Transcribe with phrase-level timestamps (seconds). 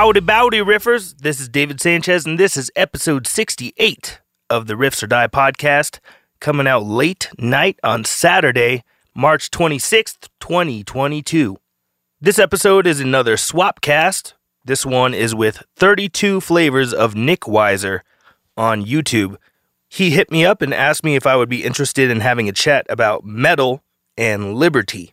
[0.00, 1.14] Howdy, bowdy, riffers.
[1.18, 4.18] This is David Sanchez, and this is episode 68
[4.48, 5.98] of the Riffs or Die podcast,
[6.40, 8.82] coming out late night on Saturday,
[9.14, 11.58] March 26th, 2022.
[12.18, 14.32] This episode is another swap cast.
[14.64, 18.00] This one is with 32 flavors of Nick Weiser
[18.56, 19.36] on YouTube.
[19.90, 22.52] He hit me up and asked me if I would be interested in having a
[22.52, 23.84] chat about metal
[24.16, 25.12] and liberty.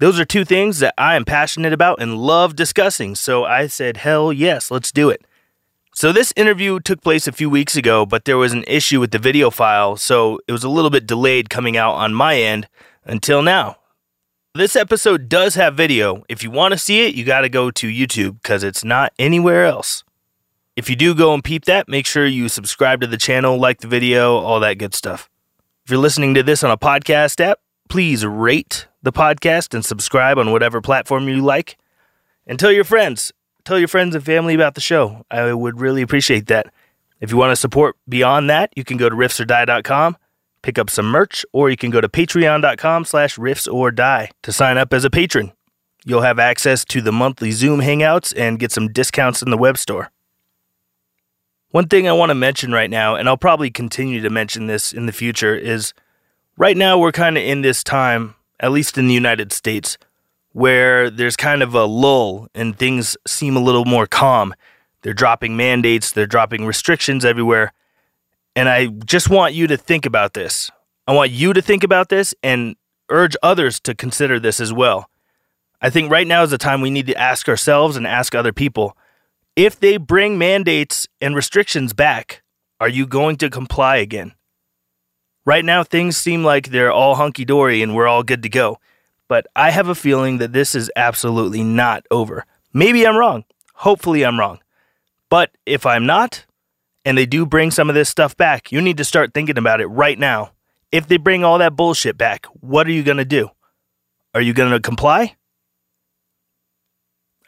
[0.00, 3.96] Those are two things that I am passionate about and love discussing, so I said,
[3.98, 5.24] hell yes, let's do it.
[5.92, 9.10] So, this interview took place a few weeks ago, but there was an issue with
[9.10, 12.68] the video file, so it was a little bit delayed coming out on my end
[13.04, 13.78] until now.
[14.54, 16.22] This episode does have video.
[16.28, 19.12] If you want to see it, you got to go to YouTube because it's not
[19.18, 20.04] anywhere else.
[20.76, 23.80] If you do go and peep that, make sure you subscribe to the channel, like
[23.80, 25.28] the video, all that good stuff.
[25.84, 27.58] If you're listening to this on a podcast app,
[27.88, 31.78] please rate the podcast and subscribe on whatever platform you like.
[32.46, 33.32] And tell your friends,
[33.64, 35.24] tell your friends and family about the show.
[35.30, 36.72] I would really appreciate that.
[37.20, 40.16] If you want to support beyond that, you can go to riffsordie.com,
[40.62, 44.92] pick up some merch, or you can go to patreon.com slash riffsordie to sign up
[44.92, 45.52] as a patron.
[46.04, 49.78] You'll have access to the monthly Zoom hangouts and get some discounts in the web
[49.78, 50.10] store.
[51.70, 54.92] One thing I want to mention right now, and I'll probably continue to mention this
[54.92, 55.92] in the future, is
[56.56, 59.98] right now we're kind of in this time, at least in the United States,
[60.52, 64.54] where there's kind of a lull and things seem a little more calm.
[65.02, 67.72] They're dropping mandates, they're dropping restrictions everywhere.
[68.56, 70.70] And I just want you to think about this.
[71.06, 72.76] I want you to think about this and
[73.08, 75.08] urge others to consider this as well.
[75.80, 78.52] I think right now is the time we need to ask ourselves and ask other
[78.52, 78.96] people
[79.58, 82.42] if they bring mandates and restrictions back,
[82.78, 84.34] are you going to comply again?
[85.48, 88.80] Right now, things seem like they're all hunky dory and we're all good to go.
[89.28, 92.44] But I have a feeling that this is absolutely not over.
[92.74, 93.46] Maybe I'm wrong.
[93.76, 94.58] Hopefully, I'm wrong.
[95.30, 96.44] But if I'm not,
[97.02, 99.80] and they do bring some of this stuff back, you need to start thinking about
[99.80, 100.50] it right now.
[100.92, 103.48] If they bring all that bullshit back, what are you going to do?
[104.34, 105.34] Are you going to comply?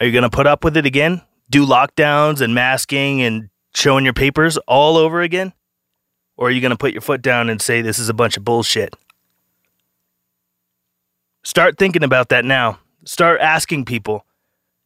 [0.00, 1.20] Are you going to put up with it again?
[1.50, 5.52] Do lockdowns and masking and showing your papers all over again?
[6.40, 8.38] Or are you going to put your foot down and say this is a bunch
[8.38, 8.96] of bullshit?
[11.44, 12.78] Start thinking about that now.
[13.04, 14.24] Start asking people.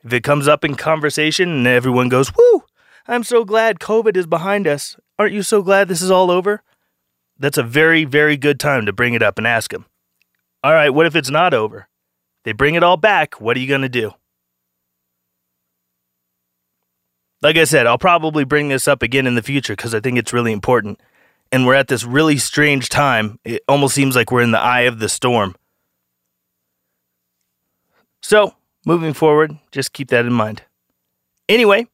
[0.03, 2.65] If it comes up in conversation and everyone goes, Woo,
[3.07, 4.97] I'm so glad COVID is behind us.
[5.17, 6.61] Aren't you so glad this is all over?
[7.39, 9.87] That's a very, very good time to bring it up and ask them.
[10.65, 11.89] All right, what if it's not over?
[12.43, 13.41] They bring it all back.
[13.41, 14.11] What are you going to do?
[17.43, 20.19] Like I said, I'll probably bring this up again in the future because I think
[20.19, 20.99] it's really important.
[21.55, 23.39] And we're at this really strange time.
[23.45, 25.55] It almost seems like we're in the eye of the storm.
[28.21, 30.63] So, moving forward, just keep that in mind.
[31.49, 31.87] Anyway,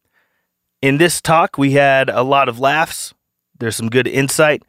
[0.81, 3.13] in this talk, we had a lot of laughs.
[3.59, 4.63] There's some good insight.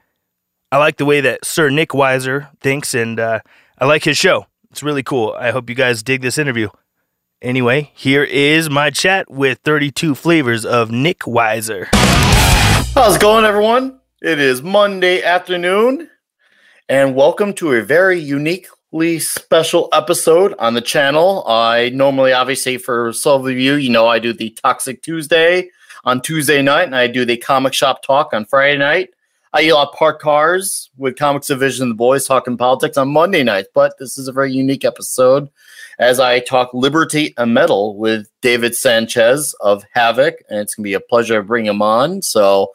[0.73, 3.39] I like the way that Sir Nick Weiser thinks, and uh,
[3.79, 4.47] I like his show.
[4.71, 5.33] It's really cool.
[5.39, 6.67] I hope you guys dig this interview.
[7.41, 11.87] Anyway, here is my chat with 32 flavors of Nick Weiser.
[12.93, 14.00] How's it going, everyone?
[14.21, 16.07] It is Monday afternoon,
[16.87, 21.43] and welcome to a very uniquely special episode on the channel.
[21.47, 25.71] I normally, obviously, for some of you, you know, I do the Toxic Tuesday
[26.03, 29.09] on Tuesday night, and I do the Comic Shop Talk on Friday night.
[29.53, 33.41] I yell at park cars with Comics Division and the boys talking politics on Monday
[33.41, 35.49] nights, but this is a very unique episode
[35.97, 40.93] as I talk liberty and metal with David Sanchez of Havok, and it's gonna be
[40.93, 42.21] a pleasure to bring him on.
[42.21, 42.69] So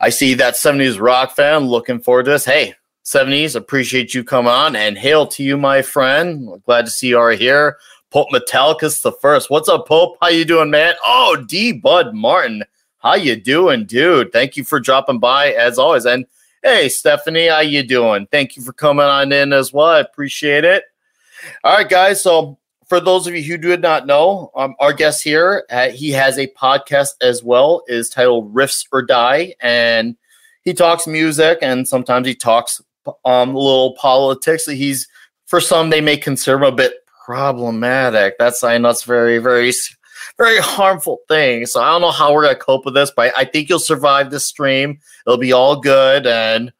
[0.00, 2.44] I see that 70s rock fan looking forward to this.
[2.44, 3.56] Hey, 70s.
[3.56, 6.62] Appreciate you coming on and hail to you, my friend.
[6.64, 7.78] Glad to see you are here.
[8.10, 9.50] Pope Metallicus the first.
[9.50, 10.16] What's up, Pope?
[10.20, 10.94] How you doing, man?
[11.04, 12.64] Oh, D Bud Martin.
[12.98, 14.32] How you doing, dude?
[14.32, 16.04] Thank you for dropping by as always.
[16.04, 16.26] And
[16.62, 18.26] hey, Stephanie, how you doing?
[18.30, 19.86] Thank you for coming on in as well.
[19.86, 20.84] I appreciate it.
[21.64, 22.22] All right, guys.
[22.22, 22.58] So
[22.88, 26.38] for those of you who do not know, um, our guest here, uh, he has
[26.38, 30.16] a podcast as well, is titled Riffs or Die, and
[30.64, 32.80] he talks music and sometimes he talks
[33.24, 35.08] um, little politics he's
[35.46, 36.94] for some they may consider him a bit
[37.24, 38.34] problematic.
[38.38, 39.72] That's I know it's very very
[40.36, 41.66] very harmful thing.
[41.66, 44.30] So I don't know how we're gonna cope with this, but I think you'll survive
[44.30, 44.98] this stream.
[45.26, 46.72] It'll be all good and.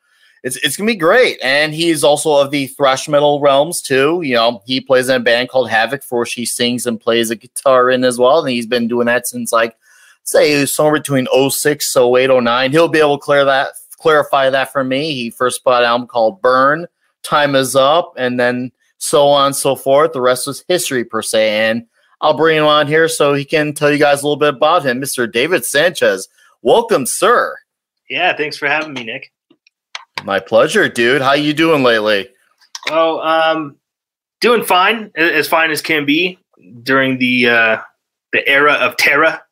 [0.44, 4.22] It's, it's gonna be great, and he's also of the thrash metal realms too.
[4.22, 7.36] You know, he plays in a band called Havok, for he sings and plays a
[7.36, 9.76] guitar in as well, and he's been doing that since like
[10.22, 12.70] say somewhere between 06, 08, 09.
[12.70, 15.12] He'll be able to clear that clarify that for me.
[15.12, 16.86] He first put out an album called Burn,
[17.22, 20.12] Time Is Up, and then so on and so forth.
[20.12, 21.70] The rest was history per se.
[21.70, 21.86] And
[22.20, 24.84] I'll bring him on here so he can tell you guys a little bit about
[24.84, 25.30] him, Mr.
[25.30, 26.28] David Sanchez.
[26.62, 27.56] Welcome, sir.
[28.08, 29.32] Yeah, thanks for having me, Nick.
[30.24, 31.22] My pleasure, dude.
[31.22, 32.28] How you doing lately?
[32.90, 33.76] Oh, um,
[34.40, 36.38] doing fine, as fine as can be
[36.82, 37.78] during the uh,
[38.32, 39.42] the era of Terra.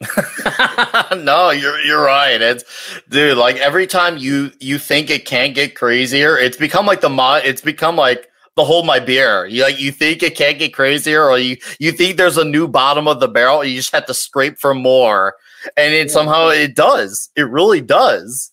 [1.16, 2.40] no, you're you're right.
[2.40, 2.64] It's
[3.08, 7.08] dude, like every time you you think it can't get crazier, it's become like the
[7.08, 7.42] mod.
[7.44, 9.46] It's become like the hold my beer.
[9.46, 12.68] You like you think it can't get crazier, or you you think there's a new
[12.68, 13.64] bottom of the barrel.
[13.64, 15.34] You just have to scrape for more,
[15.76, 17.30] and it somehow it does.
[17.36, 18.52] It really does.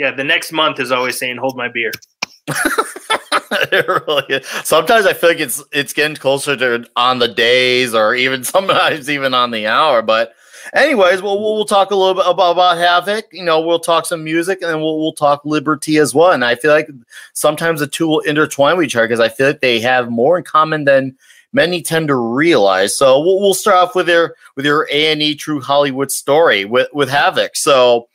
[0.00, 1.92] Yeah, the next month is always saying hold my beer.
[4.64, 9.10] Sometimes I feel like it's it's getting closer to on the days, or even sometimes
[9.10, 10.32] even on the hour, but
[10.72, 13.24] anyways, well, we'll, we'll talk a little bit about, about Havok.
[13.30, 16.32] You know, we'll talk some music and then we'll, we'll talk Liberty as well.
[16.32, 16.88] And I feel like
[17.34, 20.38] sometimes the two will intertwine with each other because I feel like they have more
[20.38, 21.14] in common than
[21.52, 22.96] many tend to realize.
[22.96, 26.64] So we'll, we'll start off with your with your A and E True Hollywood story
[26.64, 27.54] with with Havok.
[27.54, 28.08] So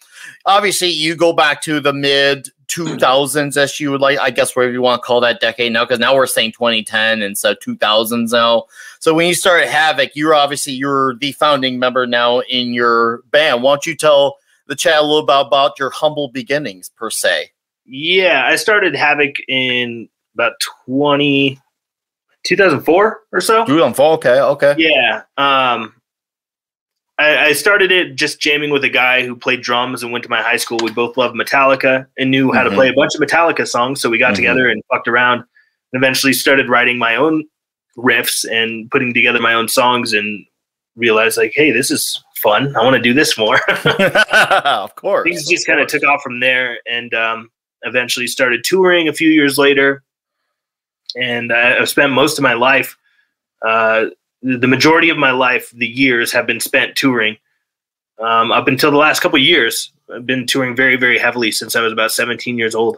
[0.45, 4.73] obviously, you go back to the mid 2000s, as you would like, I guess, whatever
[4.73, 8.31] you want to call that decade now, because now we're saying 2010 and so 2000s
[8.31, 8.65] now.
[8.99, 13.63] So when you started Havok, you're obviously you're the founding member now in your band.
[13.63, 14.37] Why don't you tell
[14.67, 17.51] the chat a little about, about your humble beginnings per se?
[17.85, 20.53] Yeah, I started Havok in about
[20.85, 21.59] 20,
[22.43, 23.65] 2004 or so.
[23.65, 24.75] 2004, okay, okay.
[24.77, 25.21] Yeah.
[25.37, 25.94] Um,
[27.17, 30.29] I, I, started it just jamming with a guy who played drums and went to
[30.29, 30.77] my high school.
[30.83, 32.71] We both loved Metallica and knew how mm-hmm.
[32.71, 34.01] to play a bunch of Metallica songs.
[34.01, 34.35] So we got mm-hmm.
[34.35, 37.45] together and fucked around and eventually started writing my own
[37.97, 40.45] riffs and putting together my own songs and
[40.95, 42.75] realized like, hey, this is fun.
[42.75, 43.59] I want to do this more.
[44.33, 45.27] of course.
[45.27, 47.49] Things just kind of took off from there and um,
[47.83, 50.03] eventually started touring a few years later.
[51.15, 52.97] And I, have spent most of my life
[53.65, 54.07] uh,
[54.45, 57.37] the majority of my life, the years have been spent touring.
[58.19, 61.81] Um, up until the last couple years, I've been touring very, very heavily since I
[61.81, 62.97] was about 17 years old.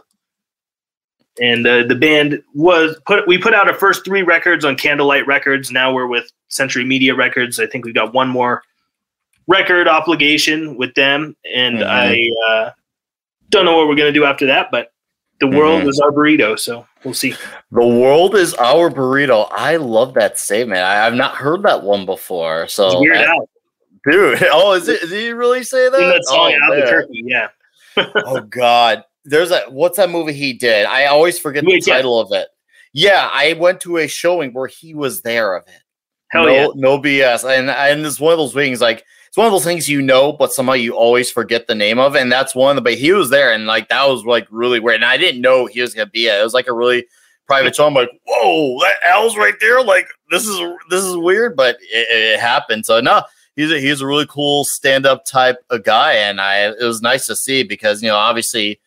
[1.40, 3.26] And uh, the band was put.
[3.26, 5.70] We put out our first three records on Candlelight Records.
[5.70, 7.60] Now we're with Century Media Records.
[7.60, 8.62] I think we've got one more
[9.46, 11.88] record obligation with them, and mm-hmm.
[11.88, 12.70] I uh,
[13.50, 14.70] don't know what we're going to do after that.
[14.72, 14.92] But
[15.40, 15.88] the world mm-hmm.
[15.88, 17.34] is our burrito, so we'll see.
[17.70, 19.48] The world is our burrito.
[19.50, 20.80] I love that statement.
[20.80, 22.66] I, have not heard that one before.
[22.68, 23.38] So, weird I,
[24.10, 24.38] dude.
[24.50, 25.00] Oh, is it?
[25.02, 26.00] Did he really say that?
[26.00, 27.48] In that song, oh, Albuquerque, yeah.
[27.96, 30.86] oh God, there's a what's that movie he did?
[30.86, 32.48] I always forget the title of it.
[32.92, 35.82] Yeah, I went to a showing where he was there of it.
[36.30, 37.44] Hell no, yeah, no BS.
[37.44, 40.32] And and it's one of those things like it's one of those things you know,
[40.32, 42.16] but somehow you always forget the name of.
[42.16, 42.76] And that's one.
[42.76, 44.96] of the, But he was there, and like that was like really weird.
[44.96, 46.40] And I didn't know he was gonna be it.
[46.40, 47.06] It was like a really
[47.46, 47.86] private show.
[47.86, 49.82] I'm like, whoa, that Al's right there.
[49.82, 50.58] Like this is
[50.90, 52.86] this is weird, but it, it happened.
[52.86, 53.22] So no,
[53.56, 57.02] he's a, he's a really cool stand up type of guy, and I it was
[57.02, 58.80] nice to see because you know obviously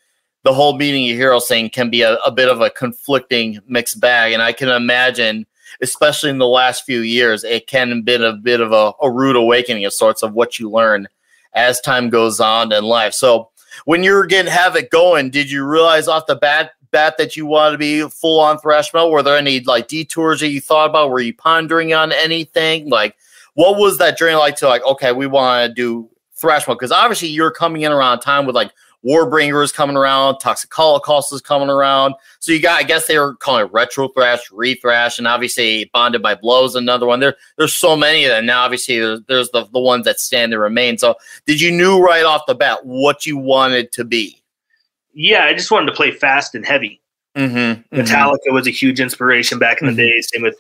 [0.44, 4.00] the whole meeting you hear saying can be a, a bit of a conflicting mixed
[4.00, 5.46] bag, and I can imagine
[5.82, 9.36] especially in the last few years, it can be a bit of a, a rude
[9.36, 11.08] awakening of sorts of what you learn
[11.54, 13.14] as time goes on in life.
[13.14, 13.50] So
[13.86, 17.46] when you were getting Havok going, did you realize off the bat bat that you
[17.46, 19.12] wanted to be full on thrash metal?
[19.12, 21.10] Were there any like detours that you thought about?
[21.10, 22.90] Were you pondering on anything?
[22.90, 23.16] Like,
[23.54, 24.84] what was that journey like to like?
[24.86, 28.56] Okay, we want to do thrash metal because obviously you're coming in around time with
[28.56, 28.72] like
[29.06, 32.14] Warbringers coming around, Toxic Holocaust is coming around.
[32.40, 36.22] So you got, I guess they were calling it retro thrash, rethrash, and obviously Bonded
[36.22, 37.20] by Blood, another one.
[37.20, 38.46] There, there's so many of them.
[38.46, 40.98] Now, obviously, there's, there's the, the ones that stand and remain.
[40.98, 41.16] So
[41.48, 44.42] did you knew right off the bat what you wanted to be?
[45.14, 47.02] Yeah, I just wanted to play fast and heavy.
[47.36, 48.54] Mm-hmm, Metallica mm-hmm.
[48.54, 50.02] was a huge inspiration back in the mm-hmm.
[50.02, 50.22] day.
[50.22, 50.56] Same with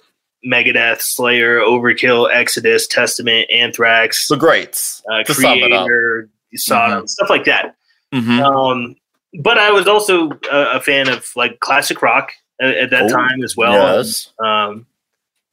[0.45, 7.05] Megadeth, Slayer, Overkill, Exodus, Testament, Anthrax, the greats, uh, Kreator, Sodom, mm-hmm.
[7.05, 7.75] stuff like that.
[8.13, 8.41] Mm-hmm.
[8.41, 8.95] Um,
[9.39, 13.07] but I was also a, a, fan of like classic rock at, at that oh,
[13.07, 13.73] time as well.
[13.97, 14.31] Yes.
[14.43, 14.85] Um,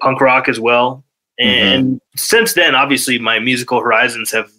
[0.00, 1.04] punk rock as well.
[1.38, 1.96] And mm-hmm.
[2.16, 4.50] since then, obviously, my musical horizons have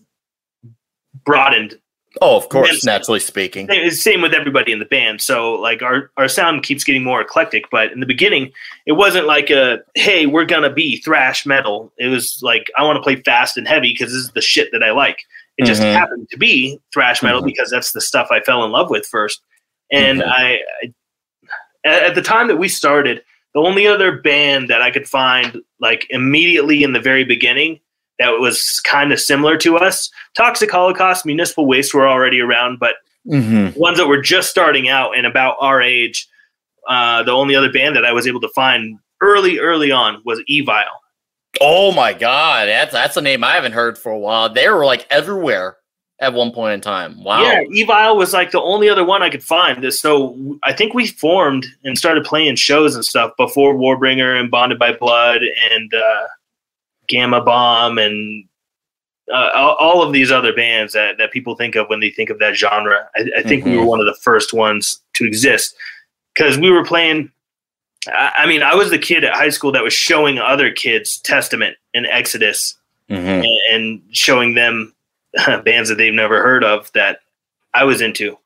[1.26, 1.78] broadened.
[2.22, 3.70] Oh, of course, naturally speaking.
[3.92, 5.22] Same with everybody in the band.
[5.22, 7.66] So, like, our, our sound keeps getting more eclectic.
[7.70, 8.52] But in the beginning,
[8.88, 11.94] it wasn't like a, hey, we're going to be thrash metal.
[11.98, 14.72] It was like, I want to play fast and heavy because this is the shit
[14.72, 15.20] that I like.
[15.60, 15.92] It just mm-hmm.
[15.92, 17.48] happened to be thrash metal mm-hmm.
[17.48, 19.42] because that's the stuff I fell in love with first.
[19.92, 20.30] And mm-hmm.
[20.30, 20.60] I,
[21.86, 23.22] I, at the time that we started,
[23.54, 27.82] the only other band that I could find like immediately in the very beginning
[28.20, 32.96] that was kind of similar to us, Toxic Holocaust, Municipal Waste were already around, but
[33.28, 33.78] mm-hmm.
[33.78, 36.26] ones that were just starting out and about our age,
[36.88, 40.42] uh, the only other band that I was able to find early, early on was
[40.50, 41.02] Evile.
[41.62, 44.50] Oh my god, that's that's a name I haven't heard for a while.
[44.50, 45.78] They were like everywhere
[46.20, 47.24] at one point in time.
[47.24, 47.42] Wow.
[47.42, 49.94] Yeah, Evile was like the only other one I could find.
[49.94, 54.80] So I think we formed and started playing shows and stuff before Warbringer and Bonded
[54.80, 56.28] by Blood and uh,
[57.10, 58.46] Gama Bomb and
[59.34, 62.40] uh, all of these other bands that, that people think of when they think of
[62.40, 63.10] that genre.
[63.16, 63.72] I, I think mm-hmm.
[63.72, 65.76] we were one of the first ones to exist
[66.34, 67.32] because we were playing.
[68.08, 71.76] I, mean, I was the kid at high school that was showing other kids Testament
[71.94, 72.76] and Exodus
[73.10, 73.28] mm-hmm.
[73.28, 74.94] and, and showing them
[75.64, 77.22] bands that they've never heard of that
[77.74, 78.38] I was into.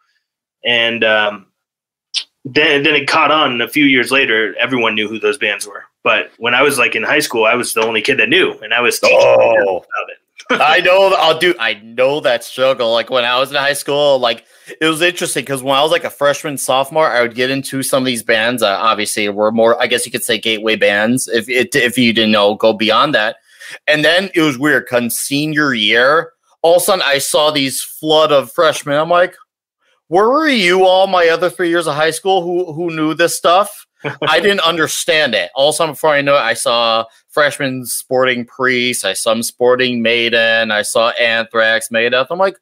[0.65, 1.47] And um,
[2.45, 4.55] then, then it caught on a few years later.
[4.57, 5.85] Everyone knew who those bands were.
[6.03, 8.53] But when I was like in high school, I was the only kid that knew,
[8.59, 9.77] and I was teaching oh.
[9.77, 10.17] about it.
[10.49, 11.13] I know.
[11.17, 11.55] I'll do.
[11.59, 12.91] I know that struggle.
[12.91, 14.45] Like when I was in high school, like
[14.81, 17.83] it was interesting because when I was like a freshman, sophomore, I would get into
[17.83, 18.61] some of these bands.
[18.61, 19.81] Uh, obviously, were more.
[19.81, 21.27] I guess you could say gateway bands.
[21.27, 23.37] If it, if you didn't know, go beyond that.
[23.87, 24.87] And then it was weird.
[24.87, 28.97] Come senior year, all of a sudden I saw these flood of freshmen.
[28.97, 29.35] I'm like,
[30.07, 33.37] where were you all my other three years of high school who who knew this
[33.37, 33.87] stuff?
[34.21, 35.51] I didn't understand it.
[35.55, 39.05] All of before I know it, I saw freshmen sporting Priest.
[39.05, 40.71] I saw sporting Maiden.
[40.71, 42.25] I saw Anthrax, Maiden.
[42.29, 42.57] I'm like,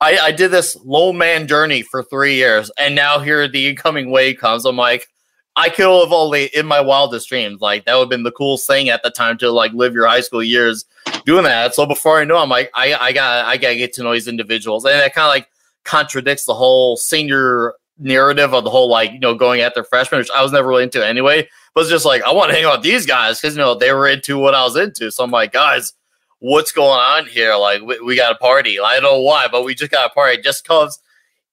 [0.00, 4.10] I, I did this low man journey for three years, and now here the incoming
[4.10, 4.64] wave comes.
[4.64, 5.08] I'm like,
[5.56, 7.62] I could have only in my wildest dreams.
[7.62, 10.06] Like that would have been the coolest thing at the time to like live your
[10.06, 10.84] high school years
[11.24, 11.74] doing that.
[11.74, 14.28] So before I know, I'm like, I I got I gotta get to know these
[14.28, 15.48] individuals, and it kind of like
[15.84, 20.30] contradicts the whole senior narrative of the whole like you know going after freshmen, which
[20.34, 21.48] I was never really into anyway.
[21.74, 23.74] But it's just like I want to hang out with these guys because you know
[23.74, 25.10] they were into what I was into.
[25.10, 25.92] So I'm like, guys,
[26.38, 27.54] what's going on here?
[27.56, 28.78] Like we, we got a party.
[28.78, 31.00] I don't know why, but we just got a party just because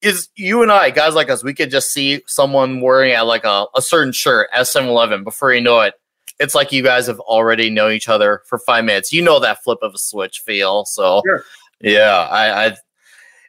[0.03, 3.45] is you and I, guys like us, we could just see someone wearing at like
[3.45, 5.93] a, a certain shirt at 7 Eleven before you know it.
[6.39, 9.13] It's like you guys have already known each other for five minutes.
[9.13, 10.83] You know that flip of a switch feel.
[10.83, 11.45] So, sure.
[11.79, 12.75] yeah, I, I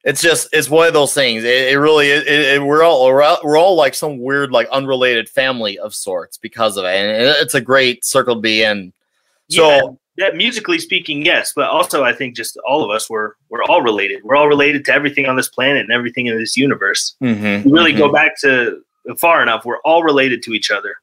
[0.05, 1.45] it's just it's one of those things.
[1.45, 4.69] It, it really it, it, we're all we're all, we're all like some weird like
[4.69, 8.93] unrelated family of sorts because of it, and it's a great circle to be in.
[9.51, 9.69] So.
[9.69, 9.83] Yeah,
[10.17, 13.83] that musically speaking, yes, but also I think just all of us were we're all
[13.83, 14.23] related.
[14.23, 17.17] We're all related to everything on this planet and everything in this universe.
[17.23, 17.99] Mm-hmm, we really mm-hmm.
[17.99, 18.81] go back to
[19.19, 19.65] far enough.
[19.65, 20.97] We're all related to each other,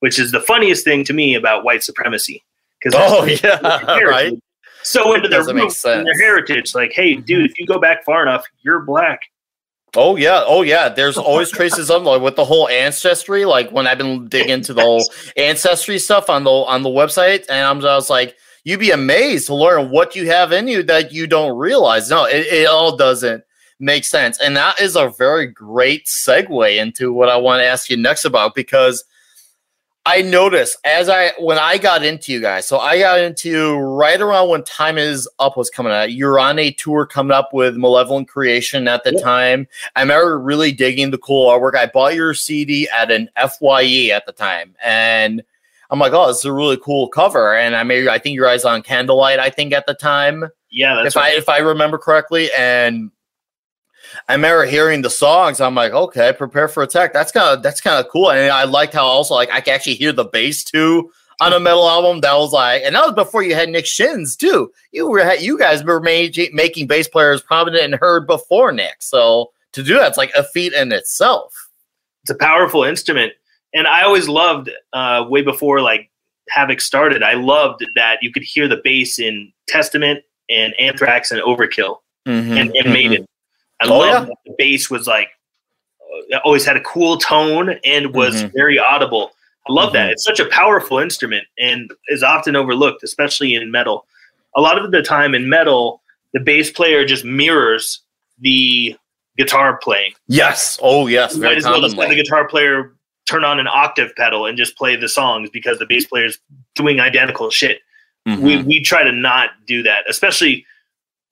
[0.00, 2.42] which is the funniest thing to me about white supremacy.
[2.82, 4.32] Because oh yeah, right
[4.86, 6.74] so into their roots and their heritage.
[6.74, 7.44] Like, hey, dude, mm-hmm.
[7.46, 9.22] if you go back far enough, you're black.
[9.94, 10.88] Oh yeah, oh yeah.
[10.88, 13.44] There's always traces of like with the whole ancestry.
[13.44, 15.04] Like when I've been digging into the whole
[15.36, 19.54] ancestry stuff on the on the website, and I'm just like, you'd be amazed to
[19.54, 22.10] learn what you have in you that you don't realize.
[22.10, 23.42] No, it, it all doesn't
[23.80, 27.88] make sense, and that is a very great segue into what I want to ask
[27.88, 29.02] you next about because
[30.06, 34.20] I noticed as I when I got into you guys, so I got into right
[34.20, 36.12] around when Time Is Up was coming out.
[36.12, 39.20] You're on a tour coming up with Malevolent Creation at the yeah.
[39.20, 39.66] time.
[39.96, 41.74] I remember really digging the cool artwork.
[41.74, 45.42] I bought your CD at an FYE at the time, and
[45.90, 47.56] I'm like, oh, this is a really cool cover.
[47.56, 50.44] And I maybe I think your eyes on Candlelight, I think at the time.
[50.70, 51.34] Yeah, if right.
[51.34, 53.10] I if I remember correctly, and
[54.28, 55.60] I remember hearing the songs.
[55.60, 57.12] I'm like, okay, prepare for attack.
[57.12, 58.30] That's kind of that's kind of cool.
[58.30, 61.10] And I liked how also like I can actually hear the bass too
[61.40, 62.20] on a metal album.
[62.20, 64.72] That was like, and that was before you had Nick Shins too.
[64.92, 68.96] You were you guys were made, making bass players prominent and heard before Nick.
[69.00, 71.68] So to do that's like a feat in itself.
[72.22, 73.32] It's a powerful instrument,
[73.72, 76.10] and I always loved uh, way before like
[76.54, 77.22] Havok started.
[77.22, 82.52] I loved that you could hear the bass in Testament and Anthrax and Overkill mm-hmm,
[82.52, 82.92] and, and mm-hmm.
[82.92, 83.26] Maiden.
[83.80, 84.34] I oh, love yeah?
[84.44, 85.28] the bass was like
[86.32, 88.56] uh, always had a cool tone and was mm-hmm.
[88.56, 89.32] very audible.
[89.68, 89.94] I love mm-hmm.
[89.94, 90.10] that.
[90.10, 94.06] It's such a powerful instrument and is often overlooked, especially in metal.
[94.54, 96.00] A lot of the time in metal,
[96.32, 98.00] the bass player just mirrors
[98.38, 98.96] the
[99.36, 100.12] guitar playing.
[100.28, 100.78] Yes.
[100.82, 101.34] Oh, yes.
[101.34, 102.92] You very well just the guitar player
[103.26, 106.38] turn on an octave pedal and just play the songs because the bass player is
[106.74, 107.80] doing identical shit.
[108.26, 108.44] Mm-hmm.
[108.44, 110.64] We we try to not do that, especially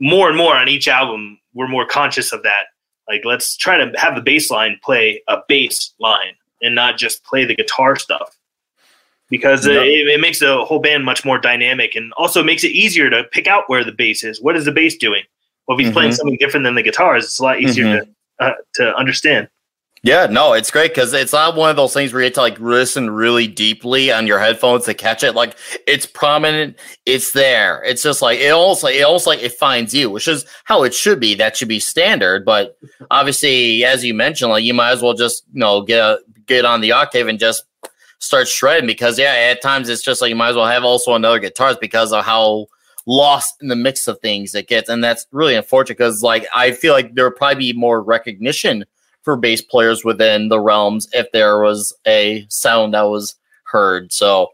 [0.01, 2.67] more and more on each album we're more conscious of that.
[3.09, 7.25] Like, let's try to have the bass line play a bass line and not just
[7.25, 8.37] play the guitar stuff
[9.31, 13.11] because it, it, makes the whole band much more dynamic and also makes it easier
[13.11, 14.41] to pick out where the bass is.
[14.41, 15.23] What is the bass doing?
[15.67, 15.95] Well, if he's mm-hmm.
[15.95, 18.05] playing something different than the guitars, it's a lot easier mm-hmm.
[18.05, 19.49] to uh, to understand.
[20.05, 22.43] Yeah, no, it's great because it's not one of those things where you have to
[22.43, 25.35] like listen really deeply on your headphones to catch it.
[25.35, 25.57] Like
[25.87, 27.83] it's prominent, it's there.
[27.85, 30.93] It's just like it almost it almost like it finds you, which is how it
[30.93, 31.35] should be.
[31.35, 32.45] That should be standard.
[32.45, 32.77] But
[33.11, 36.67] obviously, as you mentioned, like you might as well just you know get a, get
[36.67, 37.65] on the octave and just
[38.19, 41.15] start shredding because yeah, at times it's just like you might as well have also
[41.15, 42.67] another guitarist because of how
[43.07, 46.73] lost in the mix of things it gets, and that's really unfortunate because like I
[46.73, 48.85] feel like there would probably be more recognition
[49.25, 54.13] for bass players within the realms if there was a sound that was heard.
[54.13, 54.51] So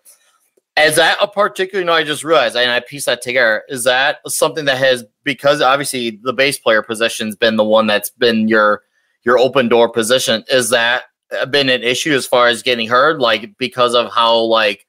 [0.77, 1.81] is that a particular?
[1.81, 3.65] You know, I just realized, and I pieced that together.
[3.69, 8.11] Is that something that has because obviously the bass player position's been the one that's
[8.11, 8.83] been your
[9.25, 10.45] your open door position?
[10.49, 11.05] Is that
[11.51, 14.87] been an issue as far as getting heard, like because of how like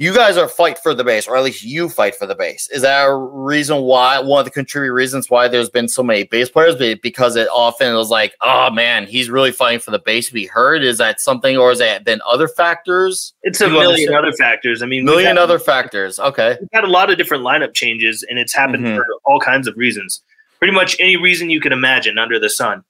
[0.00, 2.70] you guys are fight for the base, or at least you fight for the base.
[2.70, 6.24] Is that a reason why one of the contributing reasons why there's been so many
[6.24, 6.74] bass players?
[7.02, 10.46] Because it often was like, oh man, he's really fighting for the base to be
[10.46, 10.82] heard.
[10.82, 13.34] Is that something, or has that been other factors?
[13.42, 14.16] It's a million understand?
[14.16, 14.82] other factors.
[14.82, 16.18] I mean, million had, other factors.
[16.18, 18.96] Okay, we've had a lot of different lineup changes, and it's happened mm-hmm.
[18.96, 20.22] for all kinds of reasons.
[20.60, 22.84] Pretty much any reason you can imagine under the sun.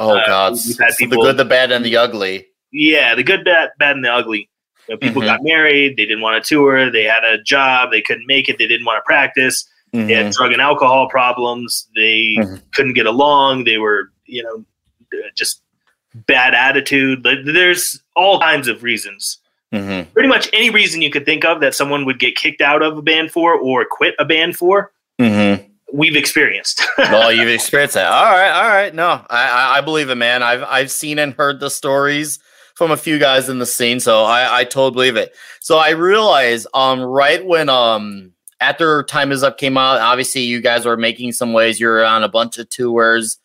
[0.00, 2.48] Oh uh, God, we've had people, the good, the bad, and the ugly.
[2.72, 4.50] Yeah, the good, bad, bad, and the ugly.
[4.88, 5.30] You know, people mm-hmm.
[5.30, 8.58] got married, they didn't want to tour, they had a job, they couldn't make it,
[8.58, 9.68] they didn't want to practice.
[9.92, 10.06] Mm-hmm.
[10.06, 10.42] They had mm-hmm.
[10.42, 12.56] drug and alcohol problems, they mm-hmm.
[12.74, 14.64] couldn't get along, they were, you know,
[15.34, 15.62] just
[16.14, 17.22] bad attitude.
[17.22, 19.38] There's all kinds of reasons.
[19.72, 20.10] Mm-hmm.
[20.12, 22.96] Pretty much any reason you could think of that someone would get kicked out of
[22.96, 24.92] a band for or quit a band for.
[25.20, 25.64] Mm-hmm.
[25.92, 26.82] We've experienced.
[26.98, 28.10] well, you've experienced that.
[28.10, 28.94] All right, all right.
[28.94, 30.42] No, I, I believe it, man.
[30.42, 32.38] I've I've seen and heard the stories
[32.78, 35.34] from a few guys in the scene, so I, I totally believe it.
[35.58, 40.60] So I realized um right when um after Time Is Up came out, obviously you
[40.60, 41.80] guys were making some waves.
[41.80, 43.38] You're on a bunch of tours.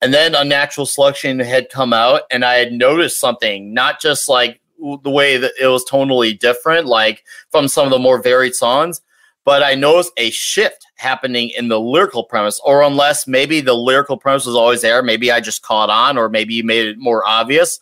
[0.00, 4.60] And then Unnatural Selection had come out, and I had noticed something, not just like
[4.80, 7.22] the way that it was totally different, like
[7.52, 9.00] from some of the more varied songs,
[9.44, 14.16] but I noticed a shift happening in the lyrical premise, or unless maybe the lyrical
[14.16, 17.24] premise was always there, maybe I just caught on, or maybe you made it more
[17.24, 17.78] obvious.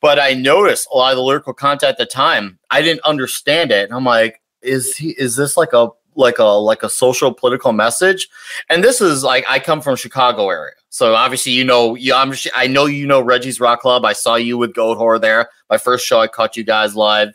[0.00, 2.58] But I noticed a lot of the lyrical content at the time.
[2.70, 3.84] I didn't understand it.
[3.84, 7.72] And I'm like, is he is this like a like a like a social political
[7.72, 8.28] message?
[8.68, 10.74] And this is like I come from Chicago area.
[10.88, 14.04] So obviously you know you I'm I know you know Reggie's Rock Club.
[14.04, 15.48] I saw you with Goatwhore there.
[15.70, 17.34] My first show I caught you guys live.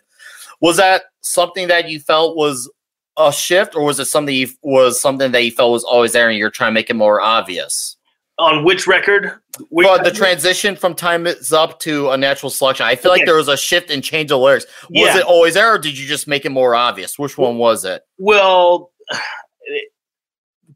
[0.59, 2.69] Was that something that you felt was
[3.17, 6.29] a shift or was it something you, was something that you felt was always there
[6.29, 7.97] and you're trying to make it more obvious?
[8.41, 9.33] On which record?
[9.69, 12.87] Which well, the transition from Time Is Up to Unnatural Selection.
[12.87, 13.21] I feel okay.
[13.21, 14.65] like there was a shift and change of lyrics.
[14.89, 15.17] Was yeah.
[15.19, 17.19] it always there, or did you just make it more obvious?
[17.19, 18.03] Which one was it?
[18.17, 18.91] Well,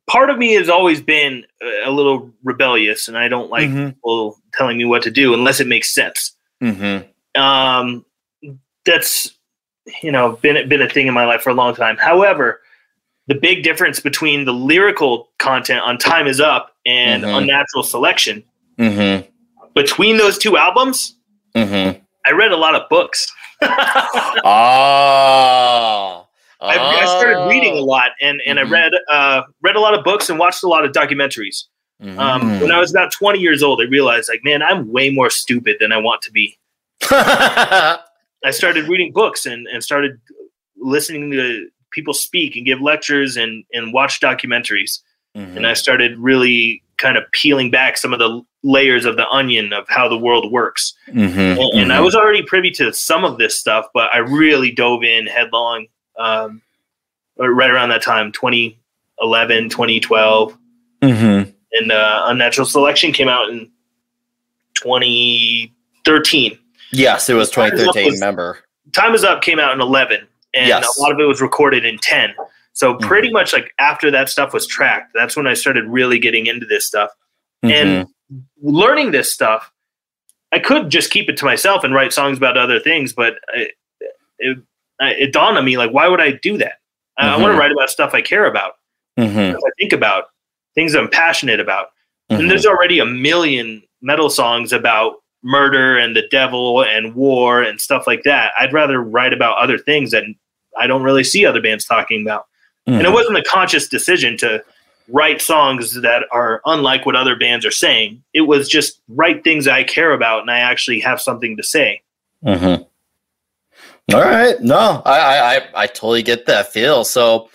[0.07, 1.43] part of me has always been
[1.83, 3.89] a little rebellious, and I don't like mm-hmm.
[3.89, 6.35] people telling me what to do unless it makes sense.
[6.61, 7.41] Mm-hmm.
[7.41, 8.05] Um,
[8.85, 9.35] that's
[10.03, 11.97] you know been been a thing in my life for a long time.
[11.97, 12.61] However,
[13.27, 17.35] the big difference between the lyrical content on Time Is Up and mm-hmm.
[17.35, 18.43] Unnatural Selection.
[18.77, 19.27] Mm-hmm.
[19.73, 21.15] Between those two albums,
[21.55, 21.99] mm-hmm.
[22.25, 23.31] I read a lot of books.
[23.61, 23.71] oh.
[26.61, 28.73] I, I, started reading a lot, and, and I mm-hmm.
[28.73, 31.65] read uh, read a lot of books and watched a lot of documentaries.
[32.01, 32.61] Um, mm-hmm.
[32.61, 35.77] when I was about twenty years old, I realized, like, man, I'm way more stupid
[35.79, 36.57] than I want to be.
[38.45, 40.19] I started reading books and, and started
[40.77, 44.99] listening to people speak and give lectures and and watch documentaries.
[45.35, 45.57] Mm-hmm.
[45.57, 49.73] And I started really kind of peeling back some of the layers of the onion
[49.73, 50.93] of how the world works.
[51.07, 51.39] Mm-hmm.
[51.39, 51.91] And, and mm-hmm.
[51.91, 55.87] I was already privy to some of this stuff, but I really dove in headlong
[56.17, 56.61] um,
[57.37, 60.57] right around that time, 2011, 2012.
[61.01, 61.49] Mm-hmm.
[61.73, 63.69] And uh, Unnatural Selection came out in
[64.75, 66.57] 2013.
[66.91, 68.13] Yes, it was 2013.
[68.13, 68.59] remember,
[68.93, 70.25] Time is Up came out in 11
[70.55, 70.97] and yes.
[70.97, 72.33] a lot of it was recorded in 10
[72.73, 73.07] so mm-hmm.
[73.07, 76.65] pretty much like after that stuff was tracked that's when i started really getting into
[76.65, 77.09] this stuff
[77.63, 77.71] mm-hmm.
[77.71, 78.07] and
[78.61, 79.71] learning this stuff
[80.51, 83.71] i could just keep it to myself and write songs about other things but it,
[84.39, 84.57] it,
[84.99, 86.79] it dawned on me like why would i do that
[87.19, 87.29] mm-hmm.
[87.29, 88.73] i want to write about stuff i care about
[89.17, 89.55] mm-hmm.
[89.55, 90.25] i think about
[90.73, 91.87] things i'm passionate about
[92.29, 92.49] and mm-hmm.
[92.49, 95.15] there's already a million metal songs about
[95.45, 98.51] murder and the devil and war and stuff like that.
[98.59, 100.23] I'd rather write about other things that
[100.77, 102.45] I don't really see other bands talking about.
[102.87, 102.93] Mm-hmm.
[102.93, 103.13] And it mm-hmm.
[103.13, 104.63] wasn't a conscious decision to
[105.07, 108.23] write songs that are unlike what other bands are saying.
[108.33, 112.01] It was just write things I care about and I actually have something to say.
[112.43, 112.83] Mm-hmm.
[114.13, 114.59] All right.
[114.61, 117.03] No, I, I, I totally get that feel.
[117.03, 117.49] So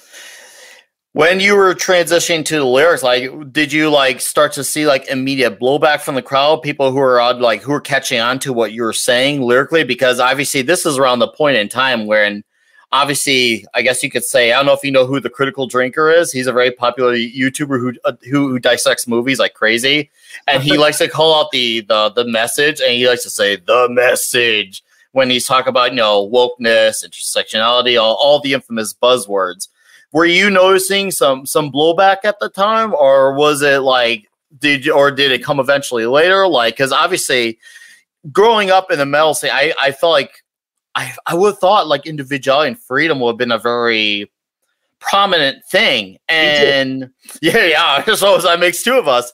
[1.13, 5.09] when you were transitioning to the lyrics, like, did you like start to see like
[5.09, 6.63] immediate blowback from the crowd?
[6.63, 10.21] People who are like who are catching on to what you were saying lyrically, because
[10.21, 12.45] obviously this is around the point in time when
[12.93, 15.67] obviously, I guess you could say, I don't know if you know who the Critical
[15.67, 16.33] Drinker is.
[16.33, 20.11] He's a very popular YouTuber who uh, who, who dissects movies like crazy,
[20.47, 23.57] and he likes to call out the the the message, and he likes to say
[23.57, 29.69] the message when he's talking about you know wokeness, intersectionality, all, all the infamous buzzwords.
[30.13, 34.93] Were you noticing some some blowback at the time, or was it like did you,
[34.93, 36.49] or did it come eventually later?
[36.49, 37.59] Like, because obviously,
[38.33, 40.43] growing up in the metal scene, I I felt like
[40.95, 44.31] I I would have thought like individuality and freedom would have been a very
[44.99, 47.11] prominent thing, and
[47.43, 48.05] yeah, yeah.
[48.15, 49.33] So that makes two of us.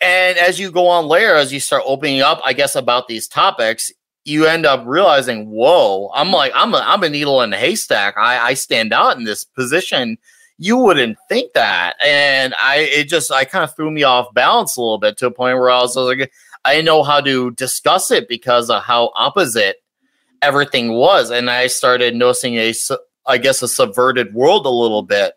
[0.00, 3.28] And as you go on later, as you start opening up, I guess about these
[3.28, 3.92] topics,
[4.24, 8.16] you end up realizing, whoa, I'm like, I'm a, I'm a needle in a haystack.
[8.16, 10.18] I, I stand out in this position.
[10.58, 11.94] You wouldn't think that.
[12.04, 15.26] And I, it just, I kind of threw me off balance a little bit to
[15.26, 16.32] a point where I was, I was like,
[16.64, 19.81] I didn't know how to discuss it because of how opposite
[20.42, 21.30] everything was.
[21.30, 22.74] And I started noticing a,
[23.26, 25.34] I guess, a subverted world a little bit.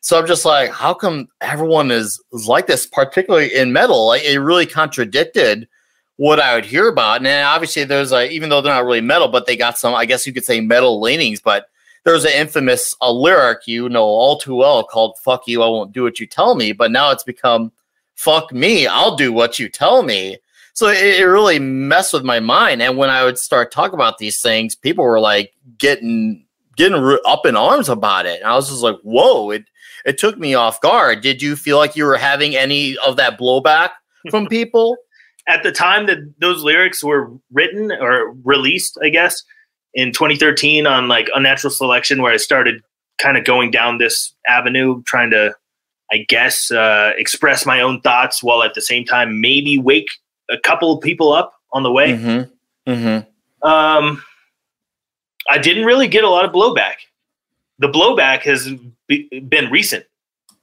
[0.00, 4.08] So I'm just like, how come everyone is, is like this, particularly in metal?
[4.08, 5.68] Like, it really contradicted
[6.16, 7.18] what I would hear about.
[7.18, 9.94] And then obviously there's a, even though they're not really metal, but they got some,
[9.94, 11.66] I guess you could say metal leanings, but
[12.04, 15.92] there's an infamous a lyric you know all too well called fuck you, I won't
[15.92, 16.72] do what you tell me.
[16.72, 17.72] But now it's become
[18.14, 20.38] fuck me, I'll do what you tell me.
[20.74, 22.82] So it, it really messed with my mind.
[22.82, 27.44] And when I would start talking about these things, people were like getting getting up
[27.44, 28.40] in arms about it.
[28.40, 29.64] And I was just like, whoa, it
[30.04, 31.20] it took me off guard.
[31.20, 33.90] Did you feel like you were having any of that blowback
[34.30, 34.96] from people?
[35.48, 39.42] at the time that those lyrics were written or released, I guess,
[39.94, 42.82] in 2013 on like Unnatural Selection, where I started
[43.18, 45.54] kind of going down this avenue, trying to,
[46.12, 50.10] I guess, uh, express my own thoughts while at the same time maybe wake
[50.52, 52.12] a couple of people up on the way.
[52.12, 52.90] Mm-hmm.
[52.90, 53.68] Mm-hmm.
[53.68, 54.22] Um,
[55.48, 56.94] I didn't really get a lot of blowback.
[57.78, 58.70] The blowback has
[59.08, 60.04] be- been recent.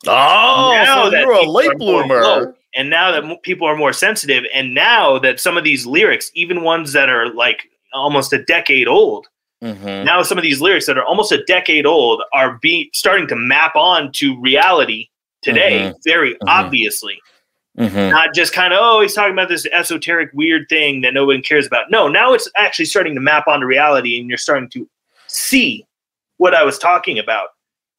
[0.07, 4.73] Oh, now so you're a late bloomer and now that people are more sensitive and
[4.73, 9.27] now that some of these lyrics even ones that are like almost a decade old
[9.63, 10.05] mm-hmm.
[10.05, 13.35] now some of these lyrics that are almost a decade old are being starting to
[13.35, 15.09] map on to reality
[15.41, 15.97] today mm-hmm.
[16.03, 16.47] very mm-hmm.
[16.49, 17.19] obviously
[17.79, 18.09] mm-hmm.
[18.11, 21.41] not just kind of oh he's talking about this esoteric weird thing that no one
[21.41, 24.87] cares about no now it's actually starting to map onto reality and you're starting to
[25.27, 25.85] see
[26.37, 27.49] what i was talking about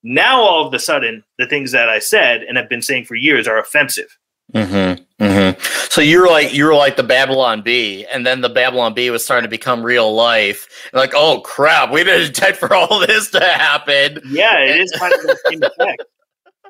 [0.03, 3.15] now all of a sudden the things that i said and have been saying for
[3.15, 4.19] years are offensive
[4.53, 5.61] Mm-hmm, mm-hmm.
[5.91, 9.45] So you're like you're like the Babylon Bee, and then the Babylon Bee was starting
[9.45, 10.69] to become real life.
[10.93, 14.21] Like, oh crap, we didn't intend for all this to happen.
[14.27, 16.05] Yeah, it is kind of the same effect.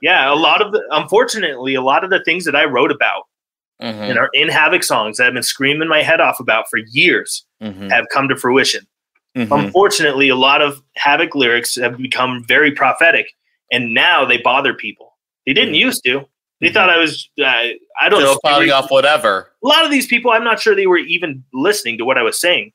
[0.02, 3.24] Yeah, a lot of the unfortunately, a lot of the things that I wrote about
[3.80, 4.02] mm-hmm.
[4.02, 7.44] and are in Havok songs that I've been screaming my head off about for years
[7.62, 7.88] mm-hmm.
[7.88, 8.86] have come to fruition.
[9.36, 9.52] Mm-hmm.
[9.52, 13.26] Unfortunately, a lot of Havok lyrics have become very prophetic,
[13.70, 15.16] and now they bother people.
[15.46, 15.86] They didn't mm-hmm.
[15.86, 16.26] used to.
[16.60, 16.74] They mm-hmm.
[16.74, 18.38] thought I was, uh, I don't Just know.
[18.44, 19.52] Spouting off whatever.
[19.64, 22.22] A lot of these people, I'm not sure they were even listening to what I
[22.22, 22.72] was saying.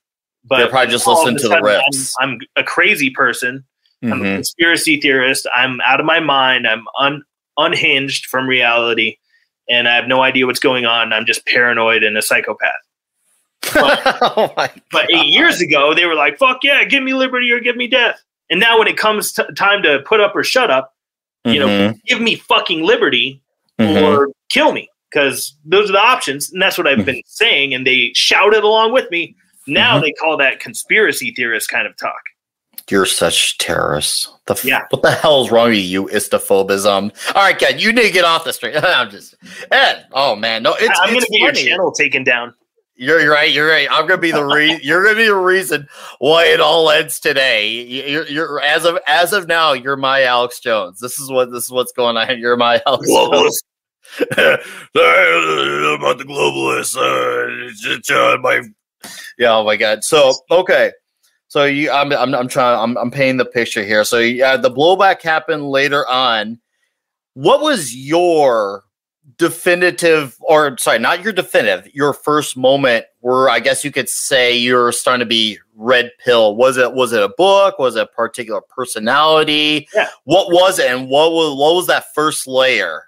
[0.47, 2.13] But they're probably just listening to the riffs.
[2.19, 3.63] I'm, I'm, a crazy person.
[4.05, 4.13] Mm-hmm.
[4.13, 4.35] I'm a mm-hmm.
[4.35, 5.47] conspiracy theorist.
[5.55, 6.67] I'm out of my mind.
[6.67, 7.23] I'm un,
[7.57, 9.17] unhinged from reality.
[9.69, 11.11] And I have no idea what's going on.
[11.11, 12.71] I'm just paranoid and a psychopath.
[13.73, 14.53] But, oh
[14.91, 17.87] but eight years ago, they were like, fuck yeah, give me liberty or give me
[17.87, 18.21] death.
[18.49, 20.93] And now when it comes to time to put up or shut up,
[21.45, 21.87] you mm-hmm.
[21.87, 23.41] know, give me fucking liberty
[23.79, 24.03] mm-hmm.
[24.03, 26.51] or kill me because those are the options.
[26.51, 27.05] And that's what I've mm-hmm.
[27.05, 27.73] been saying.
[27.73, 29.35] And they shouted along with me.
[29.67, 30.03] Now mm-hmm.
[30.03, 32.21] they call that conspiracy theorist kind of talk.
[32.89, 34.29] You're such terrorists.
[34.45, 34.83] The f- yeah.
[34.91, 37.35] What the hell is wrong with you, istophobism?
[37.35, 38.75] All right, Ken, you need to get off the street.
[38.83, 39.35] I'm just
[39.71, 40.05] Ed.
[40.11, 40.99] Oh man, no, it's.
[41.01, 42.53] I'm it's gonna get your channel taken down.
[42.97, 43.51] You're right.
[43.51, 43.87] You're right.
[43.91, 45.87] I'm gonna be the re- you're gonna be the reason
[46.19, 47.69] why it all ends today.
[47.69, 49.73] You're, you're as of as of now.
[49.73, 50.99] You're my Alex Jones.
[50.99, 52.39] This is what this is what's going on.
[52.39, 53.63] You're my Alex Jones.
[54.29, 56.95] about the globalists.
[56.95, 58.61] Uh, my
[59.37, 59.55] yeah.
[59.55, 60.03] Oh my god.
[60.03, 60.91] So okay.
[61.55, 62.77] So you, I'm, I'm, I'm trying.
[62.77, 64.03] I'm, I'm painting the picture here.
[64.03, 66.59] So yeah, the blowback happened later on.
[67.35, 68.83] What was your
[69.37, 74.55] definitive or sorry not your definitive your first moment where i guess you could say
[74.55, 78.05] you're starting to be red pill was it was it a book was it a
[78.05, 80.07] particular personality yeah.
[80.25, 83.03] what was it and what was what was that first layer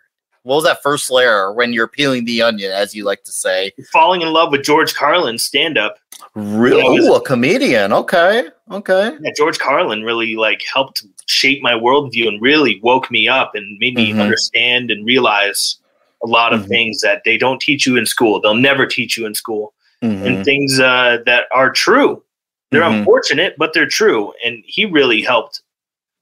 [0.47, 3.71] what was that first layer when you're peeling the onion as you like to say
[3.91, 5.97] falling in love with george carlin stand up
[6.35, 12.27] really Ooh, a comedian okay okay yeah george carlin really like helped shape my worldview
[12.27, 14.21] and really woke me up and made me mm-hmm.
[14.21, 15.77] understand and realize
[16.23, 16.69] a lot of mm-hmm.
[16.69, 18.41] things that they don't teach you in school.
[18.41, 20.25] They'll never teach you in school, mm-hmm.
[20.25, 22.23] and things uh, that are true.
[22.71, 22.99] They're mm-hmm.
[22.99, 24.33] unfortunate, but they're true.
[24.43, 25.61] And he really helped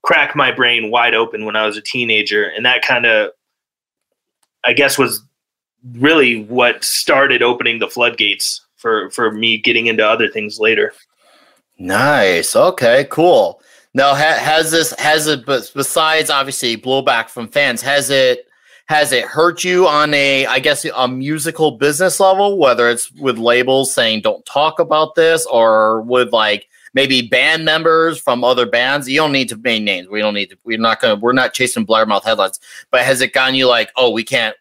[0.02, 3.30] crack my brain wide open when I was a teenager, and that kind of,
[4.66, 5.22] I guess, was
[5.92, 10.92] really what started opening the floodgates for for me getting into other things later.
[11.78, 12.56] Nice.
[12.56, 13.06] Okay.
[13.10, 13.60] Cool.
[13.94, 15.46] Now, ha- has this has it?
[15.46, 18.46] But besides obviously blowback from fans, has it
[18.86, 22.58] has it hurt you on a I guess a musical business level?
[22.58, 28.18] Whether it's with labels saying don't talk about this, or with like maybe band members
[28.18, 29.06] from other bands.
[29.06, 30.08] You don't need to name names.
[30.08, 30.58] We don't need to.
[30.64, 31.14] We're not gonna.
[31.14, 32.58] We're not chasing blabbermouth headlines.
[32.90, 34.56] But has it gotten you like, oh, we can't,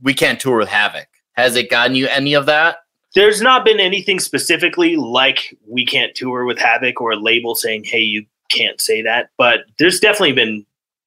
[0.00, 1.06] we can't tour with Havok?
[1.32, 2.78] Has it gotten you any of that?
[3.14, 7.84] There's not been anything specifically like we can't tour with Havok or a label saying,
[7.84, 9.30] hey, you can't say that.
[9.36, 10.64] But there's definitely been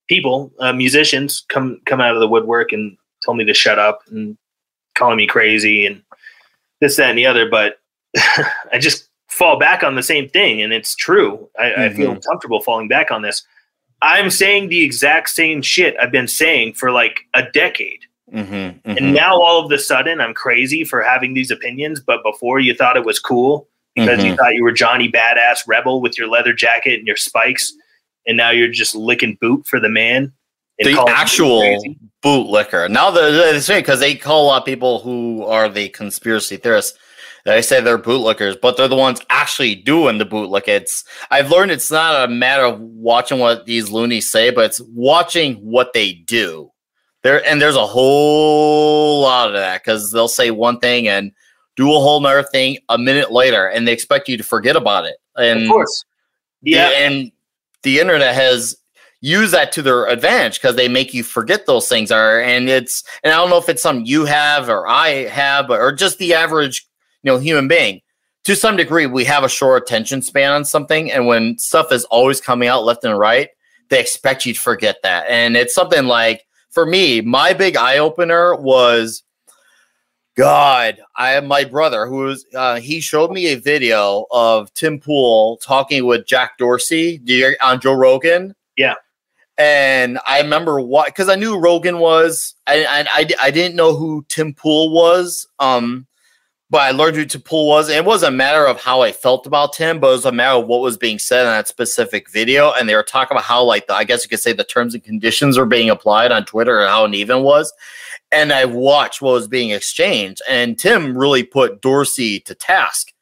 [0.09, 4.01] people, uh, musicians, come come out of the woodwork and tell me to shut up
[4.11, 4.37] and
[4.95, 6.03] calling me crazy and
[6.81, 7.49] this, that, and the other.
[7.49, 7.79] But
[8.17, 11.49] I just fall back on the same thing, and it's true.
[11.57, 11.81] I, mm-hmm.
[11.81, 12.29] I feel mm-hmm.
[12.29, 13.43] comfortable falling back on this.
[14.01, 18.01] I'm saying the exact same shit I've been saying for like a decade.
[18.31, 18.97] Mm-hmm, mm-hmm.
[18.97, 22.75] And now all of a sudden I'm crazy for having these opinions, but before you
[22.75, 24.27] thought it was cool because mm-hmm.
[24.27, 27.73] you thought you were Johnny Badass Rebel with your leather jacket and your spikes,
[28.27, 30.31] and now you're just licking boot for the man.
[30.79, 31.81] The actual
[32.21, 32.89] boot licker.
[32.89, 36.97] Now the it's because they call a lot of people who are the conspiracy theorists
[37.45, 40.67] they say they're bootlickers, but they're the ones actually doing the bootlick.
[40.67, 44.81] It's I've learned it's not a matter of watching what these loonies say, but it's
[44.93, 46.71] watching what they do.
[47.23, 51.31] There and there's a whole lot of that because they'll say one thing and
[51.75, 55.05] do a whole nother thing a minute later, and they expect you to forget about
[55.05, 55.15] it.
[55.35, 56.05] And of course,
[56.61, 57.31] yeah, the, and
[57.83, 58.77] the internet has
[59.19, 63.05] use that to their advantage because they make you forget those things are and it's
[63.23, 66.33] and i don't know if it's something you have or i have or just the
[66.33, 66.85] average
[67.23, 68.01] you know human being.
[68.45, 72.03] To some degree we have a short attention span on something and when stuff is
[72.05, 73.49] always coming out left and right
[73.89, 75.25] they expect you to forget that.
[75.29, 79.23] And it's something like for me my big eye opener was
[80.35, 84.99] god i have my brother who was uh, he showed me a video of tim
[84.99, 87.21] pool talking with jack dorsey
[87.61, 88.55] on joe rogan?
[88.75, 88.95] Yeah.
[89.57, 93.95] And I remember what because I knew Rogan was, and I, I, I, didn't know
[93.95, 95.45] who Tim Pool was.
[95.59, 96.07] Um,
[96.73, 97.87] but I learned who Pool was.
[97.87, 100.57] It wasn't a matter of how I felt about Tim, but it was a matter
[100.57, 102.71] of what was being said in that specific video.
[102.71, 104.95] And they were talking about how, like, the, I guess you could say the terms
[104.95, 107.71] and conditions were being applied on Twitter and how uneven was.
[108.31, 110.41] And I watched what was being exchanged.
[110.49, 113.13] And Tim really put Dorsey to task.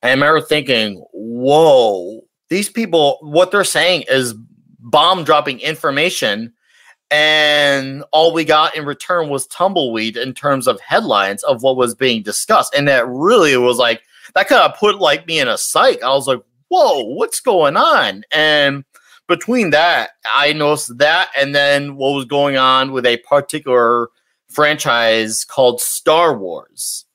[0.00, 4.32] And I remember thinking, whoa, these people, what they're saying is
[4.80, 6.54] bomb dropping information
[7.10, 11.94] and all we got in return was tumbleweed in terms of headlines of what was
[11.94, 12.74] being discussed.
[12.74, 14.02] And that really was like
[14.34, 16.02] that kind of put like me in a psych.
[16.02, 18.24] I was like whoa what's going on?
[18.32, 18.84] And
[19.26, 24.08] between that i noticed that and then what was going on with a particular
[24.50, 27.06] franchise called star wars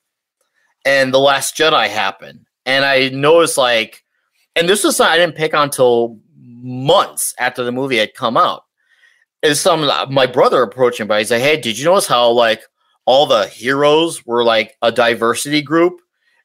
[0.84, 2.46] and the last jedi happened.
[2.66, 4.04] And i noticed like
[4.56, 8.36] and this was something i didn't pick on until months after the movie had come
[8.36, 8.64] out
[9.42, 11.18] is some uh, my brother approaching by.
[11.18, 12.62] He's like, "Hey, did you notice how like
[13.06, 16.00] all the heroes were like a diversity group,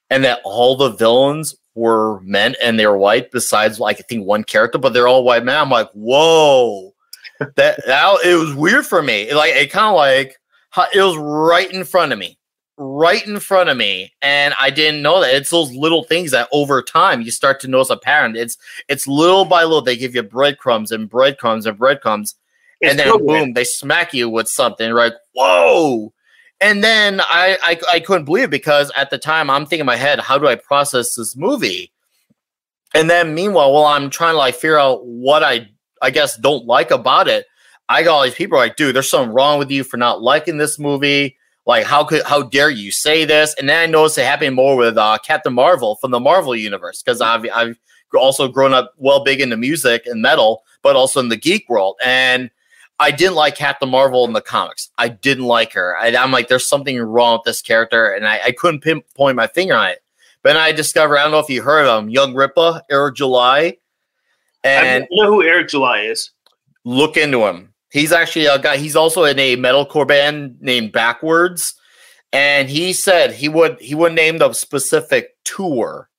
[0.09, 4.25] and that all the villains were men and they were white, besides like I think
[4.25, 6.93] one character, but they're all white men." I'm like, "Whoa."
[7.55, 9.23] that, that it was weird for me.
[9.23, 10.37] It, like it kind of like
[10.93, 12.37] it was right in front of me,
[12.77, 15.35] right in front of me, and I didn't know that.
[15.35, 18.35] It's those little things that over time you start to notice a pattern.
[18.35, 22.35] It's it's little by little they give you breadcrumbs and breadcrumbs and breadcrumbs,
[22.81, 24.91] it's and then boom, they smack you with something.
[24.91, 26.13] Like, whoa.
[26.61, 29.85] And then I, I I couldn't believe it because at the time I'm thinking in
[29.85, 31.91] my head, how do I process this movie?
[32.93, 35.69] And then meanwhile, while I'm trying to like figure out what I
[36.01, 37.45] I guess don't like about it,
[37.89, 40.57] I got all these people like, dude, there's something wrong with you for not liking
[40.57, 41.37] this movie.
[41.65, 43.55] Like, how could how dare you say this?
[43.59, 47.01] And then I noticed it happening more with uh, Captain Marvel from the Marvel universe
[47.03, 47.79] because I've I've
[48.15, 51.95] also grown up well big into music and metal, but also in the geek world.
[52.05, 52.49] And
[52.99, 54.89] I didn't like Captain Marvel in the comics.
[54.97, 55.97] I didn't like her.
[55.97, 59.47] I, am like, there's something wrong with this character, and I, I couldn't pinpoint my
[59.47, 60.03] finger on it.
[60.41, 63.15] But then I discovered, I don't know if you heard of him, Young Rippa, Eric
[63.15, 63.77] July.
[64.63, 66.31] And I know who Eric July is.
[66.83, 67.73] Look into him.
[67.91, 71.73] He's actually a guy, he's also in a metalcore band named BackWordz.
[72.31, 76.09] And he said he would he would name the specific tour,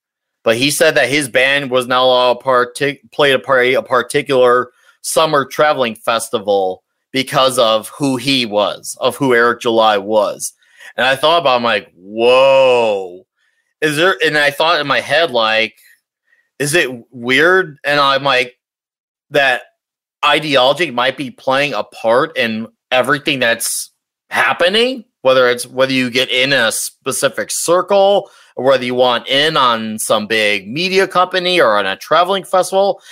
[0.45, 4.71] but he said that his band was now a partic- played a, part, a particular
[5.07, 10.53] summer traveling festival because of who he was, of who Eric July was.
[10.97, 13.27] And I thought about, I'm like, whoa,
[13.81, 14.17] is there?
[14.25, 15.77] And I thought in my head, like,
[16.59, 17.79] is it weird?
[17.85, 18.59] And I'm like,
[19.31, 19.63] that
[20.25, 23.93] ideology might be playing a part in everything that's
[24.31, 29.57] happening Whether it's whether you get in a specific circle or whether you want in
[29.57, 33.03] on some big media company or on a traveling festival,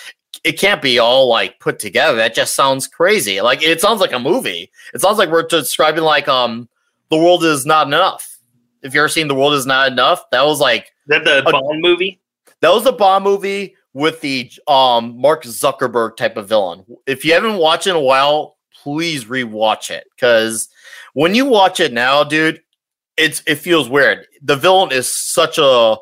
[0.44, 2.16] it can't be all like put together.
[2.16, 3.40] That just sounds crazy.
[3.40, 4.70] Like it sounds like a movie.
[4.92, 6.68] It sounds like we're describing like um
[7.11, 8.38] the world is not enough.
[8.83, 11.80] If you're seeing the world is not enough, that was like that the A- Bond
[11.80, 12.20] movie.
[12.61, 16.85] that was the Bond movie with the um Mark Zuckerberg type of villain.
[17.07, 20.68] If you haven't watched it in a while, please rewatch it because
[21.14, 22.61] when you watch it now, dude,
[23.16, 24.26] it's it feels weird.
[24.42, 25.96] The villain is such a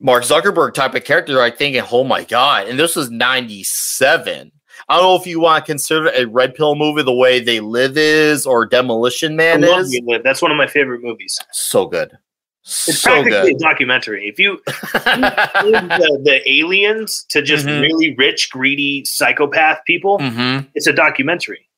[0.00, 1.40] Mark Zuckerberg type of character.
[1.40, 2.68] I think, and oh my god!
[2.68, 4.52] And this was '97.
[4.88, 7.60] I don't know if you want to consider a red pill movie the way They
[7.60, 10.00] Live is or Demolition Man I is.
[10.04, 10.22] Live.
[10.22, 11.36] That's one of my favorite movies.
[11.52, 12.16] So good,
[12.62, 13.56] It's so practically good.
[13.56, 14.28] a documentary.
[14.28, 17.82] If you the, the aliens to just Mhm.
[17.82, 21.68] really rich, greedy psychopath people, hmm it's a documentary.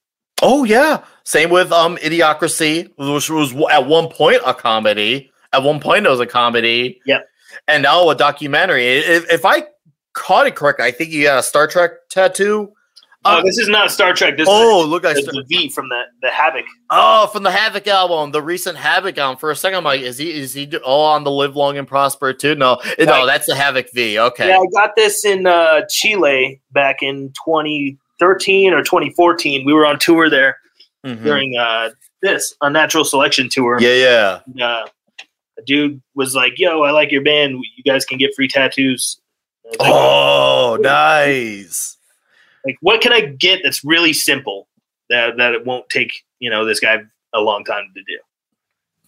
[0.43, 5.31] Oh yeah, same with um Idiocracy, which was at one point a comedy.
[5.53, 7.01] At one point, it was a comedy.
[7.07, 7.27] Yep.
[7.69, 8.87] And now a documentary.
[8.87, 9.65] If, if I
[10.13, 12.73] caught it correct, I think you got a Star Trek tattoo.
[13.23, 14.39] Oh, Uh, this is not Star Trek.
[14.39, 16.65] This oh, look, I is the, V from the the Havok.
[16.89, 19.37] oh from the Havok album, the recent Havok album.
[19.39, 21.87] For a second, I'm like, is he is he all on the Live Long and
[21.87, 22.55] Prosper too?
[22.55, 24.19] No, no, that's the Havok V.
[24.19, 29.65] Okay, Yeah, I got this in uh, Chile back in 2013 or 2014.
[29.67, 30.57] We were on tour there
[31.07, 31.23] Mhm.
[31.23, 31.91] during uh,
[32.23, 33.79] this Unnatural Selection tour.
[33.81, 34.41] yeah, yeah.
[34.47, 34.87] And, uh,
[35.61, 37.63] a dude was like, "Yo, I like your band.
[37.77, 39.21] You guys can get free tattoos."
[39.79, 41.97] Like, Oh, nice.
[42.65, 44.69] like, what can I get that's really simple
[45.11, 46.99] that that it won't take you know this guy
[47.35, 48.19] a long time to do?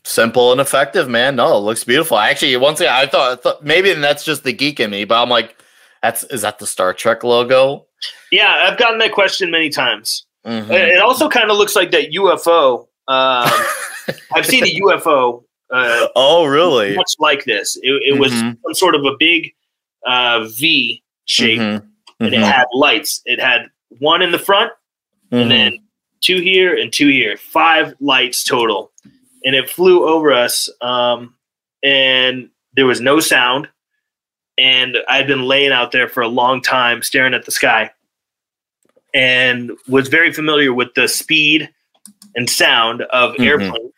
[0.04, 1.36] Simple and effective, man.
[1.36, 2.18] No, it looks beautiful.
[2.18, 5.22] Actually, once again, I thought, I thought maybe that's just the geek in me, but
[5.22, 5.56] I'm like,
[6.02, 7.86] that's is that the Star Trek logo?
[8.32, 10.26] Yeah, I've gotten that question many times.
[10.44, 10.70] Mhm.
[10.70, 12.88] It it also kind of looks like that UFO.
[13.06, 13.48] Um,
[14.34, 16.94] I've seen a UFO uh, oh, really?
[16.94, 17.76] much like this.
[17.82, 18.58] It, it was Mhm.
[18.62, 19.52] some sort of a big
[20.06, 21.86] uh, V shape, Mhm.
[22.20, 22.50] and it Mhm.
[22.50, 23.22] had lights.
[23.24, 23.66] It had
[24.00, 24.72] one in the front,
[25.30, 25.78] and then
[26.20, 27.36] two here and two here.
[27.36, 28.92] Five lights total,
[29.44, 30.68] and it flew over us.
[30.80, 31.34] Um,
[31.82, 33.68] and there was no sound,
[34.58, 37.90] and I'd been laying out there for a long time, staring at the sky,
[39.14, 41.70] and was very familiar with the speed
[42.34, 43.46] and sound of Mhm.
[43.46, 43.91] airplanes.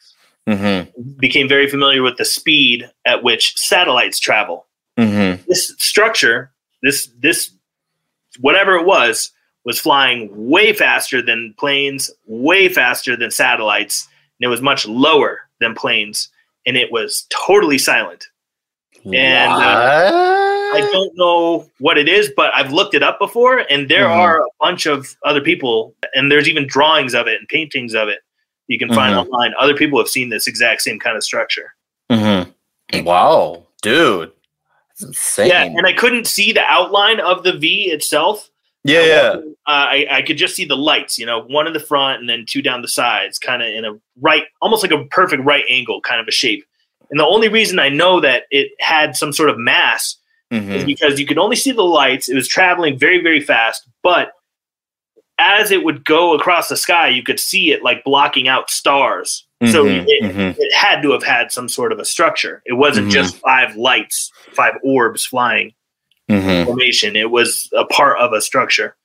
[0.49, 1.19] Mhm.
[1.19, 4.67] Became very familiar with the speed at which satellites travel.
[4.99, 5.45] Mhm.
[5.47, 6.53] This structure,
[6.83, 7.51] this this
[8.41, 9.31] whatever it was,
[9.65, 14.07] was flying way faster than planes, way faster than satellites,
[14.39, 16.29] and it was much lower than planes,
[16.67, 18.27] and it was totally silent.
[19.07, 20.11] And, uh,
[20.75, 24.17] I don't know what it is, but I've looked it up before, and there Mhm.
[24.17, 28.09] are a bunch of other people, and there's even drawings of it and paintings of
[28.09, 28.21] it
[28.69, 29.27] you can find Mhm.
[29.27, 29.53] online.
[29.59, 31.75] Other people have seen this exact same kind of structure.
[32.11, 32.53] Mhm.
[33.03, 34.33] Wow, dude,
[34.89, 35.49] that's insane.
[35.49, 38.51] Yeah, and I couldn't see the outline of the V itself.
[38.87, 39.33] yeah, yeah.
[39.67, 42.29] Uh, I, I could just see the lights, you know, one in the front and
[42.29, 45.65] then two down the sides, kind of in a right, almost like a perfect right
[45.71, 46.65] angle kind of a shape.
[47.11, 50.17] And the only reason I know that it had some sort of mass
[50.51, 50.87] is Mhm.
[50.87, 52.29] because you could only see the lights.
[52.29, 54.33] It was traveling very, very fast, but
[55.39, 59.45] as it would go across the sky, you could see it like blocking out stars.
[59.71, 60.05] So Mhm.
[60.07, 60.57] it, Mhm.
[60.59, 62.63] it had to have had some sort of a structure.
[62.67, 63.13] It wasn't Mhm.
[63.13, 65.73] just five lights, five orbs flying
[66.31, 66.67] Mhm.
[66.67, 67.17] formation.
[67.17, 68.97] It was a part of a structure.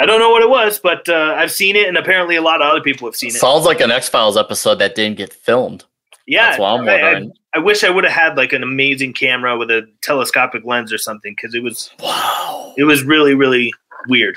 [0.00, 2.62] I don't know what it was, but uh, I've seen it, and apparently a lot
[2.62, 3.34] of other people have seen it.
[3.34, 5.84] Sounds like an X Files episode that didn't get filmed.
[6.26, 7.32] yeah, That's what I'm I, I, wondering.
[7.54, 10.98] I wish I would have had like an amazing camera with a telescopic lens or
[10.98, 12.72] something because it was Wow.
[12.78, 13.72] it was really really
[14.08, 14.36] weird.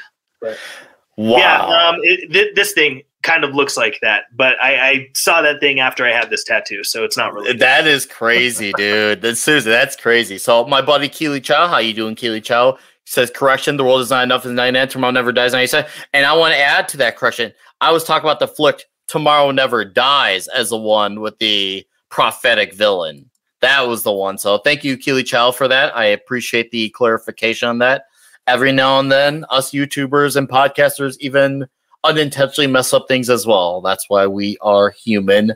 [1.15, 1.37] Wow.
[1.37, 5.41] Yeah, um, it, th- this thing kind of looks like that, but I, I saw
[5.41, 7.53] that thing after I had this tattoo, so it's not really.
[7.53, 9.21] That is crazy, dude.
[9.21, 10.37] That's seriously, that's crazy.
[10.37, 12.77] So my buddy Keely Chow, how you doing, Keely Chow?
[13.05, 15.51] Says correction, the world is not enough is nine and tomorrow never dies.
[15.51, 15.89] 97.
[16.13, 17.51] And I want to add to that correction.
[17.81, 22.73] I was talking about the flick Tomorrow Never Dies as the one with the prophetic
[22.73, 23.29] villain.
[23.59, 24.37] That was the one.
[24.37, 25.95] So thank you, Keely Chow, for that.
[25.95, 28.05] I appreciate the clarification on that.
[28.45, 31.67] Every now and then, us YouTubers and podcasters even
[32.03, 33.81] unintentionally mess up things as well.
[33.81, 35.53] That's why we are human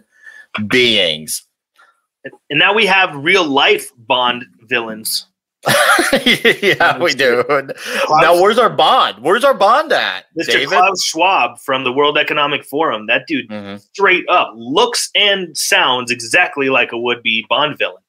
[0.68, 1.44] beings.
[2.50, 5.28] and now we have real life Bond villains.
[6.62, 7.44] yeah, we do.
[8.10, 9.22] Now, where's our bond?
[9.22, 10.48] Where's our bond at, Mr.
[10.48, 10.70] David?
[10.70, 13.08] Klaus Schwab from the World Economic Forum.
[13.08, 13.82] That dude Mhm.
[13.82, 18.02] straight up looks and sounds exactly like a would be Bond villain.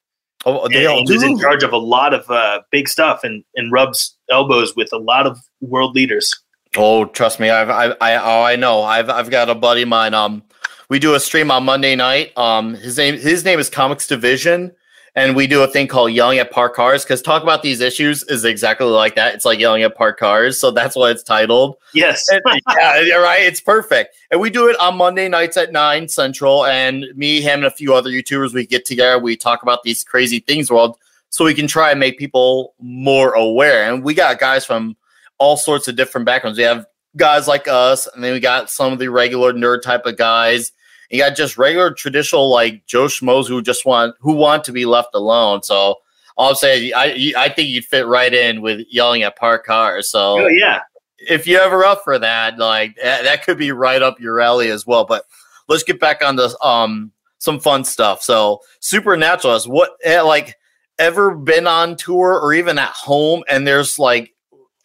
[0.45, 3.43] Oh, they all and is in charge of a lot of uh, big stuff and,
[3.55, 6.33] and rubs elbows with a lot of world leaders.
[6.77, 8.83] Oh, trust me, I've, I, I, oh, I know.
[8.83, 10.13] I've, I've got a buddy of mine.
[10.13, 10.43] Um,
[10.89, 12.37] we do a stream on Monday night.
[12.37, 14.71] Um, his name his name is Comics Division,
[15.19, 18.23] and we do a thing called yelling at parked cars because talk about these issues
[18.23, 19.35] is exactly like that.
[19.35, 21.75] It's like yelling at parked cars, so that's what it's titled.
[21.93, 22.25] Yes.
[22.29, 23.41] And- yeah, yeah, right.
[23.41, 26.65] It's perfect, and we do it on Monday nights at nine central.
[26.65, 29.19] And me, him, and a few other YouTubers, we get together.
[29.19, 30.97] We talk about these crazy things world,
[31.29, 33.91] so we can try and make people more aware.
[33.91, 34.95] And we got guys from
[35.37, 36.57] all sorts of different backgrounds.
[36.57, 36.85] We have
[37.17, 40.71] guys like us, and then we got some of the regular nerd type of guys.
[41.09, 44.85] You got just regular traditional like Joe Schmoes who just want who want to be
[44.85, 45.63] left alone.
[45.63, 45.95] So
[46.37, 50.09] all I'm saying, I I think you'd fit right in with yelling at parked cars.
[50.09, 50.81] So Oh yeah.
[51.17, 54.69] if you're ever up for that, like that, that could be right up your alley
[54.69, 55.05] as well.
[55.05, 55.23] But
[55.67, 58.21] let's get back on the um some fun stuff.
[58.21, 60.55] So Supernatural Supernaturalist, what eh, like
[60.99, 64.33] ever been on tour or even at home and there's like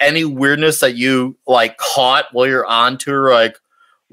[0.00, 3.58] any weirdness that you like caught while you're on tour, like,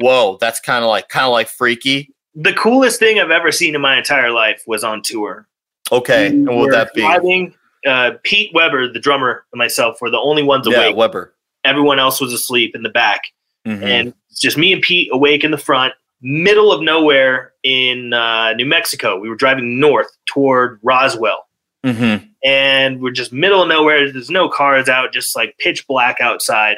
[0.02, 2.14] whoa, that's kind of like kind of like freaky.
[2.36, 5.48] The coolest thing I've ever seen in my entire life was on tour.
[5.92, 7.02] Okay, and what would that be?
[7.02, 7.54] Driving,
[7.86, 10.96] uh, Pete Weber, the drummer, and myself were the only ones Yeah, awake.
[10.96, 11.34] Weber.
[11.66, 13.24] Everyone else was asleep in the back.
[13.68, 13.84] Mhm.
[13.84, 15.94] and just me and Pete awake in the front,
[16.24, 19.20] middle of nowhere in uh, New Mexico.
[19.20, 21.48] We were driving north toward Roswell,
[21.86, 22.28] Mhm.
[22.44, 24.12] and we're just middle of nowhere.
[24.12, 26.78] There's no cars out, just like pitch black outside.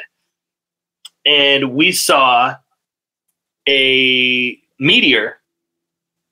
[1.24, 2.56] And we saw
[3.68, 5.38] a meteor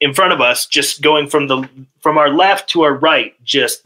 [0.01, 1.68] in front of us, just going from the
[2.01, 3.83] from our left to our right, just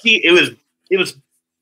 [0.00, 0.50] see, it was
[0.90, 1.16] it was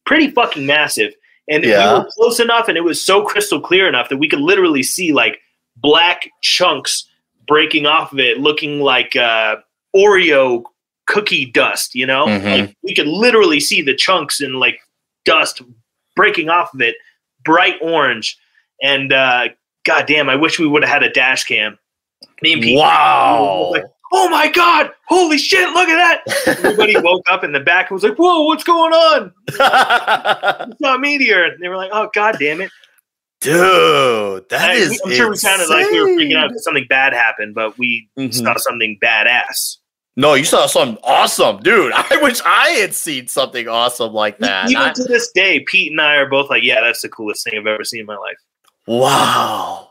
[0.05, 1.15] pretty fucking massive,
[1.49, 1.93] and Yeah.
[1.95, 4.83] we were close enough, and it was so crystal clear enough that we could literally
[4.83, 5.41] see like
[5.77, 7.09] black chunks
[7.47, 9.57] breaking off of it, looking like uh,
[9.95, 10.65] Oreo
[11.07, 11.95] cookie dust.
[11.95, 12.61] You know, Mhm.
[12.61, 14.81] like we could literally see the chunks and like
[15.25, 15.63] dust
[16.17, 16.97] breaking off of it,
[17.45, 18.39] bright orange,
[18.83, 19.49] and uh,
[19.85, 21.79] god damn, I wish we would have had a dash cam.
[22.43, 23.71] Me and Pete wow.
[23.73, 26.57] like, oh my god, holy shit, look at that!
[26.59, 29.33] Everybody woke up in the back and was like, whoa, what's going on?
[30.71, 31.45] It's not meteor.
[31.45, 32.71] And they were like, oh god damn it.
[33.41, 36.49] Dude, that I- is I'm sure we sounded like we were freaking out insane.
[36.49, 38.33] because something bad happened, but we Mhm.
[38.33, 39.77] saw something badass.
[40.17, 41.93] No, you saw something awesome, dude.
[41.95, 44.71] I wish I had seen something awesome like that.
[44.71, 47.45] Even I- to this day, Pete and I are both like, yeah, that's the coolest
[47.45, 48.39] thing I've ever seen in my life.
[48.87, 49.91] Wow.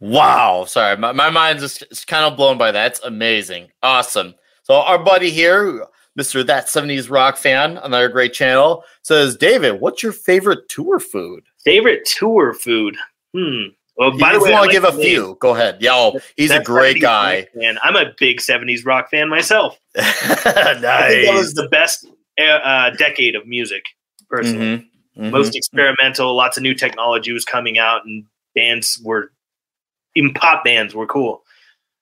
[0.00, 0.64] Wow.
[0.66, 2.92] Sorry, my, my mind's just kind of blown by that.
[2.92, 3.68] It's amazing.
[3.82, 4.34] Awesome.
[4.64, 5.86] So our buddy here,
[6.18, 6.44] Mr.
[6.46, 11.44] That 70s Rock fan, another great channel, says, David, what's your favorite tour food?
[11.64, 12.96] Favorite tour food?
[13.34, 13.68] Hmm.
[13.96, 15.06] Well, by if the way, you want to like give a name.
[15.06, 15.80] few, go ahead.
[15.82, 17.46] Yo, he's a great guy.
[17.62, 17.78] And.
[17.82, 19.78] I'm a big 70s rock fan myself.
[19.96, 22.06] I think that was the best
[22.40, 23.84] uh, uh, decade of music,
[24.30, 24.78] personally.
[24.78, 24.86] Mhm,
[25.16, 25.30] mhm.
[25.30, 29.32] Most experimental, lots of new technology was coming out, and bands were,
[30.14, 31.42] even pop bands were cool.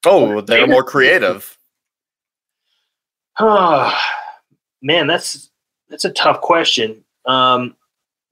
[0.06, 1.56] Oh, they're more creative.
[3.38, 3.96] Oh,
[4.82, 5.50] man, that's
[5.88, 7.04] that's a tough question.
[7.26, 7.76] Um,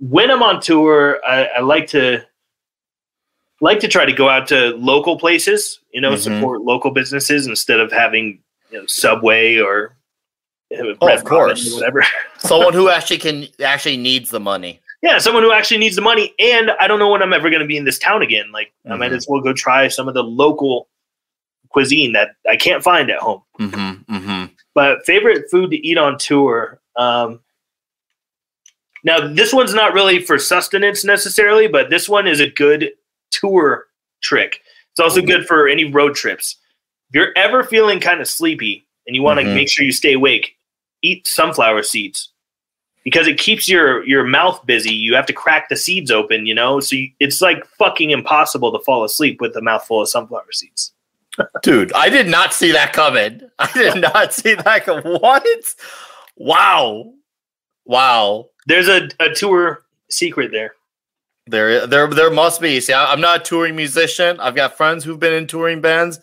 [0.01, 2.25] when I'm on tour, I, I like to
[3.61, 6.19] like to try to go out to local places, you know, Mhm.
[6.19, 9.97] support local businesses instead of having you know, Subway or
[11.01, 11.73] Oh, of course.
[11.75, 12.05] whatever.
[12.39, 14.81] Someone who actually can actually needs the money.
[15.03, 17.63] yeah, someone who actually needs the money, and I don't know when I'm ever going
[17.63, 18.51] to be in this town again.
[18.53, 19.17] Like, I might Mhm.
[19.17, 20.89] as well go try some of the local
[21.71, 23.43] cuisine that I can't find at home.
[23.61, 24.45] Mm-hmm, mm-hmm.
[24.75, 26.81] But favorite food to eat on tour.
[26.97, 27.41] Um,
[29.05, 32.91] now, this one's not really for sustenance necessarily, but this one is a good
[33.31, 33.87] tour
[34.23, 34.61] trick.
[34.93, 36.57] It's also good for any road trips.
[37.11, 39.55] If you're ever feeling kind of sleepy and you want to Mhm.
[39.55, 40.57] make sure you stay awake,
[41.03, 42.31] eat sunflower seeds
[43.05, 44.93] because it keeps your your mouth busy.
[44.93, 46.81] You have to crack the seeds open, you know.
[46.81, 50.93] So you, it's like fucking impossible to fall asleep with a mouthful of sunflower seeds.
[51.63, 53.41] Dude, I did not see that coming.
[53.59, 55.03] I did not see that come.
[55.03, 55.45] What?
[56.37, 57.13] Wow.
[57.85, 58.51] Wow.
[58.67, 60.75] There's a, a tour secret there.
[61.47, 62.79] There, there, there must be.
[62.81, 64.39] See, I, I'm not a touring musician.
[64.39, 66.21] I've got friends who've been in touring bands.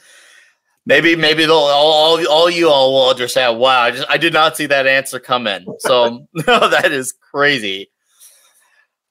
[0.87, 3.57] Maybe, maybe they'll all, all, all you all will understand.
[3.57, 5.65] Wow, I just, I did not see that answer come in.
[5.79, 7.89] So, no, that is crazy.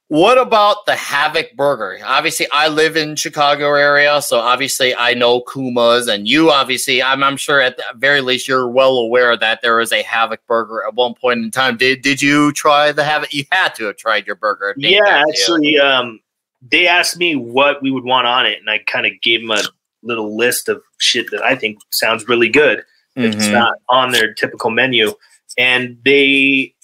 [0.08, 1.98] What about the Havok Burger?
[2.04, 7.24] Obviously, I live in Chicago area, so obviously I know Kuma's, and you obviously, I'm,
[7.24, 10.84] I'm sure at the very least you're well aware that there is a Havok Burger
[10.86, 11.78] at one point in time.
[11.78, 13.32] Did did you try the Havok?
[13.32, 14.74] You had to have tried your burger.
[14.76, 16.20] Yeah, actually, um,
[16.62, 19.52] they asked me what we would want on it, and I kind of gave them
[19.52, 19.62] a
[20.04, 22.84] little list of shit that I think sounds really good.
[23.16, 23.52] It's Mhm.
[23.52, 25.12] not on their typical menu,
[25.58, 26.74] and they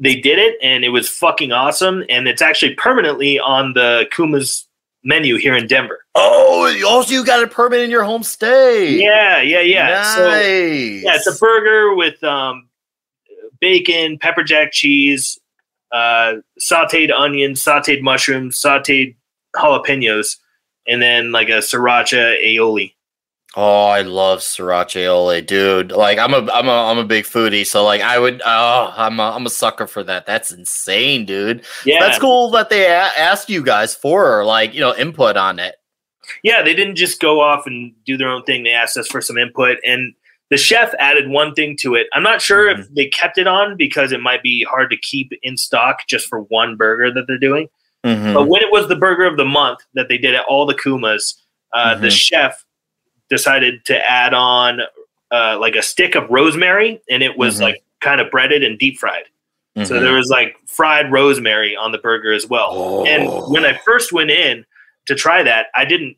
[0.00, 2.04] they did it, and it was fucking awesome.
[2.08, 4.66] And it's actually permanently on the Kuma's
[5.02, 6.04] menu here in Denver.
[6.14, 9.00] Oh, also you got a permit in your home state.
[9.00, 9.88] Yeah, yeah, yeah.
[9.88, 10.14] Nice.
[10.14, 12.68] So yeah, it's a burger with um,
[13.60, 15.38] bacon, pepper jack cheese,
[15.92, 19.16] uh, sautéed onions, sautéed mushrooms, sautéed
[19.56, 20.36] jalapenos,
[20.88, 22.94] and then like a sriracha aioli.
[23.56, 25.92] Oh, I love sriracha aioli, dude.
[25.92, 29.20] Like I'm a I'm a I'm a big foodie, so like I would oh I'm
[29.20, 30.26] a, I'm a sucker for that.
[30.26, 31.64] That's insane, dude.
[31.84, 35.58] Yeah, That's cool that they a- asked you guys for like you know input on
[35.58, 35.76] it.
[36.42, 38.64] yeah, they didn't just go off and do their own thing.
[38.64, 40.14] They asked us for some input, and
[40.50, 42.06] the chef added one thing to it.
[42.12, 42.94] I'm not sure if mm-hmm.
[42.94, 46.40] they kept it on because it might be hard to keep in stock just for
[46.42, 47.68] one burger that they're doing.
[48.04, 48.34] Mhm.
[48.34, 50.74] But when it was the burger of the month that they did at all the
[50.74, 51.34] Kumas,
[51.72, 52.18] uh, the Mhm.
[52.18, 52.64] chef
[53.28, 54.80] decided to add on
[55.30, 57.62] uh, like a stick of rosemary, and it was Mhm.
[57.64, 59.24] like kind of breaded and deep fried.
[59.84, 60.00] So Mhm.
[60.00, 62.70] there was like fried rosemary on the burger as well.
[62.72, 63.04] Oh.
[63.04, 64.64] And when I first went in
[65.06, 66.16] to try that, I didn't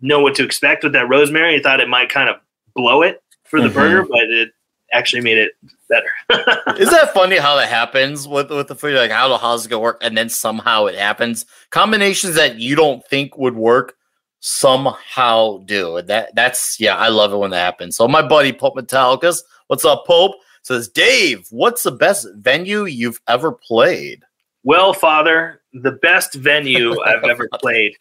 [0.00, 1.54] know what to expect with that rosemary.
[1.56, 2.36] I thought it might kind of
[2.74, 3.74] blow it for the Mhm.
[3.74, 4.52] burger, but it
[4.92, 5.52] actually made it
[5.88, 6.10] better.
[6.78, 8.94] Isn't that funny how that happens with with the food?
[8.94, 11.44] Like how the how's it gonna work, and then somehow it happens.
[11.70, 13.96] Combinations that you don't think would work
[14.40, 15.96] somehow do.
[15.96, 17.96] And That that's yeah, I love it when that happens.
[17.96, 20.36] So my buddy Pope Metallicus, what's up, Pope?
[20.62, 24.22] Says Dave, what's the best venue you've ever played?
[24.62, 27.96] Well, Father, the best venue I've ever played.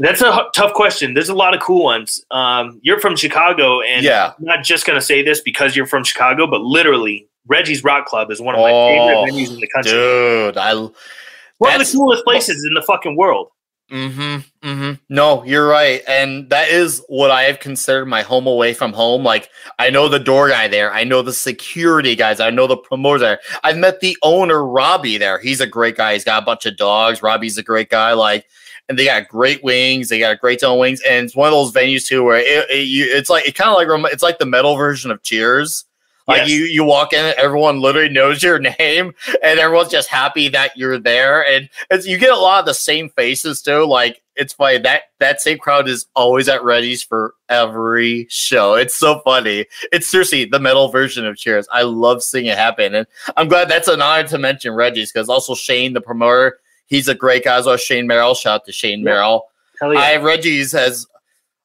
[0.00, 1.14] That's a h- tough question.
[1.14, 2.24] There's a lot of cool ones.
[2.30, 4.32] Um, you're from Chicago, and yeah.
[4.38, 8.06] I'm not just going to say this because you're from Chicago, but literally, Reggie's Rock
[8.06, 9.92] Club is one of my Oh, favorite venues in the country.
[9.92, 13.48] Dude, I one of the coolest places in the fucking world.
[13.90, 14.68] Mm-hmm.
[14.68, 14.92] Mm-hmm.
[15.08, 16.02] No, you're right.
[16.06, 19.24] And that is what I have considered my home away from home.
[19.24, 20.92] Like I know the door guy there.
[20.92, 22.38] I know the security guys.
[22.38, 23.40] I know the promoter there.
[23.64, 25.40] I've met the owner, Robbie, there.
[25.40, 26.12] He's a great guy.
[26.12, 27.20] He's got a bunch of dogs.
[27.20, 28.12] Robbie's a great guy.
[28.12, 28.46] Like,
[28.90, 30.08] and they got great wings.
[30.08, 31.00] They got great tone wings.
[31.08, 33.70] And it's one of those venues too where it, it you, it's like it kind
[33.70, 35.84] of like it's like the metal version of Cheers.
[36.26, 36.50] Like Yes.
[36.50, 40.98] you, you walk in, everyone literally knows your name, and everyone's just happy that you're
[40.98, 41.48] there.
[41.48, 43.86] And it's, you get a lot of the same faces too.
[43.86, 48.74] Like it's funny that that same crowd is always at Reggie's for every show.
[48.74, 49.66] It's so funny.
[49.92, 51.68] It's seriously the metal version of Cheers.
[51.72, 55.28] I love seeing it happen, and I'm glad that's an honor to mention Reggie's because
[55.28, 56.58] also Shane, the promoter,
[56.90, 57.78] he's a great guy as well.
[57.78, 59.02] Shane Merrill, shout out to Shane.
[59.02, 59.46] Merrill.
[59.80, 60.00] Hell yeah.
[60.00, 61.06] I Reggie's has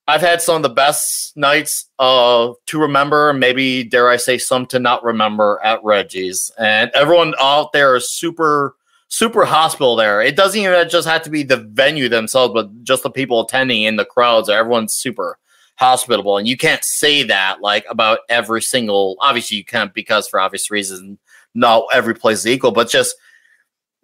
[0.07, 4.65] I've had some of the best nights uh to remember, maybe dare I say some
[4.67, 6.51] to not remember at Reggie's.
[6.57, 8.76] And everyone out there is super
[9.09, 10.21] super hospitable there.
[10.21, 13.84] It doesn't even just have to be the venue themselves, but just the people attending
[13.84, 14.49] in the crowds.
[14.49, 15.38] Everyone's super
[15.78, 16.38] hospitable.
[16.38, 20.71] And you can't say that like about every single obviously you can't because for obvious
[20.71, 21.17] reasons
[21.53, 23.15] not every place is equal, but just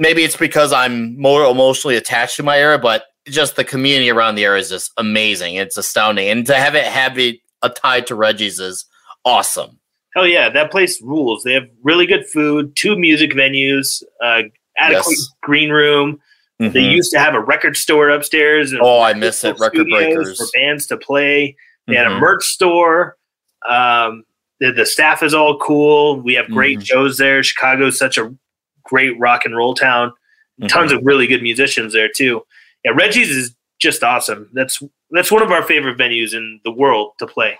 [0.02, 4.34] maybe it's because I'm more emotionally attached to my area, but just the community around
[4.36, 5.56] the area is just amazing.
[5.56, 8.86] It's astounding, and to have it have it a tie to Reggie's is
[9.24, 9.80] awesome.
[10.16, 11.44] Hell yeah, that place rules.
[11.44, 14.42] They have really good food, two music venues, uh,
[14.78, 15.30] adequate Yes.
[15.44, 16.20] green room.
[16.60, 16.92] They Mhm.
[16.92, 18.72] used to have a record store upstairs.
[18.72, 19.58] And Oh, I miss it.
[19.60, 20.38] Record breakers.
[20.38, 21.56] for bands to play.
[21.88, 22.20] They had a Mhm.
[22.20, 23.18] merch store.
[23.68, 24.24] Um,
[24.60, 26.20] the, the staff is all cool.
[26.22, 26.86] We have great Mhm.
[26.86, 27.42] shows there.
[27.42, 28.32] Chicago's such a
[28.92, 30.12] great rock and roll town.
[30.62, 30.68] Mhm.
[30.68, 32.46] Tons of really good musicians there too.
[32.84, 34.50] Yeah, Reggie's is just awesome.
[34.54, 37.58] That's that's one of our favorite venues in the world to play.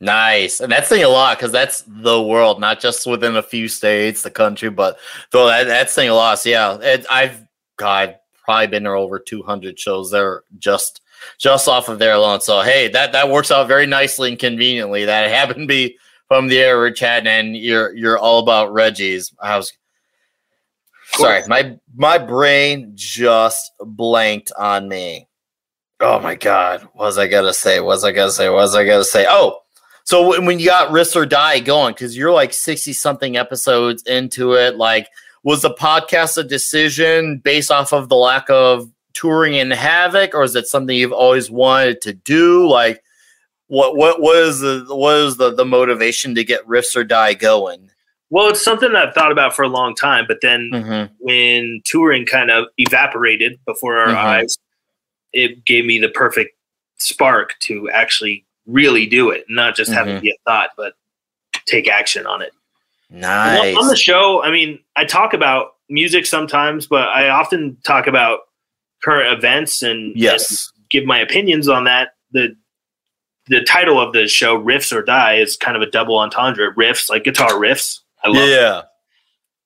[0.00, 3.68] Nice, and that's saying a lot because that's the world, not just within a few
[3.68, 4.98] states, the country, but
[5.30, 6.38] though that, that's saying a lot.
[6.38, 7.42] So yeah, it, I've
[7.78, 11.00] God probably been there over two hundred shows there just
[11.38, 12.40] just off of there alone.
[12.42, 15.06] So hey, that that works out very nicely and conveniently.
[15.06, 15.96] That happened to be
[16.28, 19.32] from the area we're chatting, and you're you're all about Reggie's.
[19.40, 19.72] I was
[21.16, 25.28] sorry, my my brain just blanked on me.
[26.00, 27.80] Oh my god, what was I gonna say?
[27.80, 28.48] What was I gonna say?
[28.48, 29.26] What was I gonna say?
[29.28, 29.60] Oh,
[30.04, 34.02] so when, when you got Riffs or Die going, because you're like 60 something episodes
[34.02, 35.08] into it, like,
[35.42, 40.44] was the podcast a decision based off of the lack of touring in Havok, or
[40.44, 42.68] is it something you've always wanted to do?
[42.68, 43.02] Like,
[43.68, 47.90] what what was the what is the, the motivation to get Riffs or Die going?
[48.34, 51.14] Well, it's something that I've thought about for a long time, but then Mm-hmm.
[51.20, 54.16] when touring kind of evaporated before our Mhm.
[54.16, 54.58] eyes,
[55.32, 56.56] it gave me the perfect
[56.98, 60.94] spark to actually really do it, not just have it be a thought, but
[61.66, 62.52] take action on it.
[63.08, 63.76] Nice.
[63.76, 68.40] On the show, I mean, I talk about music sometimes, but I often talk about
[69.04, 70.72] current events and, yes.
[70.74, 72.14] and give my opinions on that.
[72.32, 72.56] The
[73.46, 76.74] the title of the show, Riffs or Die, is kind of a double entendre.
[76.74, 78.00] Riffs, like guitar riffs.
[78.24, 78.82] I love Yeah.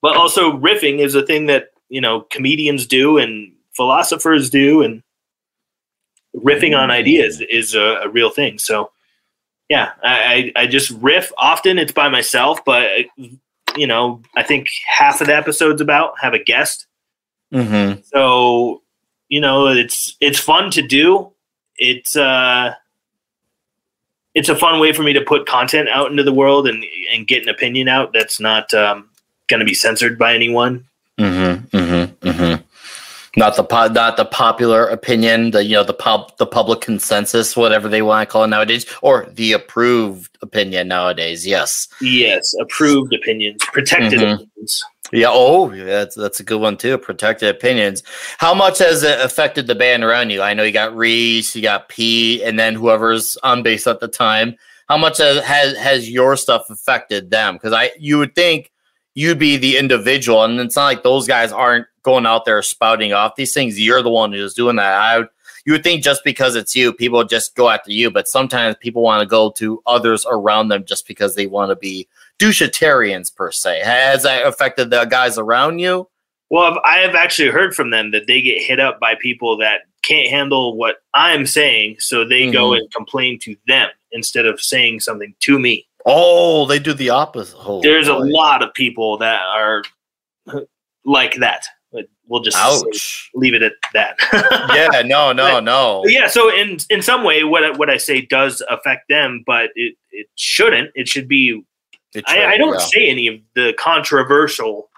[0.03, 5.03] but also riffing is a thing that you know comedians do and philosophers do and
[6.37, 8.59] riffing on ideas is a, a real thing.
[8.59, 8.91] So,
[9.69, 11.33] yeah, I, I, I just riff.
[11.39, 12.89] Often it's by myself, but
[13.77, 16.87] you know, I think half of the episodes about have a guest.
[17.53, 18.01] Mm-hmm.
[18.05, 18.83] So,
[19.29, 21.33] you know, it's it's fun to do.
[21.77, 22.75] It's uh,
[24.39, 27.26] it's a fun way for me to put content out into the world and and
[27.26, 29.11] get an opinion out that's not um,
[29.49, 30.86] going to be censored by anyone.
[31.18, 31.76] Mm-hmm.
[31.76, 32.28] Mm-hmm.
[32.28, 32.62] Mm-hmm.
[33.39, 37.57] Not the po- not the popular opinion, the you know the pub the public consensus,
[37.57, 41.47] whatever they want to call it nowadays, or the approved opinion nowadays.
[41.47, 41.86] Yes.
[42.01, 44.34] Yes, approved opinions, protected Mhm.
[44.34, 44.84] opinions.
[45.12, 45.28] Yeah.
[45.30, 46.99] Oh, that's that's a good one too.
[46.99, 48.03] Protected opinions.
[48.39, 50.43] How much has it affected the band around you?
[50.43, 54.09] I know you got Reese, you got Pete, and then whoever's on base at the
[54.09, 54.57] time.
[54.89, 57.55] How much has has, has your stuff affected them?
[57.55, 58.70] Because I you would think
[59.19, 63.12] you'd be the individual, and it's not like those guys aren't going out there spouting
[63.12, 63.81] off these things.
[63.81, 64.95] You're the one who's doing that.
[64.95, 65.29] I would,
[65.66, 69.03] you would think just because it's you, people just go after you, but sometimes people
[69.03, 72.07] want to go to others around them just because they want to be
[72.39, 73.81] douchetarians per se.
[73.83, 76.09] Has that affected the guys around you?
[76.51, 79.57] Well, I've, I have actually heard from them that they get hit up by people
[79.59, 82.79] that can't handle what I'm saying, so they go Mhm.
[82.79, 85.88] and complain to them instead of saying something to me.
[86.11, 87.57] Oh, they do the opposite.
[87.59, 89.83] Oh, There's a lot of people that are
[91.05, 91.65] like that.
[92.31, 93.31] We'll just Ouch.
[93.35, 94.17] leave it at that.
[94.93, 96.03] yeah, no, no, no.
[96.07, 96.29] yeah.
[96.29, 99.95] So in in some way, what I- what I say does affect them, but it
[100.11, 100.91] it shouldn't.
[100.95, 101.63] It should be
[102.15, 102.79] It I, I don't yeah.
[102.81, 104.91] say any of the controversial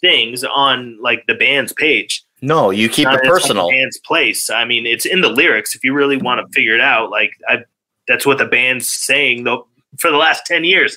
[0.00, 2.22] things on like the band's page.
[2.42, 3.68] No, you keep Not it personal.
[3.68, 4.48] band's place.
[4.48, 5.74] I mean, it's in the lyrics.
[5.74, 7.64] If you really want to figure it out, like I,
[8.06, 9.66] that's what the band's saying though
[9.98, 10.96] for the last ten years.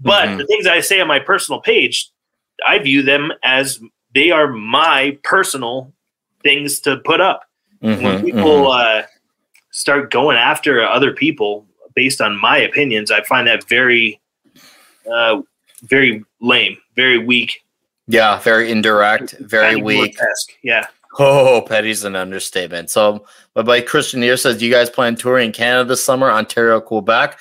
[0.00, 0.38] But Mhm.
[0.38, 2.08] the things I say on my personal page,
[2.66, 3.80] I view them as
[4.14, 5.92] they are my personal
[6.42, 7.44] things to put up.
[7.80, 9.00] when Mhm, people mhm.
[9.00, 9.06] uh,
[9.72, 11.66] start going after other people
[11.96, 14.20] based on my opinions, I find that very,
[15.12, 15.40] uh,
[15.82, 17.64] very lame, very weak,
[18.06, 20.16] yeah, very indirect, very Patty weak.
[20.16, 20.52] Boyd-esque.
[20.62, 20.86] Yeah,
[21.18, 22.88] Oh, petty's an understatement.
[22.88, 23.26] So,
[23.56, 27.38] my buddy Christian here says, "Do you guys plan touring Canada this summer, Ontario, Quebec?"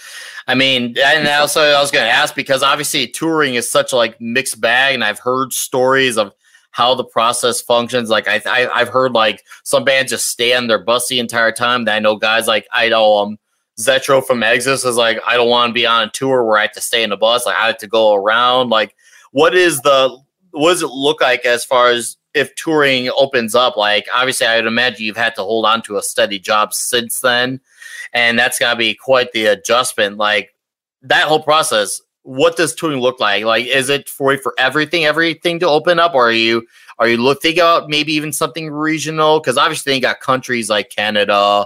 [0.52, 3.96] I mean, and also I was going to ask because obviously touring is such a
[3.96, 6.34] like mixed bag, and I've heard stories of
[6.72, 8.10] how the process functions.
[8.10, 11.54] Like I, I I've heard like some bands just stay on their bus the entire
[11.54, 11.86] time.
[11.86, 13.40] That I know guys like I know um
[13.80, 16.64] Zetro from Exodus is like I don't want to be on a tour where I
[16.64, 17.46] have to stay in the bus.
[17.46, 18.72] Like I have to go around.
[18.72, 18.94] Like
[19.32, 20.18] what is the
[20.52, 23.78] what does it look like as far as if touring opens up?
[23.78, 27.22] Like obviously I would imagine you've had to hold on to a steady job since
[27.22, 27.62] then,
[28.14, 30.18] and that's gotta be quite the adjustment.
[30.18, 30.54] Like
[31.04, 32.02] that whole process.
[32.24, 33.46] What does touring look like?
[33.46, 36.68] Like, is it for for everything, everything to open up, or are you
[37.00, 39.40] are you look thinking about maybe even something regional?
[39.40, 41.66] Because obviously you got countries like Canada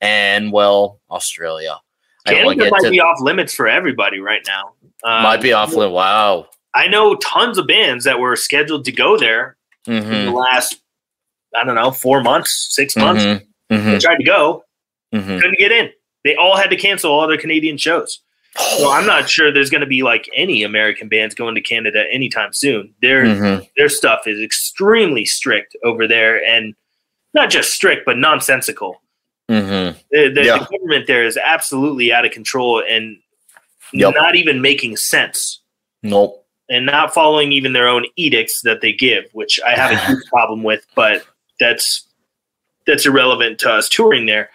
[0.00, 1.78] and well Australia.
[2.26, 4.72] Canada might to- be off limits for everybody right now.
[5.04, 5.92] Um, might be off limit.
[5.92, 6.46] Wow.
[6.74, 10.34] I know tons of bands that were scheduled to go there in the Mm-hmm.
[10.34, 10.80] last,
[11.54, 13.24] I don't know, four months, six months.
[13.24, 13.90] Mm-hmm.
[13.90, 14.64] They tried to go,
[15.12, 15.38] Mm-hmm.
[15.38, 15.90] couldn't get in.
[16.24, 18.20] They all had to cancel all their Canadian shows.
[18.78, 22.04] So I'm not sure there's going to be like any American bands going to Canada
[22.12, 22.94] anytime soon.
[23.00, 23.68] Their Mhm.
[23.76, 26.74] their stuff is extremely strict over there, and
[27.34, 29.00] not just strict, but nonsensical.
[29.50, 29.96] Mhm.
[30.10, 30.58] The, the, Yeah.
[30.58, 33.16] the government there is absolutely out of control and
[33.94, 34.14] Yep.
[34.14, 35.60] not even making sense,
[36.02, 36.46] Nope.
[36.70, 40.24] and not following even their own edicts that they give, which I have a huge
[40.30, 40.86] problem with.
[40.94, 41.24] But
[41.58, 42.06] that's
[42.86, 44.50] that's irrelevant to us touring there.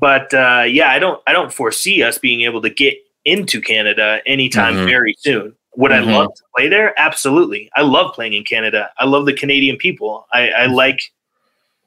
[0.00, 2.94] But uh, yeah, I don't I don't foresee us being able to get
[3.24, 4.84] into Canada anytime Mhm.
[4.86, 5.54] very soon.
[5.76, 5.94] Would Mhm.
[6.08, 6.94] I love to play there?
[6.98, 7.70] Absolutely.
[7.76, 8.90] I love playing in Canada.
[8.98, 10.26] I love the Canadian people.
[10.32, 11.00] I, I like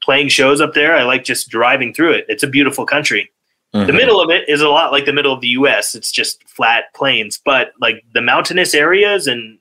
[0.04, 0.96] playing shows up there.
[0.96, 2.26] I like just driving through it.
[2.28, 3.32] It's a beautiful country.
[3.74, 3.94] The Mhm.
[3.96, 5.96] middle of it is a lot like the middle of the US.
[5.96, 9.58] It's just flat plains, but like the mountainous areas and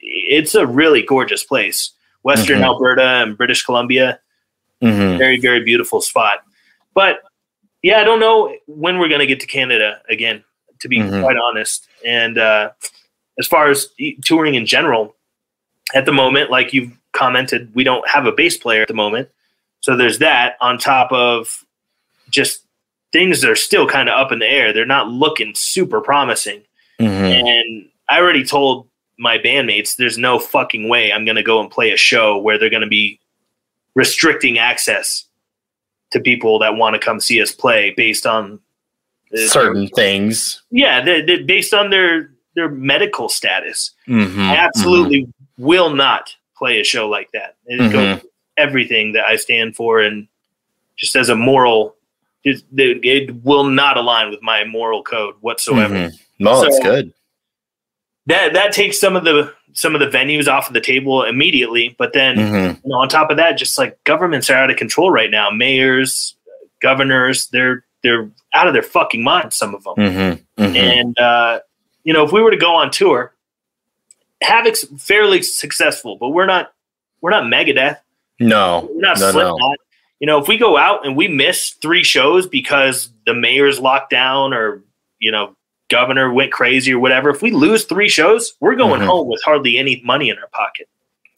[0.00, 1.90] it's a really gorgeous place.
[2.22, 2.64] Western Mhm.
[2.64, 4.20] Alberta and British Columbia
[4.82, 5.18] Mhm.
[5.18, 6.38] very very beautiful spot
[6.94, 7.20] but
[7.82, 10.42] yeah i don't know when we're going to get to canada again
[10.80, 11.22] to be Mhm.
[11.22, 12.70] quite honest and uh,
[13.38, 13.88] as far as
[14.24, 15.14] touring in general
[15.94, 19.28] at the moment like you've commented we don't have a bass player at the moment
[19.80, 21.64] so there's that on top of
[22.30, 22.62] just
[23.12, 26.62] things that are still kind of up in the air they're not looking super promising
[27.00, 27.06] Mhm.
[27.48, 31.70] and I already told my bandmates there's no fucking way I'm going to go and
[31.70, 33.18] play a show where they're going to be
[33.94, 35.24] restricting access
[36.10, 38.58] to people that want to come see us play based on
[39.34, 40.62] uh, Certain things.
[40.70, 43.92] yeah, they they based on their their medical status.
[44.08, 44.38] Mhm.
[44.38, 47.54] I absolutely will not play a show like that.
[47.66, 47.92] It Mhm.
[47.92, 48.20] goes
[48.56, 50.26] everything that I stand for and
[50.96, 51.96] just as a moral
[52.42, 56.10] It, it will not align with my moral code whatsoever.
[56.38, 57.12] No, it's So- good.
[58.26, 61.94] That that takes some of the some of the venues off of the table immediately.
[61.98, 62.74] But then Mhm.
[62.84, 65.50] you know, on top of that, just like governments are out of control right now.
[65.50, 66.34] Mayors,
[66.80, 69.56] governors, they're they're out of their fucking minds.
[69.56, 69.94] Some of them.
[69.96, 70.42] Mhm.
[70.58, 70.76] Mhm.
[70.76, 71.60] And uh,
[72.04, 73.34] you know, if we were to go on tour,
[74.42, 76.72] Havok's fairly successful, but we're not
[77.20, 77.98] we're not Megadeth.
[78.38, 79.58] No, We're not no, Slipknot.
[79.60, 79.74] no.
[80.18, 84.10] You know, if we go out and we miss three shows because the mayor's locked
[84.10, 84.82] down or
[85.18, 85.54] you know
[85.90, 89.06] governor went crazy or whatever, if we lose three shows, we're going Mhm.
[89.06, 90.88] home with hardly any money in our pocket.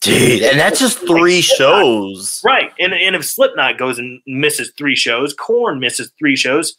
[0.00, 2.40] Dude, and that's just three shows.
[2.44, 2.72] Right.
[2.78, 6.76] And and if Slipknot goes and misses three shows, Korn misses three shows,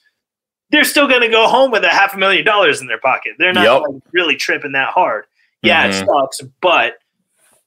[0.72, 3.34] they're still going to go home with a half a million dollars in their pocket.
[3.38, 3.82] They're not Yep.
[3.82, 5.26] like, really tripping that hard.
[5.62, 6.06] Yeah, it Mhm.
[6.06, 6.98] sucks, but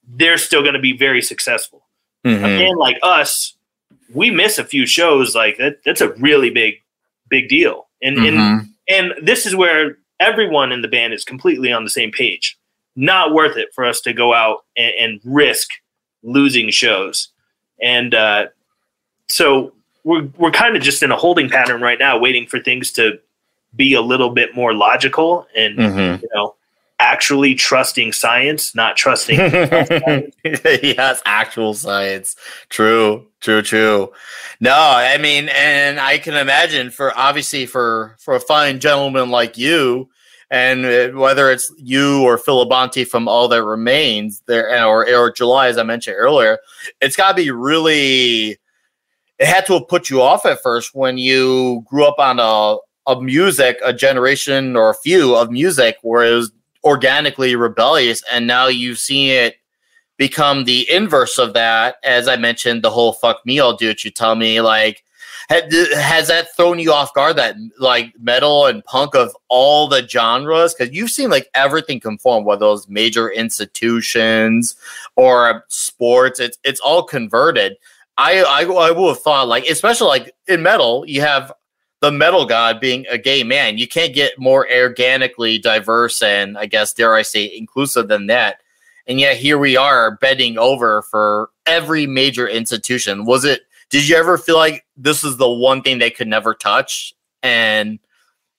[0.07, 1.83] they're still going to be very successful.
[2.23, 2.41] A Mhm.
[2.41, 3.55] band like us,
[4.13, 5.83] we miss a few shows like that.
[5.83, 6.75] That's a really big,
[7.29, 7.87] big deal.
[8.03, 8.69] And and Mhm.
[8.89, 12.57] And this is where everyone in the band is completely on the same page.
[12.95, 15.69] Not worth it for us to go out and, and risk
[16.23, 17.29] losing shows.
[17.81, 18.47] And uh,
[19.27, 19.73] so
[20.03, 23.19] we're we're kind of just in a holding pattern right now, waiting for things to
[23.75, 26.21] be a little bit more logical and Mhm.
[26.21, 26.55] you know
[26.99, 29.37] actually trusting science, not trusting.
[30.43, 32.35] yes, actual science.
[32.69, 34.11] True, true, true.
[34.59, 39.57] No, I mean, and I can imagine for obviously for for a fine gentleman like
[39.57, 40.09] you,
[40.49, 45.31] and uh, whether it's you or Phil Labonte from All That Remains, there or or
[45.31, 46.57] July, as I mentioned earlier,
[47.01, 48.57] it's got to be really.
[49.39, 52.77] It had to have put you off at first when you grew up on a
[53.07, 56.51] of music, a generation or a few of music where it was
[56.87, 59.57] organically rebellious, and now you've seen it
[60.17, 61.97] become the inverse of that.
[62.03, 65.03] As I mentioned, the whole "fuck me, I'll do what you tell me." Like,
[65.49, 67.35] has that thrown you off guard?
[67.35, 72.45] That like metal and punk of all the genres, because you've seen like everything conform,
[72.45, 74.75] whether those major institutions
[75.15, 76.39] or sports.
[76.39, 77.75] It's it's all converted.
[78.17, 81.51] I I, I would have thought like, especially like in metal, you have
[82.01, 83.77] the metal god being a gay man.
[83.77, 88.61] You can't get more organically diverse and I guess dare I say inclusive than that.
[89.07, 93.25] And yet here we are bending over for every major institution.
[93.25, 96.53] Was it did you ever feel like this is the one thing they could never
[96.53, 97.13] touch?
[97.41, 97.99] And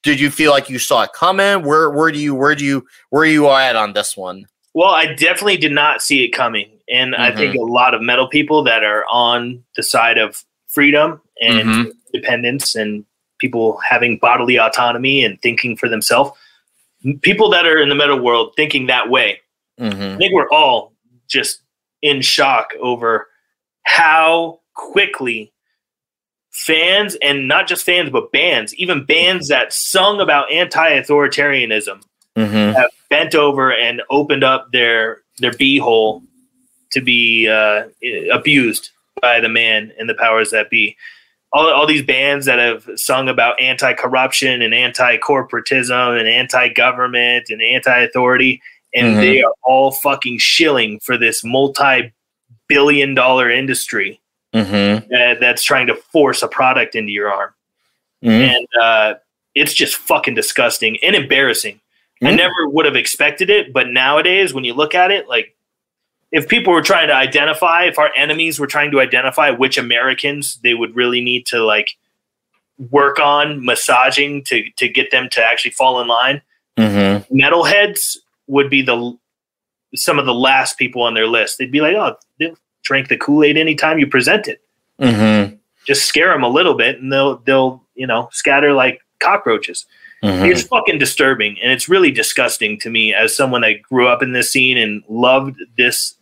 [0.02, 1.64] did you feel like you saw it coming?
[1.64, 4.46] Where where do you where do you where you are at on this one?
[4.74, 6.70] Well, I definitely did not see it coming.
[6.90, 11.20] And I think a lot of metal people that are on the side of freedom
[11.40, 11.92] and Mhm.
[12.14, 13.04] independence and
[13.38, 16.30] people having bodily autonomy and thinking for themselves,
[17.22, 19.40] people that are in the metal world thinking that way,
[19.78, 20.18] I Mm-hmm.
[20.18, 20.92] think we're all
[21.28, 21.60] just
[22.02, 23.28] in shock over
[23.84, 25.52] how quickly
[26.50, 32.00] fans and not just fans but bands even bands that sung about anti-authoritarianism
[32.36, 32.74] Mm-hmm.
[32.76, 36.22] have bent over and opened up their their beehole
[36.92, 37.84] to be uh,
[38.32, 40.96] abused by the man and the powers that be.
[41.52, 48.60] All, all these bands that have sung about anti-corruption and anti-corporatism and anti-government and anti-authority,
[48.94, 49.20] and Mhm.
[49.20, 54.20] they are all fucking shilling for this multi-billion-dollar industry
[54.54, 55.08] Mm-hmm.
[55.10, 57.50] that, that's trying to force a product into your arm
[58.24, 58.30] Mm-hmm.
[58.30, 59.14] and uh,
[59.54, 61.80] it's just fucking disgusting and embarrassing.
[62.22, 62.36] I Mhm.
[62.36, 65.54] never would have expected it, but nowadays, when you look at it, like
[66.30, 70.58] if people were trying to identify, if our enemies were trying to identify which Americans
[70.62, 71.90] they would really need to like
[72.90, 76.42] work on massaging to to get them to actually fall in line,
[76.78, 77.36] Mm-hmm.
[77.36, 79.18] metalheads would be the
[79.96, 81.58] some of the last people on their list.
[81.58, 82.54] They'd be like, oh, they'll
[82.84, 84.62] drink the Kool Aid anytime you present it.
[85.00, 85.56] Mm-hmm.
[85.86, 89.86] Just scare them a little bit, and they'll they'll you know scatter like cockroaches.
[90.22, 90.46] Mm-hmm.
[90.46, 94.32] It's fucking disturbing and it's really disgusting to me as someone that grew up in
[94.32, 96.14] this scene and loved this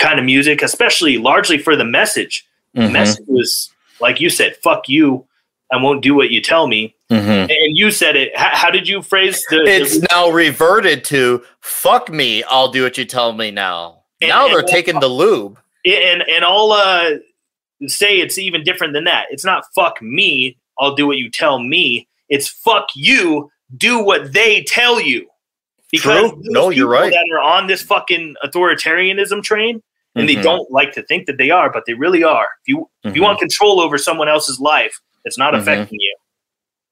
[0.00, 2.46] kind of music, especially largely for the message.
[2.76, 2.92] Mm-hmm.
[2.92, 3.70] message was,
[4.00, 5.26] like you said, fuck you.
[5.72, 6.94] I won't do what you tell me.
[7.10, 7.50] Mm-hmm.
[7.50, 8.36] And you said it.
[8.36, 9.62] How, how did you phrase the?
[9.64, 14.30] It's the- now reverted to "fuck me, I'll do what you tell me." Now, And-
[14.30, 15.58] now and they're taking the lube.
[15.84, 17.10] and and I'll uh,
[17.86, 19.26] say it's even different than that.
[19.30, 20.56] It's not fuck me.
[20.78, 22.08] I'll do what you tell me.
[22.28, 23.50] It's fuck you.
[23.76, 25.28] Do what they tell you.
[25.94, 26.40] True.
[26.44, 27.12] No, you're right.
[27.12, 29.82] That are on this fucking authoritarianism train,
[30.14, 30.42] and they Mhm.
[30.42, 32.48] don't like to think that they are, but they really are.
[32.62, 33.24] If you if you Mhm.
[33.24, 35.60] want control over someone else's life, it's not Mhm.
[35.60, 36.16] affecting you.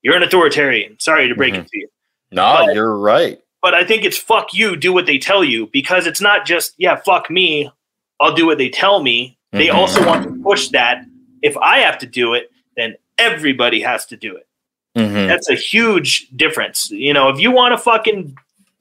[0.02, 0.98] You're an authoritarian.
[1.00, 1.88] Sorry to break it to you.
[2.30, 3.40] No, but- you're right.
[3.60, 6.74] But I think it's fuck you, do what they tell you, because it's not just,
[6.78, 7.70] yeah, fuck me,
[8.20, 9.36] I'll do what they tell me.
[9.52, 9.74] They Mhm.
[9.74, 11.04] also want to push that.
[11.42, 14.46] If I have to do it, then everybody has to do it.
[14.94, 16.90] That's a huge difference.
[16.90, 18.36] You know, if you want to fucking,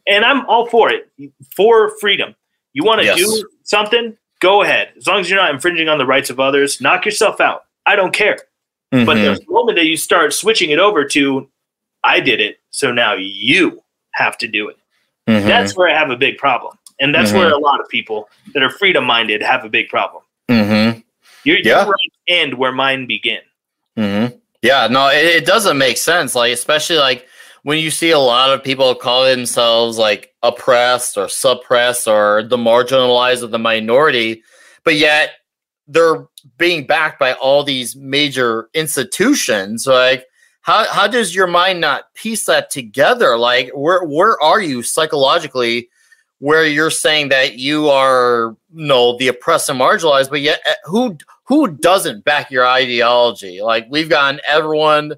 [0.07, 1.09] and I'm all for it,
[1.55, 2.35] for freedom.
[2.73, 3.17] You want to Yes.
[3.17, 4.89] do something, go ahead.
[4.97, 7.65] As long as you're not infringing on the rights of others, knock yourself out.
[7.85, 8.37] I don't care.
[8.91, 9.37] But Mhm.
[9.37, 11.49] the moment that you start switching it over to,
[12.03, 13.83] I did it, so now you
[14.13, 14.77] have to do it.
[15.27, 15.43] Mhm.
[15.45, 16.77] That's where I have a big problem.
[16.99, 17.35] And that's Mhm.
[17.39, 20.23] where a lot of people that are freedom minded have a big problem.
[20.49, 21.03] Mhm.
[21.43, 21.83] Your, Yeah.
[21.83, 23.41] your rights end where mine begin.
[23.95, 24.27] hmm
[24.61, 26.33] Yeah, no, it, it doesn't make sense.
[26.33, 27.27] Like, especially like
[27.67, 32.55] when you see a lot of people call themselves like oppressed or suppressed or the
[32.55, 34.41] marginalized of the minority,
[34.85, 35.31] but yet
[35.85, 39.85] they're being backed by all these major institutions.
[39.85, 40.23] Like,
[40.61, 43.37] how how does your mind not piece that together?
[43.37, 45.89] Like, where where are you psychologically?
[46.39, 50.71] Where you're saying that you are, you know, the oppressed and marginalized, but yet uh,
[50.85, 53.61] who who doesn't back your ideology?
[53.61, 55.15] Like we've gotten everyone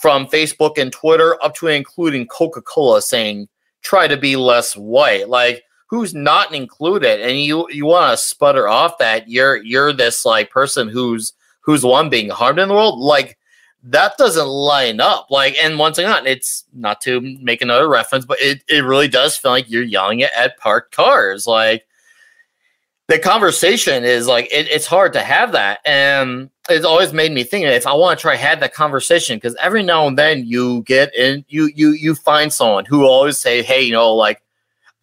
[0.00, 3.48] from Facebook and Twitter up to including Coca Cola saying
[3.82, 5.28] try to be less white.
[5.28, 7.20] Like who's not included?
[7.20, 11.84] And you you want to sputter off that you're you're this like person who's who's
[11.84, 12.98] one being harmed in the world.
[12.98, 13.36] Like
[13.82, 15.30] that doesn't line up.
[15.30, 19.36] Like and once again, it's not to make another reference, but it, it really does
[19.36, 21.46] feel like you're yelling it at parked cars.
[21.46, 21.86] Like
[23.10, 27.42] the conversation is like it, it's hard to have that and it's always made me
[27.42, 30.82] think if i want to try have that conversation because every now and then you
[30.82, 34.40] get in you you you find someone who always say hey you know like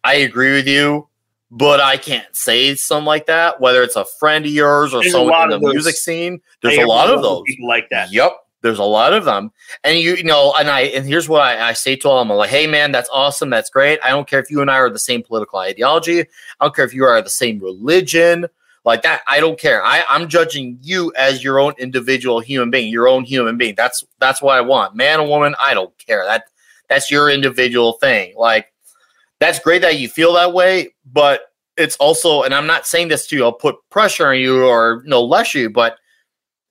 [0.04, 1.06] i agree with you
[1.50, 5.12] but i can't say something like that whether it's a friend of yours or There's
[5.12, 5.74] someone in the those.
[5.74, 8.10] music scene there's a lot of those people like that.
[8.10, 8.32] Yep.
[8.60, 9.52] There's a lot of them.
[9.84, 12.30] And you, you know, and I and here's what I, I say to them.
[12.30, 13.50] I'm like, hey man, that's awesome.
[13.50, 14.00] That's great.
[14.02, 16.20] I don't care if you and I are the same political ideology.
[16.20, 16.26] I
[16.60, 18.46] don't care if you are the same religion.
[18.84, 19.84] Like that, I don't care.
[19.84, 23.74] I, I'm judging you as your own individual human being, your own human being.
[23.76, 24.96] That's that's what I want.
[24.96, 26.24] Man or woman, I don't care.
[26.24, 26.44] That
[26.88, 28.34] that's your individual thing.
[28.36, 28.72] Like
[29.38, 33.26] that's great that you feel that way, but it's also, and I'm not saying this
[33.28, 35.98] to you, I'll put pressure on you or no less you, but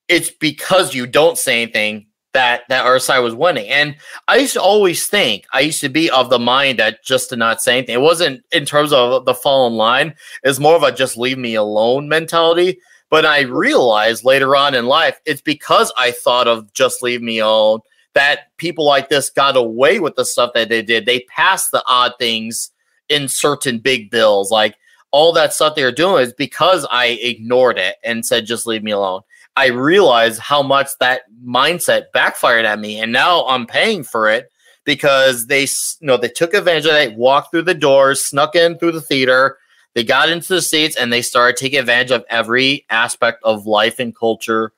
[0.07, 3.67] it's because you don't say anything that that our side was winning.
[3.67, 3.95] And
[4.27, 7.35] I used to always think I used to be of the mind that just to
[7.35, 7.95] not say anything.
[7.95, 10.13] It wasn't in terms of the fall in line.
[10.43, 12.79] It's more of a just leave me alone mentality.
[13.09, 17.39] But I realized later on in life, it's because I thought of just leave me
[17.39, 17.79] alone
[18.13, 21.05] that people like this got away with the stuff that they did.
[21.05, 22.71] They passed the odd things
[23.09, 24.75] in certain big bills, like
[25.11, 28.83] all that stuff they were doing is because I ignored it and said just leave
[28.83, 29.21] me alone.
[29.57, 34.51] I realized how much that mindset backfired at me, and now I'm paying for it
[34.85, 35.67] because they, you
[36.07, 39.57] know, they took advantage of that, walked through the doors, snuck in through the theater,
[39.97, 43.97] they got into the seats, and they started taking advantage of every aspect of life
[43.97, 44.71] and culture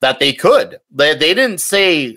[0.00, 0.78] that they could.
[0.90, 2.16] They they didn't say,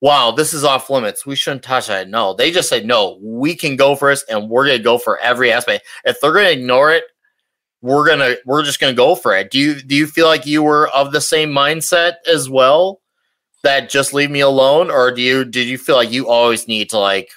[0.00, 1.24] "Wow, this is off limits.
[1.24, 4.50] We shouldn't touch that." No, they just said, "No, we can go for this, and
[4.50, 5.86] we're gonna go for every aspect.
[6.04, 7.04] If they're gonna ignore it,
[7.84, 9.50] we're gonna we're just gonna go for it.
[9.50, 13.02] Do you do you feel like you were of the same mindset as well?
[13.62, 16.88] That just leave me alone, or do you did you feel like you always need
[16.90, 17.28] to like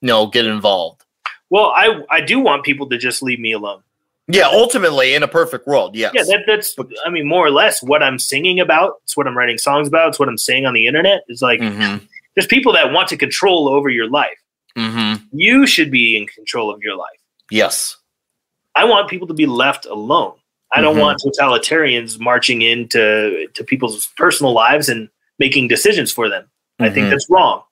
[0.00, 1.02] you know get involved?
[1.50, 3.82] Well, I I do want people to just leave me alone.
[4.28, 6.12] Yeah, ultimately in a perfect world, yes.
[6.14, 9.00] Yeah, that, that's I mean more or less what I'm singing about.
[9.02, 10.10] It's what I'm writing songs about.
[10.10, 11.22] It's what I'm saying on the internet.
[11.28, 12.04] Is like mm-hmm,
[12.36, 14.38] there's people that want to control over your life.
[14.78, 15.24] mm-hmm.
[15.32, 17.18] You should be in control of your life.
[17.50, 17.96] Yes.
[18.74, 20.34] I want people to be left alone.
[20.72, 21.00] I don't Mhm.
[21.00, 25.08] want totalitarians marching into to people's personal lives and
[25.38, 26.48] making decisions for them.
[26.78, 27.10] I think Mhm.
[27.10, 27.62] that's wrong.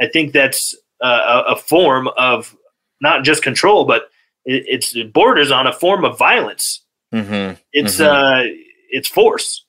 [0.00, 2.54] I think that's uh, a, a form of
[3.00, 4.08] not just control, but
[4.44, 6.80] it, it's it borders on a form of violence.
[7.12, 7.54] Mm-hmm.
[7.72, 8.06] It's Mhm.
[8.06, 8.52] uh,
[8.90, 9.64] it's force.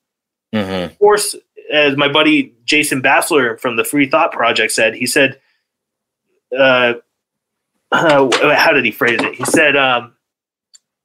[0.54, 0.94] Mm-hmm.
[0.96, 1.36] Force,
[1.72, 4.94] as my buddy Jason Bassler from the Free Thought Project said.
[4.96, 5.40] He said,
[6.58, 6.94] uh,
[7.92, 10.16] uh, "How did he phrase it?" He said, um,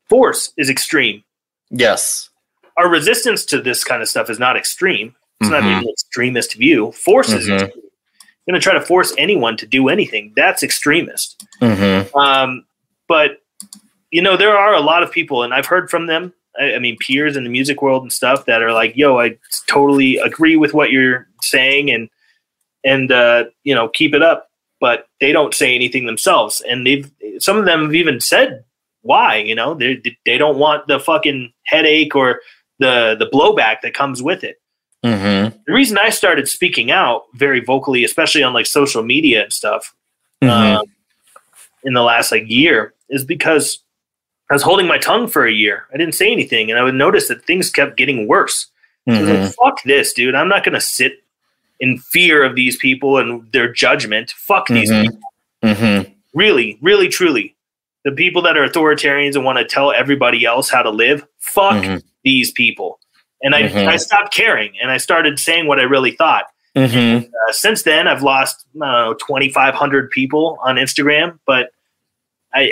[0.08, 1.22] "Force is extreme.
[1.70, 2.30] Yes.
[2.76, 5.14] Our resistance to this kind of stuff is not extreme.
[5.40, 5.82] It's not Mhm.
[5.82, 6.92] an extremist view.
[6.92, 7.54] Force is Mhm.
[7.62, 7.84] extreme.
[8.48, 10.32] Going to try to force anyone to do anything.
[10.34, 12.16] That's extremist." Mm-hmm.
[12.16, 12.64] Um,
[13.06, 13.42] but
[14.10, 16.32] you know, there are a lot of people, and I've heard from them.
[16.58, 19.36] I, I mean, peers in the music world and stuff that are like, "Yo, I
[19.66, 22.08] totally agree with what you're saying, and
[22.84, 24.48] and uh, you know, keep it up."
[24.80, 28.64] But they don't say anything themselves, and they've some of them have even said
[29.02, 29.36] why.
[29.36, 32.40] You know, they they don't want the fucking headache or
[32.78, 34.60] the the blowback that comes with it
[35.04, 35.56] Mm-hmm.
[35.66, 39.94] the reason I started speaking out very vocally, especially on like social media and stuff,
[40.42, 40.76] Mm-hmm.
[40.78, 40.84] um,
[41.84, 43.78] in the last like year, is because
[44.50, 45.86] I was holding my tongue for a year.
[45.94, 48.66] I didn't say anything, and I would notice that things kept getting worse.
[49.08, 49.42] Mm-hmm.
[49.44, 50.34] like, "Fuck this, dude!
[50.34, 51.22] I'm not gonna sit
[51.80, 54.32] in fear of these people and their judgment.
[54.32, 55.02] Fuck these Mhm.
[55.04, 55.20] people.
[55.62, 56.12] Mm-hmm.
[56.34, 57.54] Really, really, truly.
[58.08, 61.84] The people that are authoritarians and want to tell everybody else how to live, fuck
[61.84, 62.02] Mhm.
[62.24, 62.98] these people.
[63.42, 63.86] And I, Mhm.
[63.86, 66.44] I stopped caring and I started saying what I really thought.
[66.74, 67.26] Mm-hmm.
[67.26, 71.70] Uh, since then, I've lost I 2,500 people on Instagram, but
[72.54, 72.62] I,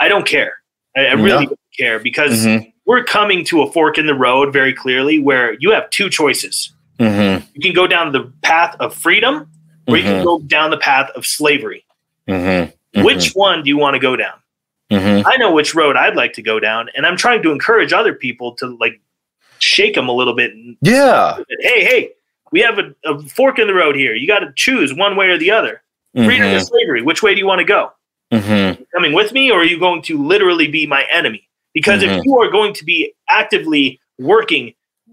[0.00, 0.54] I, I don't care.
[0.96, 1.50] I, I really Yeah.
[1.50, 2.68] don't care because Mm-hmm.
[2.86, 6.72] we're coming to a fork in the road very clearly where you have two choices.
[6.98, 7.44] Mm-hmm.
[7.52, 9.46] You can go down the path of freedom
[9.86, 11.84] or you can go down the path of slavery.
[12.26, 13.02] Mm-hmm.
[13.04, 14.32] Which one do you want to go down?
[14.90, 15.26] Mm-hmm.
[15.26, 18.14] I know which road I'd like to go down, and I'm trying to encourage other
[18.14, 19.00] people to like
[19.58, 20.52] shake them a little bit.
[20.52, 21.38] And, Yeah.
[21.60, 22.10] hey, hey,
[22.52, 24.14] we have a, a fork in the road here.
[24.14, 25.82] You got to choose one way or the other.
[26.14, 27.02] Freedom or slavery.
[27.02, 27.92] Which way do you want to go?
[28.32, 28.82] Mm-hmm.
[28.94, 31.46] Coming with me, or are you going to literally be my enemy?
[31.74, 32.22] Because if Mhm.
[32.24, 34.72] you are going to be actively working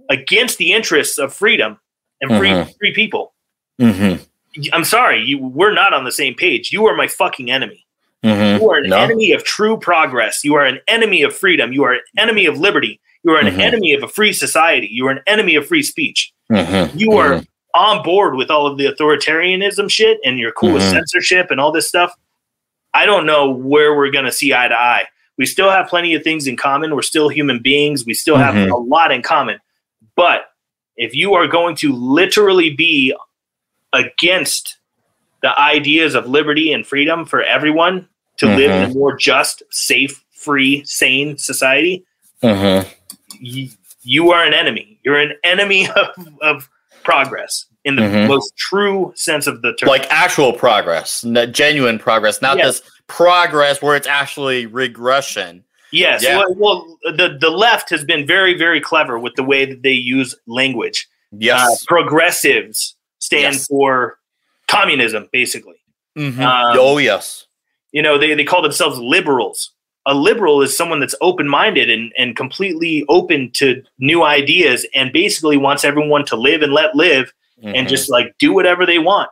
[0.09, 1.77] against the interests of freedom
[2.21, 2.77] and free Mhm.
[2.77, 3.33] free people,
[3.81, 4.23] Mm-hmm.
[4.71, 6.71] I'm sorry, you we're not on the same page.
[6.71, 7.82] You are my fucking enemy.
[8.23, 8.61] Mm-hmm.
[8.63, 8.97] You are an No.
[8.97, 10.43] enemy of true progress.
[10.43, 11.73] You are an enemy of freedom.
[11.73, 12.99] You are an enemy of liberty.
[13.23, 13.59] You are an Mhm.
[13.59, 14.87] enemy of a free society.
[14.91, 16.31] You are an enemy of free speech.
[16.51, 16.97] Mm-hmm.
[16.97, 17.41] You are
[17.73, 20.91] on board with all of the authoritarianism shit and you're cool with Mhm.
[20.91, 22.13] censorship and all this stuff.
[22.93, 25.05] I don't know where we're going to see eye to eye.
[25.37, 26.93] We still have plenty of things in common.
[26.95, 28.05] We're still human beings.
[28.05, 28.69] We still have Mhm.
[28.71, 29.59] a lot in common.
[30.15, 30.45] But
[30.95, 33.13] if you are going to literally be
[33.93, 34.77] against
[35.41, 38.07] the ideas of liberty and freedom for everyone
[38.37, 42.03] to live in a more just, safe, free, sane society,
[42.41, 42.89] Mm-hmm.
[43.39, 43.69] you,
[44.01, 44.99] you are an enemy.
[45.03, 46.07] You're an enemy of,
[46.41, 46.69] of
[47.03, 48.27] progress in the Mhm.
[48.27, 49.87] most true sense of the term.
[49.87, 52.79] Like actual progress, genuine progress, not Yes.
[52.81, 55.63] this progress where it's actually regression.
[55.91, 56.37] yes, yeah.
[56.37, 59.91] well, well, the the left has been very, very clever with the way that they
[59.91, 61.07] use language.
[61.31, 61.61] Yes.
[61.61, 63.67] Uh, progressives stand Yes.
[63.67, 64.17] for
[64.67, 65.75] communism, basically.
[66.17, 66.39] Mhm.
[66.39, 67.45] um, oh yes.
[67.93, 69.71] You know, they, they call themselves liberals.
[70.05, 75.13] A liberal is someone that's open minded and, and completely open to new ideas and
[75.13, 77.31] basically wants everyone to live and let live
[77.63, 77.89] and Mhm.
[77.89, 79.29] just like do whatever they want.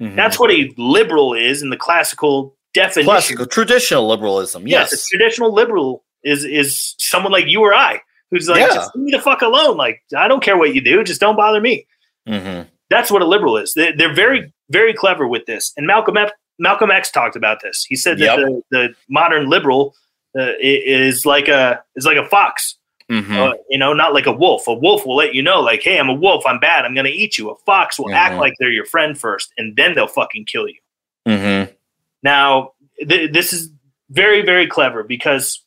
[0.00, 0.14] Mhm.
[0.14, 3.04] That's what a liberal is in the classical definition.
[3.10, 4.68] classical traditional liberalism.
[4.68, 5.02] Yes, Yes.
[5.02, 8.00] a traditional liberal is is someone like you or I
[8.30, 8.68] who's like, Yeah.
[8.74, 9.76] just leave me the fuck alone.
[9.76, 11.86] Like, I don't care what you do, just don't bother me.
[12.28, 12.68] Mhm.
[12.90, 13.74] That's what a liberal is.
[13.74, 15.72] They, they're very, very clever with this.
[15.76, 16.30] And Malcolm X,
[16.62, 17.84] Malcolm X talked about this.
[17.88, 18.38] He said that Yep.
[18.38, 19.94] the, the modern liberal
[20.38, 22.76] uh, is like a is like a fox.
[23.10, 23.36] Mhm.
[23.36, 24.66] Uh, you know, not like a wolf.
[24.68, 26.46] A wolf will let you know, like, hey, I'm a wolf.
[26.46, 26.84] I'm bad.
[26.86, 27.50] I'm going to eat you.
[27.50, 28.38] A fox will act Mhm.
[28.40, 30.78] like they're your friend first, and then they'll fucking kill you.
[31.26, 31.74] Mhm.
[32.22, 32.72] Now,
[33.06, 33.70] th- this is
[34.08, 35.62] very, very clever because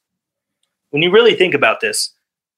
[0.92, 2.14] when you really think about this,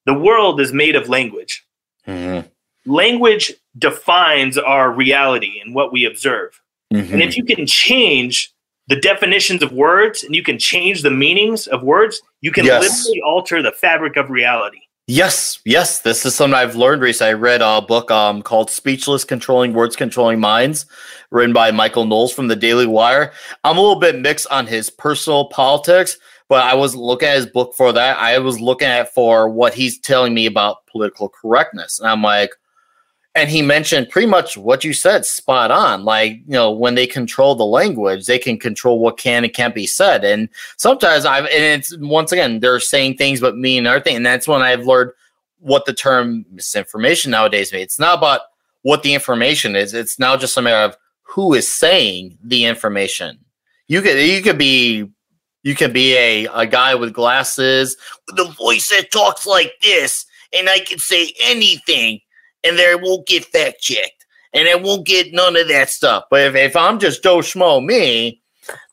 [0.06, 1.66] the world is made of language.
[2.06, 2.48] Mhm.
[2.86, 6.60] Language defines our reality and what we observe.
[6.92, 7.12] Mhm.
[7.12, 8.52] And if you can change
[8.88, 12.82] the definitions of words and you can change the meanings of words, you can Yes.
[12.82, 14.78] literally alter the fabric of reality.
[15.06, 17.30] Yes, yes, this is something I've learned recently.
[17.30, 20.84] I read a book um, called Speechless Controlling Words, Controlling Minds,
[21.30, 23.32] written by Michael Knowles from the Daily Wire.
[23.64, 26.18] I'm a little bit mixed on his personal politics,
[26.50, 28.18] but I was looking at his book for that.
[28.18, 32.00] I was looking at for what he's telling me about political correctness.
[32.00, 32.50] And I'm like,
[33.38, 36.04] and he mentioned pretty much what you said, spot on.
[36.04, 39.74] Like, you know, when they control the language, they can control what can and can't
[39.74, 40.24] be said.
[40.24, 44.16] And sometimes I've, and it's once again, they're saying things but mean other things.
[44.16, 45.12] And that's when I've learned
[45.60, 47.84] what the term misinformation nowadays means.
[47.84, 48.40] It's not about
[48.82, 53.38] what the information is, it's now just a matter of who is saying the information.
[53.86, 55.08] You could, you could be,
[55.62, 60.24] you could be a, a guy with glasses with a voice that talks like this,
[60.56, 62.20] and I can say anything
[62.64, 66.24] and there won't get fact checked and it won't get none of that stuff.
[66.30, 68.40] But if, if I'm just Joe Schmo, me,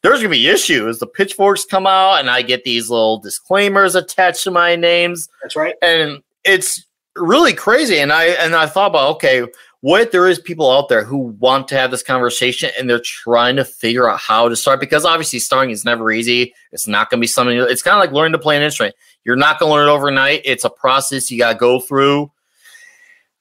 [0.02, 1.00] there's gonna be issues.
[1.00, 5.56] The pitchforks come out and I get these little disclaimers attached to my names, That's
[5.56, 5.76] right.
[5.82, 6.86] and it's
[7.16, 8.00] really crazy.
[8.00, 9.46] And I and I thought about okay,
[9.82, 13.00] what if there is people out there who want to have this conversation and they're
[13.00, 16.54] trying to figure out how to start because obviously starting is never easy.
[16.72, 17.58] It's not gonna be something.
[17.58, 18.96] It's kind of like learning to play an instrument.
[19.26, 20.42] You're not gonna learn it overnight.
[20.46, 22.32] It's a process you gotta go through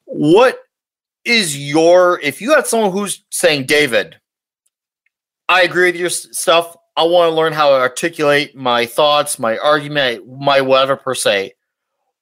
[0.07, 0.61] what
[1.24, 4.16] is your if you had someone who's saying david
[5.48, 6.76] i agree with your stuff.
[6.96, 11.55] I want to learn how to articulate my thoughts my argument my whatever per se.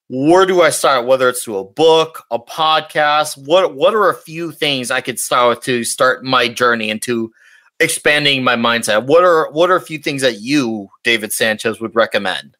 [0.09, 1.05] Where do i start?
[1.05, 5.19] Whether it's through a book a podcast what what are a few things i could
[5.19, 7.31] start with to start my journey into
[7.79, 9.05] expanding my mindset?
[9.05, 12.55] What are what are a few things that you david sanchez would recommend?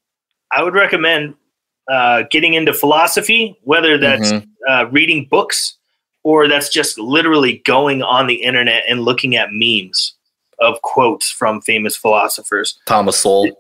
[0.52, 1.36] I would recommend
[1.90, 4.48] uh, getting into philosophy, whether that's Mhm.
[4.70, 5.76] uh, reading books
[6.24, 10.14] or that's just literally going on the internet and looking at memes
[10.60, 12.80] of quotes from famous philosophers.
[12.86, 13.52] Thomas Sowell.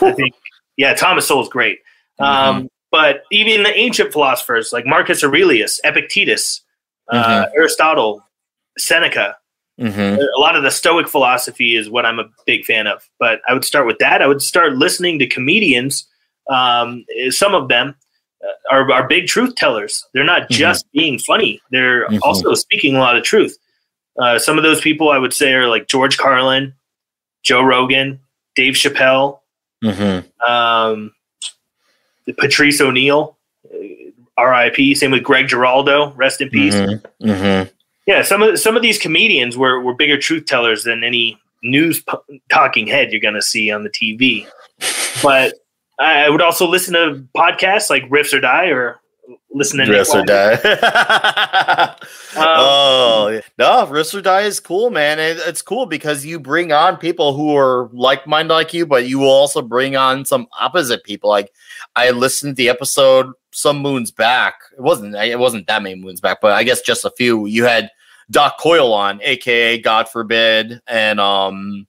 [0.00, 0.34] I think,
[0.76, 1.78] yeah, Thomas Sowell is great.
[2.20, 2.58] Mm-hmm.
[2.58, 6.62] Um, but even the ancient philosophers like Marcus Aurelius, Epictetus,
[7.12, 8.24] uh, Aristotle,
[8.78, 9.36] Seneca,
[9.80, 10.20] Mm-hmm.
[10.20, 13.08] a lot of the Stoic philosophy is what I'm a big fan of.
[13.20, 14.20] But I would start with that.
[14.20, 16.04] I would start listening to comedians.
[16.48, 17.94] Um, some of them
[18.44, 20.04] uh, are, are big truth tellers.
[20.14, 21.60] They're not just being funny.
[21.70, 22.20] They're Mhm.
[22.22, 23.56] also speaking a lot of truth.
[24.18, 26.74] Uh, some of those people I would say are like George Carlin,
[27.42, 28.20] Joe Rogan,
[28.56, 29.40] Dave Chappelle,
[29.84, 30.50] Mm-hmm.
[30.52, 31.12] um,
[32.38, 33.36] Patrice O'Neal,
[33.72, 33.78] uh,
[34.36, 34.94] R.I.P.
[34.94, 36.74] Same with Greg Giraldo, rest in peace.
[36.74, 37.70] Mm-hmm.
[38.06, 42.02] Yeah, some of some of these comedians were were bigger truth tellers than any news
[42.02, 44.46] p- talking head you're going to see on the TV.
[45.22, 45.54] But
[45.98, 49.00] I would also listen to podcasts like Riffs or Die or
[49.50, 50.52] listen to Riffs or Die.
[52.36, 53.40] Um, oh yeah.
[53.58, 55.18] no, Riffs or Die is cool, man.
[55.18, 59.18] It, it's cool because you bring on people who are like-minded like you, but you
[59.18, 61.30] will also bring on some opposite people.
[61.30, 61.52] Like
[61.96, 64.54] I listened to the episode some moons back.
[64.76, 67.46] It wasn't it wasn't that many moons back, but I guess just a few.
[67.46, 67.90] You had
[68.30, 71.86] Doc Coyle on, aka God forbid, and um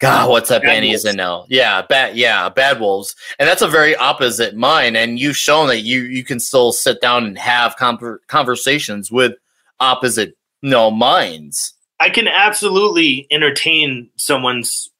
[0.00, 1.04] God, what's up, Bad he's Wolves.
[1.04, 1.44] in now?
[1.48, 3.14] Yeah, bad yeah, Bad Wolves.
[3.38, 4.96] And that's a very opposite mind.
[4.96, 9.34] And you've shown that you you can still sit down and have conver- conversations with
[9.78, 11.74] opposite you know minds.
[12.00, 14.90] I can absolutely entertain someone's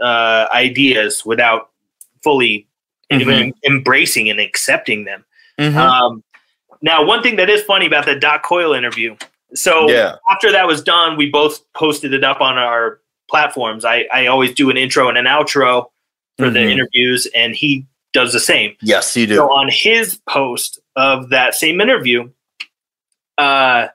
[0.00, 1.70] uh, ideas without
[2.22, 2.66] fully
[3.12, 3.40] Mhm.
[3.48, 5.24] em- embracing and accepting them.
[5.58, 5.76] Mhm.
[5.76, 6.24] Um,
[6.82, 9.16] now, one thing that is funny about the Doc Coyle interview.
[9.54, 10.16] So yeah.
[10.30, 13.84] after that was done, we both posted it up on our platforms.
[13.84, 15.86] I, I always do an intro and an outro
[16.38, 16.70] for the Mhm.
[16.70, 18.76] interviews, and he does the same.
[18.82, 19.36] Yes, you do.
[19.36, 22.30] So on his post of that same interview,
[23.38, 23.88] uh,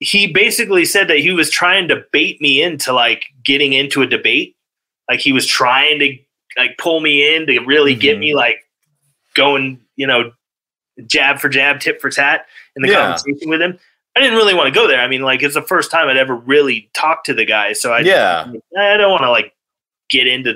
[0.00, 4.06] he basically said that he was trying to bait me into like getting into a
[4.06, 4.56] debate.
[5.08, 6.18] Like he was trying to
[6.58, 8.20] like pull me in to really get Mhm.
[8.20, 8.56] me like
[9.34, 10.32] going, you know,
[11.06, 12.96] jab for jab, tip for tat in the Yeah.
[13.06, 13.78] conversation with him.
[14.16, 15.00] I didn't really want to go there.
[15.00, 17.92] I mean, like it's the first time I'd ever really talked to the guy, so
[17.92, 18.50] I yeah.
[18.78, 19.52] I don't want to like
[20.08, 20.54] get into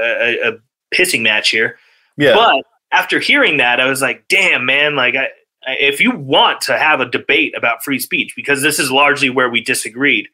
[0.00, 0.52] a, a,
[0.94, 1.76] pissing match here.
[2.16, 2.34] Yeah.
[2.34, 5.28] But after hearing that, I was like, damn, man, like, I,
[5.66, 9.28] I, if you want to have a debate about free speech, because this is largely
[9.28, 10.28] where we disagreed.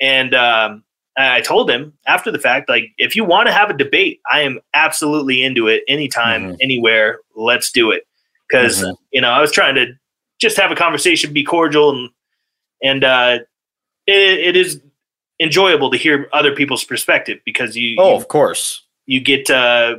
[0.00, 0.84] And um,
[1.18, 4.42] I told him after the fact, like, if you want to have a debate, I
[4.42, 6.56] am absolutely into it anytime, Mhm.
[6.60, 7.18] anywhere.
[7.34, 8.06] Let's do it.
[8.48, 8.96] Because, Mhm.
[9.12, 9.86] you know, I was trying to
[10.40, 12.10] just have a conversation, be cordial, and,
[12.82, 13.38] and uh,
[14.06, 14.80] it, it is
[15.40, 18.82] enjoyable to hear other people's perspective because you, oh, you of course.
[19.06, 19.96] you get uh,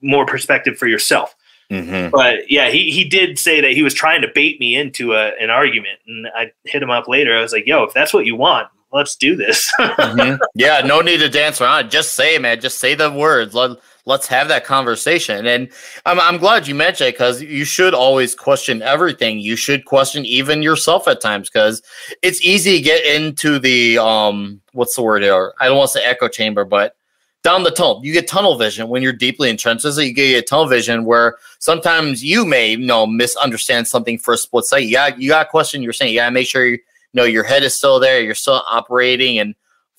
[0.00, 1.34] more perspective for yourself.
[1.70, 2.10] Mm-hmm.
[2.10, 5.32] But yeah, he, he did say that he was trying to bait me into a,
[5.40, 7.36] an argument, and I hit him up later.
[7.36, 10.38] I was like, "Yo, if that's what you want, let's do this." Mhm.
[10.54, 11.86] Yeah, no need to dance around.
[11.86, 11.90] it.
[11.90, 12.60] Just say, it, man.
[12.60, 13.52] Just say the words.
[13.52, 15.46] Let Let's have that conversation.
[15.46, 15.68] And
[16.06, 19.40] I'm I'm glad you mentioned it because you should always question everything.
[19.40, 21.82] You should question even yourself at times because
[22.22, 25.52] it's easy to get into the um what's the word here?
[25.60, 26.96] I don't want to say echo chamber, but
[27.42, 28.00] down the tunnel.
[28.04, 29.82] You get tunnel vision when you're deeply entrenched.
[29.82, 34.38] So you get tunnel vision where sometimes you may you know misunderstand something for a
[34.38, 34.90] split second.
[34.92, 36.16] Got you got to question you're saying.
[36.16, 36.78] To make sure you
[37.12, 38.20] know your head is still there.
[38.20, 39.56] You're still operating and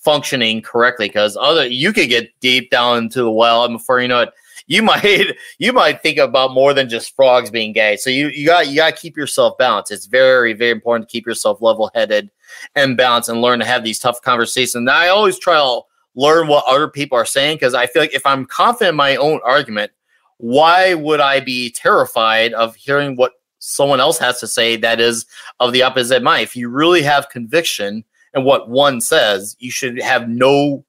[0.07, 4.07] functioning correctly because other you could get deep down into the well and before you
[4.07, 4.29] know it
[4.65, 7.97] you might you might think about more than just frogs being gay.
[7.97, 9.91] So you you got you got to keep yourself balanced.
[9.91, 12.31] It's very very important to keep yourself level headed
[12.73, 14.75] and balanced and learn to have these tough conversations.
[14.75, 15.81] And i always try to
[16.15, 19.17] learn what other people are saying because i feel like if i'm confident in my
[19.17, 19.91] own argument
[20.37, 25.25] why would i be terrified of hearing what someone else has to say that is
[25.59, 26.43] of the opposite mind?
[26.43, 28.03] If you really have conviction
[28.37, 30.85] and what one says, you should have no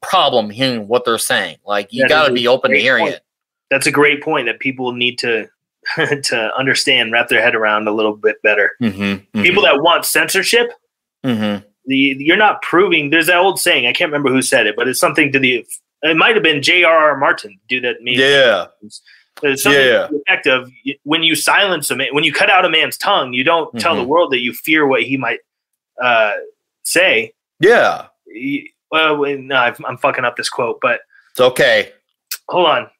[0.00, 1.56] problem hearing what they're saying.
[1.66, 3.16] Like you got to be open to hearing point.
[3.16, 3.22] it.
[3.70, 5.48] That's a great point that people need to
[5.96, 8.70] to understand, wrap their head around a little bit better.
[8.80, 10.72] Mm-hmm, People that want censorship,
[11.24, 13.10] mm-hmm, the you're not proving.
[13.10, 13.86] There's that old saying.
[13.86, 15.66] I can't remember who said it, but it's something to the.
[16.02, 17.16] It might have been J.R.R.
[17.16, 18.66] Martin, dude that made yeah,
[19.42, 20.06] There's something Yeah.
[20.06, 20.70] to the effect of
[21.04, 23.96] when you silence a man, when you cut out a man's tongue, you don't tell
[23.96, 25.40] the world that you fear what he might
[26.00, 26.34] uh,
[26.86, 27.32] say.
[27.60, 28.06] yeah.
[28.90, 31.00] Well, no, I'm, fucking up this quote, but
[31.32, 31.92] It's okay.
[32.48, 32.90] hold on.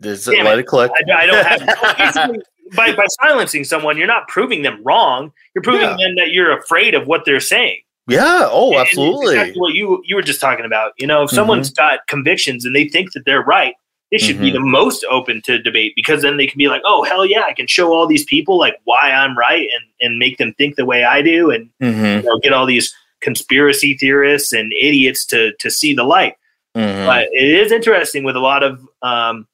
[0.00, 0.90] Just Damn let it, click.
[1.08, 2.30] I, I don't have.
[2.76, 5.32] by by silencing someone, you're not proving them wrong.
[5.54, 5.96] You're proving Yeah.
[5.98, 7.80] them that you're afraid of what they're saying.
[8.08, 8.48] yeah.
[8.50, 9.34] Oh, And absolutely.
[9.36, 10.92] exactly what you you were just talking about.
[10.98, 11.96] You know, if someone's Mm-hmm.
[11.96, 13.74] got convictions and they think that they're right,
[14.10, 14.54] They should be Mhm.
[14.54, 17.52] the most open to debate because then they can be like, oh hell yeah, I
[17.54, 20.84] can show all these people like why I'm right and and make them think the
[20.84, 22.04] way I do and Mm-hmm.
[22.04, 22.94] you know, get all these
[23.24, 26.34] conspiracy theorists and idiots to to see the light.
[26.76, 27.06] Mm-hmm.
[27.06, 29.46] But it is interesting with a lot of um,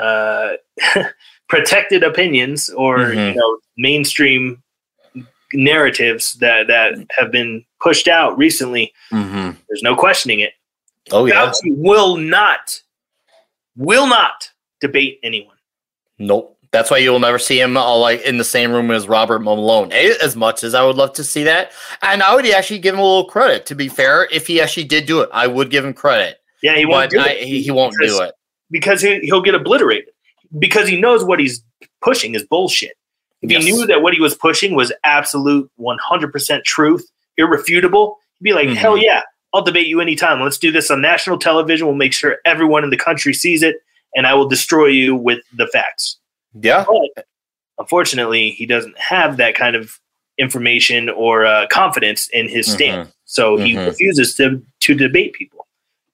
[0.00, 0.52] uh,
[1.48, 3.28] protected opinions or Mhm.
[3.28, 4.62] you know mainstream
[5.52, 8.92] narratives that that have been pushed out recently.
[9.12, 9.50] Mm-hmm.
[9.68, 10.52] There's no questioning it.
[11.12, 11.34] Oh yeah.
[11.46, 12.80] Fauci will not,
[13.76, 14.50] will not
[14.80, 15.56] debate anyone.
[16.18, 16.56] Nope.
[16.74, 19.92] That's why you'll never see him all like in the same room as Robert Malone.
[19.92, 21.70] As much as I would love to see that,
[22.02, 23.64] and I would actually give him a little credit.
[23.66, 26.38] To be fair, if he actually did do it, I would give him credit.
[26.64, 28.34] Yeah, he won't do I, it he, he won't because- do it.
[28.72, 30.08] because he, he'll get obliterated
[30.58, 31.62] because he knows what he's
[32.02, 32.96] pushing is bullshit.
[33.42, 33.64] If Yes.
[33.64, 38.68] he knew that what he was pushing was absolute 100% truth, irrefutable, he'd be like,
[38.68, 38.74] Mhm.
[38.76, 39.20] hell yeah,
[39.52, 40.40] I'll debate you anytime.
[40.40, 41.86] Let's do this on national television.
[41.86, 43.76] We'll make sure everyone in the country sees it,
[44.16, 46.18] and I will destroy you with the facts.
[46.54, 46.84] Yeah.
[46.86, 47.26] But
[47.78, 49.98] unfortunately, he doesn't have that kind of
[50.38, 52.72] information or uh, confidence in his Mhm.
[52.74, 53.12] stance.
[53.24, 53.86] So he Mhm.
[53.86, 55.66] refuses to, to debate people,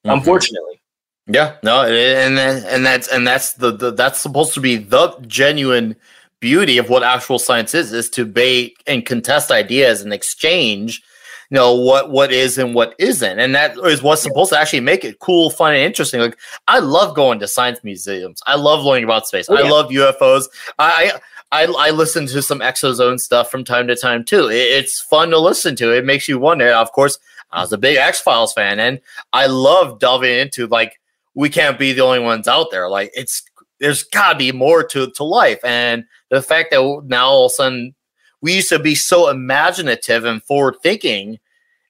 [0.06, 0.14] Mhm.
[0.14, 0.80] unfortunately.
[1.26, 5.94] Yeah, no, and and that's and that's the, the that's supposed to be the genuine
[6.40, 11.02] beauty of what actual science is is to debate and contest ideas and exchange
[11.50, 14.80] you know what what is and what isn't and that is what's supposed to actually
[14.80, 18.84] make it cool fun and interesting like i love going to science museums i love
[18.84, 20.44] learning about space Oh, i love ufos
[20.78, 21.12] i
[21.52, 24.48] I, I listen to some exozone stuff from time to time too.
[24.48, 25.90] It- it's fun to listen to.
[25.90, 26.68] It makes you wonder.
[26.70, 27.18] Of course,
[27.50, 29.00] I was a big X Files fan, and
[29.32, 31.00] I love delving into like
[31.34, 32.88] we can't be the only ones out there.
[32.88, 33.42] Like it's
[33.80, 37.50] there's got to be more to to life, and the fact that now all of
[37.50, 37.96] a sudden
[38.40, 41.38] we used to be so imaginative and forward thinking,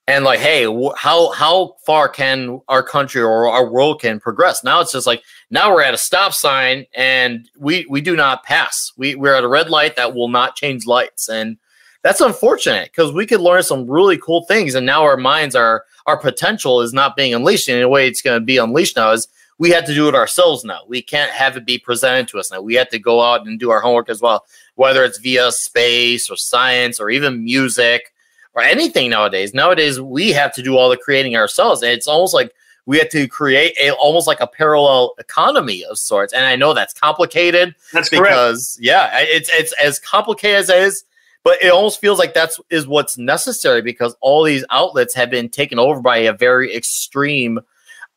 [0.06, 4.64] and like, hey, wh- how how far can our country or our world can progress?
[4.64, 8.43] Now it's just like now we're at a stop sign and we we do not
[8.43, 8.93] pass.
[8.97, 11.56] We we're at a red light that will not change lights, and
[12.02, 15.85] that's unfortunate because we could learn some really cool things, and now our minds are
[16.06, 17.68] our potential is not being unleashed.
[17.68, 19.12] And in a way, it's going to be unleashed now.
[19.12, 19.28] Is
[19.61, 20.81] we have to do it ourselves now.
[20.89, 22.62] We can't have it be presented to us now.
[22.62, 24.47] We have to go out and do our homework as well,
[24.77, 28.15] whether it's via space or science or even music
[28.55, 29.53] or anything nowadays.
[29.53, 32.55] Nowadays, we have to do all the creating ourselves, and it's almost like
[32.87, 36.32] we have to create a almost like a parallel economy of sorts.
[36.32, 38.24] And I know that's complicated That's correct.
[38.24, 41.05] because yeah, it's it's as complicated as it is,
[41.45, 45.51] but it almost feels like that's is what's necessary because all these outlets have been
[45.51, 47.61] taken over by a very extreme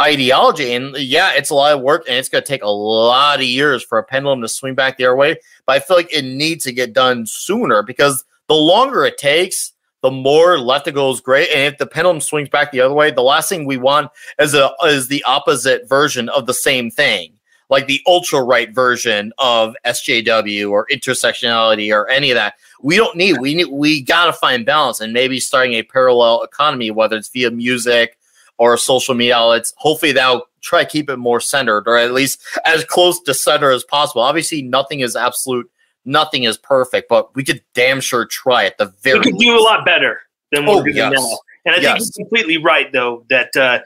[0.03, 0.73] ideology.
[0.73, 3.45] And yeah, it's a lot of work and it's going to take a lot of
[3.45, 5.37] years for a pendulum to swing back the other way.
[5.65, 9.73] But I feel like it needs to get done sooner because the longer it takes,
[10.01, 11.49] the more left it goes great.
[11.49, 14.53] And if the pendulum swings back the other way, the last thing we want is
[14.53, 17.33] a is the opposite version of the same thing.
[17.69, 22.55] Like the ultra right version of SJW or intersectionality or any of that.
[22.81, 23.39] We don't need.
[23.39, 23.69] We need.
[23.71, 28.17] We gotta find balance and maybe starting a parallel economy, whether it's via music
[28.57, 29.73] or social media outlets.
[29.77, 33.71] Hopefully, that'll try to keep it more centered or at least as close to center
[33.71, 34.21] as possible.
[34.21, 35.69] Obviously, nothing is absolute.
[36.05, 39.19] Nothing is perfect, but we could damn sure try at the very.
[39.19, 40.19] we could do a lot better
[40.51, 41.13] than Oh, we're doing yes.
[41.13, 41.37] now.
[41.65, 42.11] And I think Yes.
[42.17, 43.79] you're completely right, though, that uh,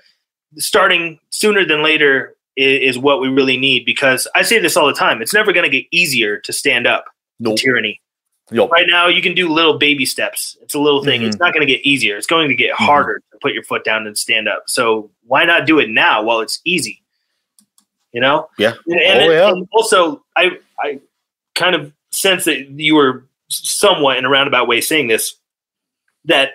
[0.57, 3.85] starting sooner than later is, is what we really need.
[3.85, 6.87] Because I say this all the time: it's never going to get easier to stand
[6.87, 7.05] up
[7.39, 7.57] Nope.
[7.57, 8.01] to tyranny.
[8.49, 8.71] Nope.
[8.71, 10.55] Right now, you can do little baby steps.
[10.61, 11.19] It's a little thing.
[11.21, 11.27] Mm-hmm.
[11.29, 12.15] It's not going to get easier.
[12.15, 14.63] It's going to get harder to put your foot down and stand up.
[14.67, 17.01] So why not do it now while it's easy?
[18.13, 18.49] You know.
[18.57, 18.73] Yeah.
[18.87, 19.49] And, and, Oh, yeah.
[19.49, 20.99] and also, I I
[21.55, 25.35] kind of sense that you were somewhat in a roundabout way saying this
[26.25, 26.51] that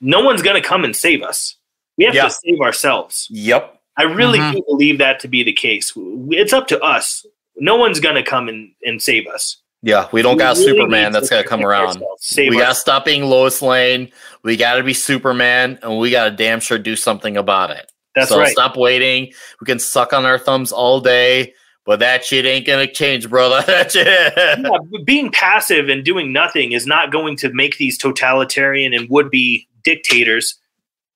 [0.00, 1.56] no one's going to come and save us.
[1.96, 2.24] We have Yeah.
[2.24, 3.26] to save ourselves.
[3.30, 3.80] Yep.
[3.96, 4.52] I really Mhm.
[4.54, 5.92] do believe that to be the case.
[5.96, 7.24] It's up to us.
[7.56, 9.56] No one's going to come and, and save us.
[9.82, 11.98] Yeah, we don't We got really Superman need that's to gonna come around.
[12.36, 12.54] we us.
[12.56, 14.10] gotta stop being Lois Lane.
[14.42, 17.90] We gotta be Superman, and we gotta damn sure do something about it.
[18.14, 18.48] That's so right.
[18.48, 19.32] stop waiting.
[19.60, 23.62] We can suck on our thumbs all day, but that shit ain't gonna change, brother.
[23.66, 24.06] That shit.
[24.36, 24.56] Yeah,
[24.90, 29.68] but being passive and doing nothing is not going to make these totalitarian and would-be
[29.84, 30.58] dictators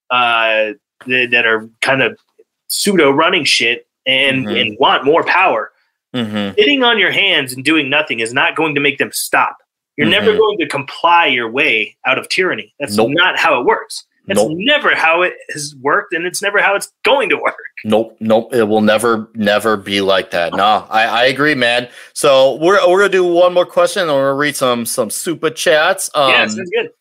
[0.09, 0.71] uh,
[1.07, 2.17] that, that are kind of
[2.69, 4.61] pseudo running shit and, Mhm.
[4.61, 5.71] and want more power.
[6.13, 6.55] Mhm.
[6.55, 9.57] Sitting on your hands and doing nothing is not going to make them stop.
[9.97, 10.37] You're never Mhm.
[10.37, 12.73] going to comply your way out of tyranny.
[12.79, 13.11] That's Nope.
[13.11, 14.05] not how it works.
[14.25, 14.53] That's Nope.
[14.55, 17.57] never how it has worked, and it's never how it's going to work.
[17.83, 18.53] Nope, nope.
[18.53, 20.53] It will never, never be like that.
[20.55, 21.89] No, I, I agree, man.
[22.13, 25.49] So we're we're gonna do one more question, and we're gonna read some some super
[25.49, 26.09] chats.
[26.15, 26.91] Um, yeah, sounds good.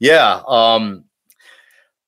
[0.00, 0.40] Yeah.
[0.48, 1.04] Um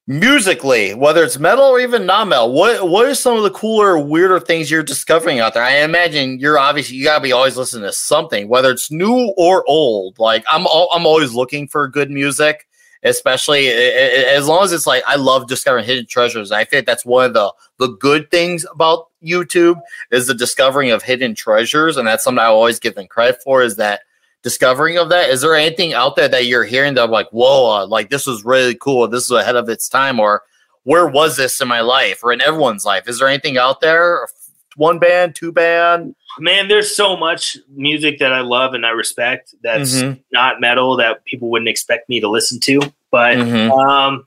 [0.06, 4.40] musically, whether it's metal or even non-metal, what what are some of the cooler, weirder
[4.40, 5.62] things you're discovering out there?
[5.62, 9.64] I imagine you're obviously you gotta be always listening to something, whether it's new or
[9.66, 10.18] old.
[10.18, 12.66] Like I'm all, I'm always looking for good music,
[13.02, 16.52] especially as long as it's like I love discovering hidden treasures.
[16.52, 21.02] I think that's one of the the good things about YouTube is the discovering of
[21.02, 23.62] hidden treasures, and that's something I always give them credit for.
[23.62, 24.02] Is that
[24.44, 25.30] discovering of that?
[25.30, 28.44] Is there anything out there that you're hearing that like, whoa, uh, like this was
[28.44, 30.42] really cool, this is ahead of its time, or
[30.84, 33.08] where was this in my life or in everyone's life?
[33.08, 34.28] Is there anything out there?
[34.76, 36.14] One band, two band?
[36.38, 40.20] Man, there's so much music that I love and I respect that's mm-hmm.
[40.32, 42.80] not metal that people wouldn't expect me to listen to.
[43.10, 43.70] But mm-hmm.
[43.70, 44.26] um,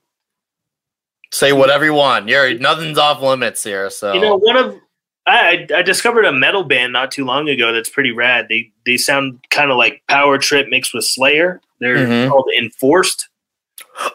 [1.32, 2.30] say whatever you want.
[2.30, 3.90] You're nothing's off limits here.
[3.90, 4.76] So you know, one of
[5.28, 8.48] I, I discovered a metal band not too long ago that's pretty rad.
[8.50, 11.62] They they sound kind of like Power Trip mixed with Slayer.
[11.80, 12.30] They're mm-hmm.
[12.30, 13.28] called Enforced.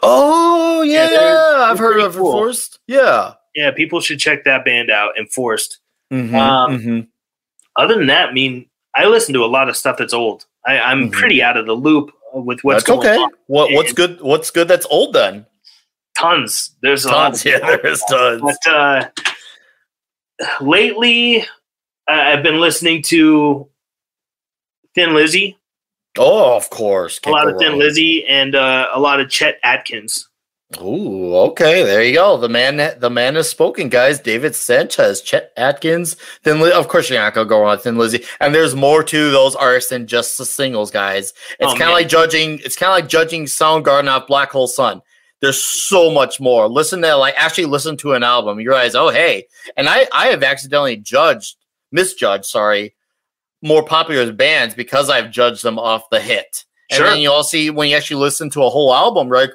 [0.02, 2.32] Oh yeah, yeah they're, they're I've heard of cool.
[2.32, 2.78] Enforced.
[2.86, 3.70] Yeah, yeah.
[3.72, 5.18] People should check that band out.
[5.18, 5.80] Enforced.
[6.10, 7.00] Mm-hmm, um, mm-hmm.
[7.76, 10.46] Other than that, I mean, I listen to a lot of stuff that's old.
[10.66, 11.10] I, am mm-hmm.
[11.10, 13.16] pretty out of the loop with what's that's okay.
[13.16, 13.30] On.
[13.48, 14.20] What what's good?
[14.22, 14.68] What's good?
[14.68, 15.44] That's old then.
[16.16, 16.74] Tons.
[16.80, 17.44] There's tons.
[17.44, 18.40] yeah, there's tons.
[18.40, 19.08] But uh,
[20.60, 21.44] lately,
[22.06, 23.68] I've been listening to
[24.94, 25.58] Thin Lizzy.
[26.18, 27.20] Oh, of course.
[27.24, 30.28] a lot of Thin Lizzy and uh, a lot of Chet Atkins.
[30.80, 32.38] Ooh, okay, there you go.
[32.38, 34.18] The man, the man has spoken, guys.
[34.20, 36.62] David Sanchez, Chet Atkins, Thin.
[36.62, 39.90] Of course, you're not gonna go on Thin Lizzy, and there's more to those artists
[39.90, 41.34] than just the singles, guys.
[41.60, 42.58] It's oh, kind of like judging.
[42.60, 45.02] It's kind of like judging Soundgarden off Black Hole Sun.
[45.42, 46.68] There's so much more.
[46.68, 48.60] Listen to like actually listen to an album.
[48.60, 49.46] You realize, oh hey,
[49.76, 51.56] and I I have accidentally judged,
[51.90, 52.94] misjudged, sorry,
[53.60, 56.64] more popular bands because I've judged them off the hit.
[56.90, 57.06] And sure.
[57.06, 59.50] then you all see when you actually listen to a whole album, like,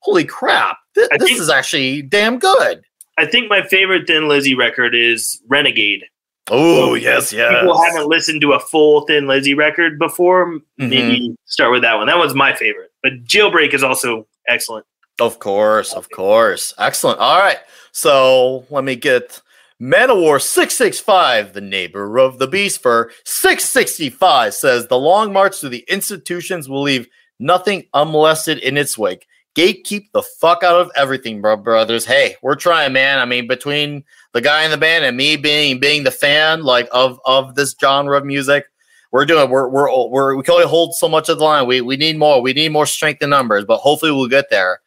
[0.00, 2.82] Holy crap, th- this think, is actually damn good.
[3.18, 6.04] I think my favorite Thin Lizzy record is Renegade.
[6.50, 7.60] Oh yes, yes.
[7.60, 10.46] People haven't listened to a full Thin Lizzy record before.
[10.46, 10.88] Mm-hmm.
[10.88, 12.06] Maybe start with that one.
[12.06, 12.90] That one's my favorite.
[13.02, 14.86] But Jailbreak is also excellent.
[15.20, 16.74] Of course, of course.
[16.78, 17.18] Excellent.
[17.18, 17.58] All right.
[17.92, 19.40] So let me get
[19.80, 25.84] Manowar 665, the neighbor of the beast for 665 says the long march to the
[25.88, 27.06] institutions will leave
[27.38, 29.28] nothing unmolested in its wake.
[29.54, 32.04] Gatekeep the fuck out of everything, bro, brothers.
[32.04, 33.20] Hey, we're trying, man.
[33.20, 36.88] I mean, between the guy in the band and me being being the fan like
[36.92, 38.66] of of this genre of music,
[39.12, 41.66] we're doing we're we're, we're we can only hold so much of the line.
[41.66, 42.42] We we need more.
[42.42, 44.80] We need more strength in numbers, but hopefully we'll get there.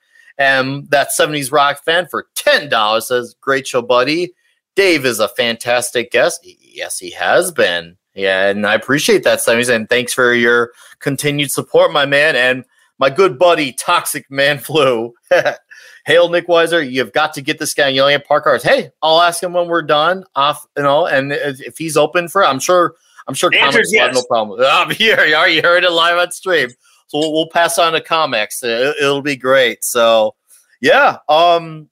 [0.90, 4.34] That 70s rock fan for $10 says, Great show, buddy.
[4.76, 6.40] Dave is a fantastic guest.
[6.44, 7.98] Yes, he has been.
[8.14, 9.74] Yeah, and I appreciate that, 70s.
[9.74, 12.36] And thanks for your continued support, my man.
[12.36, 12.66] And
[13.00, 15.14] my good buddy, Toxic Man Flu.
[16.06, 18.64] Hail Nick Weiser, you've got to get this guy yelling at park cars.
[18.64, 22.44] Hey, I'll ask him when we're done off, and know, and if he's open for
[22.44, 22.96] I'm sure
[23.28, 24.16] I'm sure Comics yes.
[24.16, 24.60] no problem.
[24.60, 25.24] I'm oh, here.
[25.26, 26.70] You already heard it live on stream.
[27.12, 28.64] So we'll, we'll pass on to comics.
[28.64, 29.84] It, will be great.
[29.84, 30.34] So
[30.80, 31.90] yeah, um,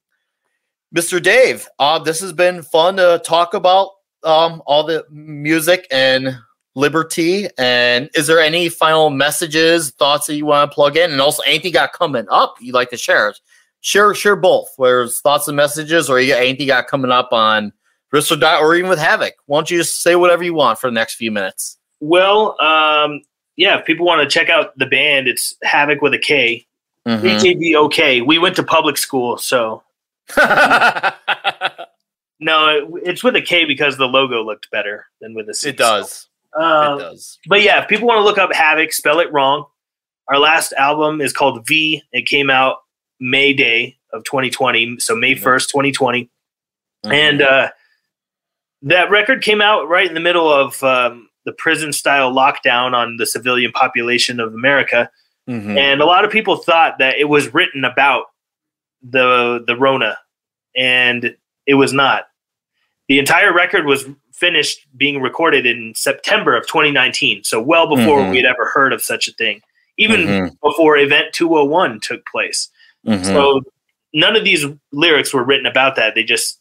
[0.95, 1.21] Mr.
[1.21, 3.89] Dave, uh, this has been fun to talk about
[4.23, 6.37] um, all the music and
[6.73, 7.49] liberty.
[7.57, 11.43] And is there any final messages, thoughts that you want to plug in, and also
[11.45, 13.33] anything got coming up you'd like to share?
[13.81, 14.69] Share, share both.
[14.77, 17.73] Where's thoughts and messages, or you got anything got coming up on
[18.13, 19.31] Riffs or or even with Havok?
[19.47, 21.77] Why don't you just say whatever you want for the next few minutes?
[21.99, 23.21] Well, um,
[23.59, 26.65] yeah, if people want to check out the band, it's Havok with a K.
[27.05, 27.85] Mm-hmm.
[27.85, 28.21] okay.
[28.21, 29.83] We went to public school, so.
[30.37, 31.11] no,
[33.03, 35.69] it's with a K because the logo looked better than with a C.
[35.69, 36.29] It does.
[36.57, 37.37] Uh, it does.
[37.49, 39.65] But yeah, if people want to look up Havok, spell it wrong.
[40.29, 42.01] Our last album is called V.
[42.13, 42.77] It came out
[43.19, 45.79] May Day of 2020, so May 1st, mm-hmm.
[45.79, 46.23] 2020.
[46.23, 47.11] Mm-hmm.
[47.11, 47.71] And uh,
[48.83, 53.17] that record came out right in the middle of um, the prison style lockdown on
[53.17, 55.09] the civilian population of America.
[55.49, 55.79] Mm-hmm.
[55.79, 58.25] And a lot of people thought that it was written about
[59.01, 60.15] the the Rona,
[60.75, 61.35] and
[61.65, 62.25] it was not.
[63.07, 68.31] The entire record was finished being recorded in September of 2019, so well before mm-hmm.
[68.31, 69.61] we'd ever heard of such a thing,
[69.97, 70.53] even mm-hmm.
[70.61, 72.69] before Event 201 took place.
[73.07, 73.23] Mm-hmm.
[73.23, 73.61] So
[74.13, 76.13] none of these lyrics were written about that.
[76.13, 76.59] They just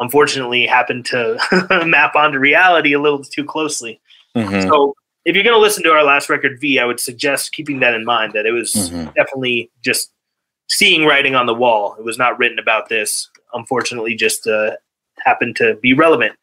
[0.00, 1.38] unfortunately happened to
[1.86, 4.00] map onto reality a little too closely.
[4.36, 4.68] Mm-hmm.
[4.68, 4.94] So
[5.24, 7.94] if you're going to listen to our last record, V, I would suggest keeping that
[7.94, 9.06] in mind that it was mm-hmm.
[9.16, 10.12] definitely just
[10.68, 11.96] seeing writing on the wall.
[11.98, 13.28] It was not written about this.
[13.52, 14.72] Unfortunately, just uh,
[15.18, 16.34] happened to be relevant.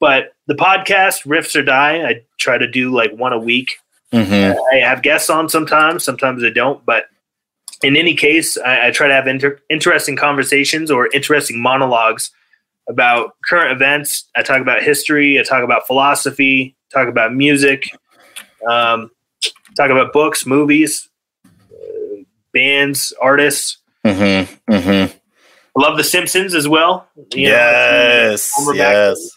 [0.00, 3.76] But the podcast, Riffs or Die, I try to do like one a week.
[4.12, 4.58] Mm-hmm.
[4.72, 6.84] I have guests on sometimes, sometimes I don't.
[6.84, 7.06] But
[7.82, 12.30] in any case, I, I try to have inter- interesting conversations or interesting monologues
[12.88, 14.28] about current events.
[14.36, 15.38] I talk about history.
[15.38, 16.76] I talk about philosophy.
[16.92, 17.84] Talk about music.
[18.68, 19.10] Um,
[19.76, 21.08] talk about books, movies,
[21.44, 23.78] uh, bands, artists.
[24.04, 24.72] Mm-hmm.
[24.72, 25.18] Mm-hmm.
[25.76, 27.08] Love The Simpsons as well.
[27.34, 28.52] you Yes.
[28.66, 28.76] Back.
[28.76, 29.30] Yes.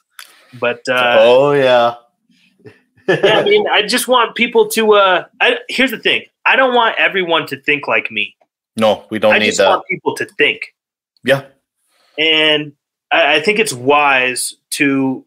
[0.59, 1.95] but uh, oh yeah.
[3.07, 4.93] yeah, I mean, I just want people to.
[4.93, 8.35] Uh, I, here's the thing: I don't want everyone to think like me.
[8.75, 9.69] no, we don't I need just that.
[9.69, 10.75] want people to think,
[11.23, 11.45] yeah.
[12.19, 12.73] and
[13.11, 15.23] I, I think it's wise to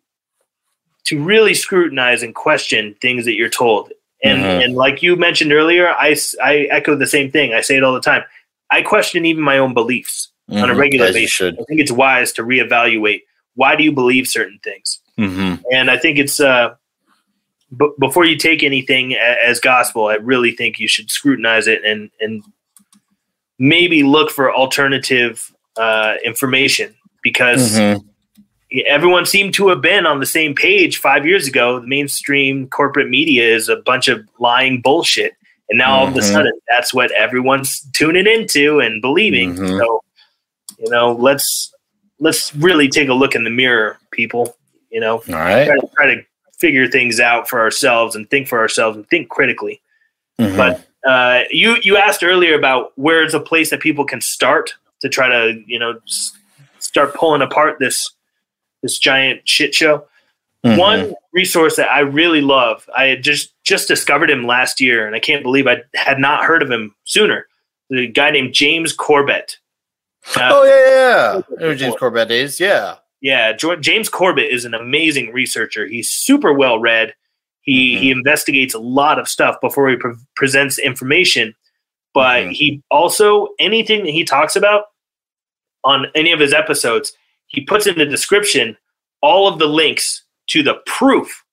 [1.05, 3.93] to really scrutinize and question things that you're told.
[4.23, 4.65] And Mhm.
[4.65, 7.55] and like you mentioned earlier, I I echo the same thing.
[7.55, 8.23] I say it all the time.
[8.71, 10.79] I question even my own beliefs on a Mhm.
[10.79, 11.55] regular basis.
[11.59, 13.23] I think it's wise to reevaluate
[13.55, 15.01] why do you believe certain things.
[15.19, 15.63] Mm-hmm.
[15.71, 16.75] and I think it's uh,
[17.77, 21.85] b- before you take anything a- as gospel, I really think you should scrutinize it
[21.85, 22.43] and and
[23.59, 28.07] maybe look for alternative uh, information because Mm-hmm.
[28.87, 31.81] everyone seemed to have been on the same page five years ago.
[31.81, 35.33] The mainstream corporate media is a bunch of lying bullshit,
[35.69, 36.33] and now all of a Mhm.
[36.33, 39.55] sudden that's what everyone's tuning into and believing.
[39.57, 39.79] Mhm.
[39.79, 40.03] So,
[40.79, 41.73] you know, let's
[42.23, 44.55] let's really take a look in the mirror, people.
[44.91, 45.67] You know, All right.
[45.67, 46.23] try to, try to
[46.59, 49.81] figure things out for ourselves and think for ourselves and think critically.
[50.39, 50.57] Mhm.
[50.57, 55.09] But uh, you you asked earlier about where's a place that people can start to
[55.09, 56.33] try to you know s-
[56.91, 58.13] start pulling apart this
[58.83, 60.07] this giant shit show.
[60.67, 60.77] Mhm.
[60.79, 65.15] One resource that I really love, I had just just discovered him last year, and
[65.15, 67.47] I can't believe I had not heard of him sooner.
[67.91, 69.59] The guy named James Corbett.
[70.37, 70.99] Uh, Oh yeah, yeah.
[70.99, 71.43] yeah.
[71.59, 72.59] I know who James Corbett is.
[72.61, 72.97] Yeah.
[73.23, 75.87] Yeah, Jo- James Corbett is an amazing researcher.
[75.87, 77.15] He's super well read.
[77.63, 77.99] He Mhm.
[78.01, 81.55] he investigates a lot of stuff before he pre- presents information.
[82.13, 82.53] But Mhm.
[82.53, 84.87] he also anything that he talks about
[85.85, 87.13] on any of his episodes,
[87.49, 88.77] he puts in the description
[89.23, 91.45] all of the links to the proof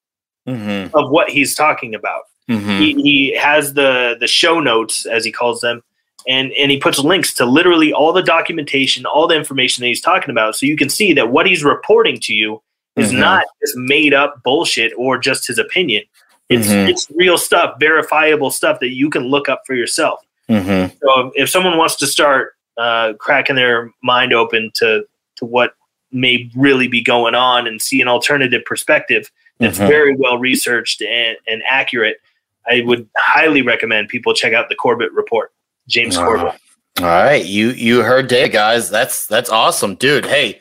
[0.47, 0.95] Mm-hmm.
[0.95, 2.21] of what he's talking about.
[2.49, 2.79] Mm-hmm.
[2.79, 5.83] He, he has the the show notes as he calls them,
[6.25, 9.99] and and he puts links to literally all the documentation, all the information that he's
[9.99, 12.61] talking about, so you can see that what he's reporting to you
[12.95, 13.19] is Mhm.
[13.19, 16.03] not just made up bullshit or just his opinion.
[16.47, 16.87] It's Mhm.
[16.87, 20.21] it's real stuff, verifiable stuff that you can look up for yourself.
[20.49, 20.95] Mm-hmm.
[21.03, 25.05] So if someone wants to start uh, cracking their mind open to
[25.37, 25.75] to what
[26.11, 29.29] may really be going on and see an alternative perspective
[29.59, 29.87] that's Mhm.
[29.87, 32.21] very well researched and, and accurate,
[32.69, 35.51] I would highly recommend people check out the Corbett report,
[35.87, 36.25] James Ah.
[36.25, 36.55] Corbett.
[36.99, 38.89] All right, you you heard Dave, guys.
[38.89, 40.25] That's that's awesome, dude.
[40.25, 40.59] Hey,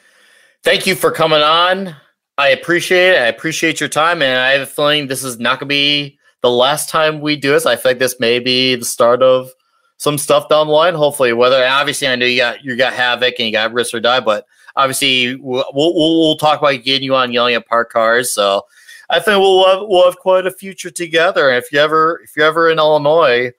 [0.62, 1.96] thank you for coming on.
[2.38, 3.22] I appreciate it.
[3.22, 6.50] I appreciate your time, and I have a feeling this is not gonna be the
[6.50, 7.64] last time we do this.
[7.64, 9.50] I think this may be the start of
[9.98, 10.94] some stuff down the line.
[10.94, 14.00] Hopefully, whether obviously I know you got you got Havok and you got Riffs or
[14.00, 18.32] Die, but obviously we'll we'll, we'll talk about getting you on yelling at park cars.
[18.32, 18.66] So
[19.08, 21.48] I think we'll have, we'll have quite a future together.
[21.48, 23.52] And if you ever if you're ever in Illinois.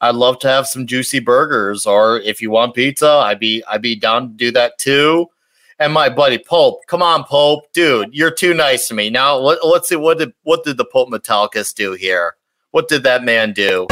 [0.00, 3.80] I'd love to have some juicy burgers, or if you want pizza, I'd be I'd
[3.80, 5.30] be down to do that too.
[5.78, 9.08] And my buddy Pope, come on, Pope, dude, you're too nice to me.
[9.08, 12.36] Now let, let's see what did what did the Pope Metallicus do here?
[12.72, 13.86] What did that man do?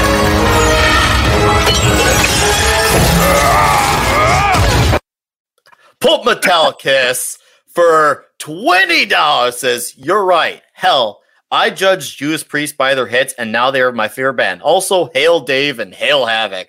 [6.00, 7.38] Pope Metallicus
[7.68, 10.60] for twenty dollars says, "You're right.
[10.74, 14.62] Hell, I judged Judas Priest by their hits, and now they're my favorite band.
[14.62, 16.66] Also, hail Dave and hail Havok.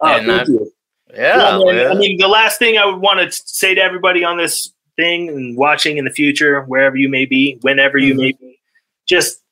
[0.00, 0.72] Oh, And thank I- you.
[1.14, 1.90] Yeah, Well, man, man.
[1.92, 5.28] I mean, the last thing I would want to say to everybody on this thing
[5.28, 8.16] and watching in the future, wherever you may be, whenever you Mhm.
[8.16, 8.58] may be,
[9.06, 9.42] just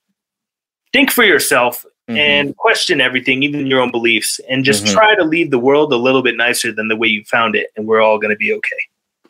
[0.92, 2.18] think for yourself Mhm.
[2.18, 4.92] and question everything, even your own beliefs, and just Mhm.
[4.92, 7.68] try to leave the world a little bit nicer than the way you found it,
[7.76, 8.76] and we're all going to be okay.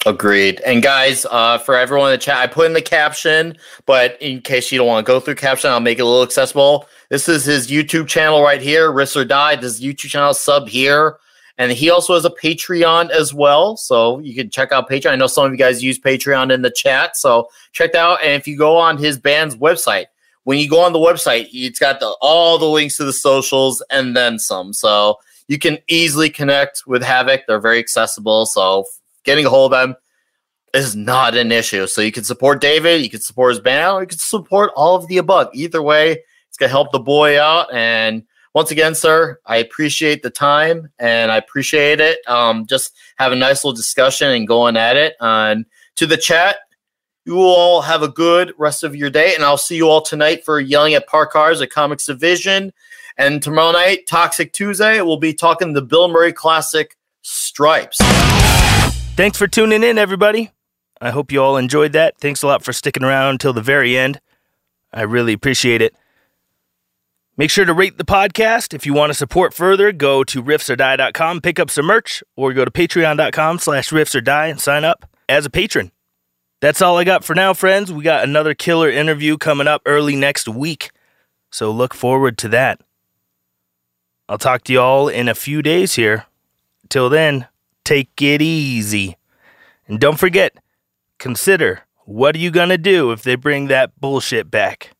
[0.06, 0.62] Agreed.
[0.64, 4.40] And guys, uh, for everyone in the chat, I put in the caption, but in
[4.40, 6.88] case you don't want to go through caption, I'll make it a little accessible.
[7.10, 9.56] This is his YouTube channel right here, Riffs or Die.
[9.56, 11.16] This YouTube channel sub here.
[11.58, 13.76] And he also has a Patreon as well.
[13.76, 15.10] So you can check out Patreon.
[15.10, 17.18] I know some of you guys use Patreon in the chat.
[17.18, 18.20] So check that out.
[18.22, 20.06] And if you go on his band's website,
[20.44, 23.82] when you go on the website, it's got the, all the links to the socials
[23.90, 24.72] and then some.
[24.72, 25.16] So
[25.48, 27.42] you can easily connect with Havok.
[27.46, 28.46] They're very accessible.
[28.46, 28.84] So
[29.24, 29.96] getting a hold of them
[30.72, 31.86] is not an issue.
[31.86, 34.94] So you can support David, you can support his band, or you can support all
[34.94, 35.48] of the above.
[35.52, 37.72] Either way, it's gonna help the boy out.
[37.72, 38.22] And
[38.54, 42.18] once again, sir, I appreciate the time and I appreciate it.
[42.28, 45.14] Um, just have a nice little discussion and going at it.
[45.20, 46.56] And to the chat,
[47.30, 50.44] you all have a good rest of your day, and I'll see you all tonight
[50.44, 52.72] for yelling at park cars at Comics Division.
[53.16, 57.98] And tomorrow night, Toxic Tuesday, we'll be talking the Bill Murray classic Stripes.
[59.16, 60.50] Thanks for tuning in, everybody.
[61.00, 62.18] I hope you all enjoyed that.
[62.18, 64.20] Thanks a lot for sticking around until the very end.
[64.92, 65.94] I really appreciate it.
[67.36, 68.74] Make sure to rate the podcast.
[68.74, 72.64] If you want to support further, go to riffsordie.com, pick up some merch, or go
[72.64, 75.92] to patreon.com slash riffsordie and sign up as a patron.
[76.60, 77.92] That's all I got for now, friends.
[77.92, 80.90] We got another killer interview coming up early next week,
[81.50, 82.80] so look forward to that.
[84.28, 86.26] I'll talk to you all in a few days here.
[86.88, 87.46] Till then,
[87.84, 89.16] take it easy.
[89.88, 90.54] And don't forget,
[91.18, 94.90] consider what are you going to do if they bring that bullshit back?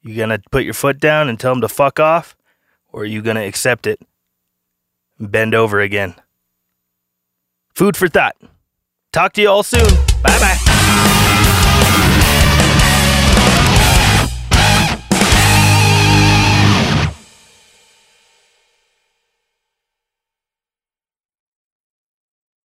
[0.00, 2.36] You going to put your foot down and tell them to fuck off?
[2.90, 4.00] Or are you going to accept it
[5.18, 6.14] bend over again?
[7.74, 8.36] Food for thought.
[9.12, 9.88] Talk to you all soon.
[10.22, 10.71] Bye bye.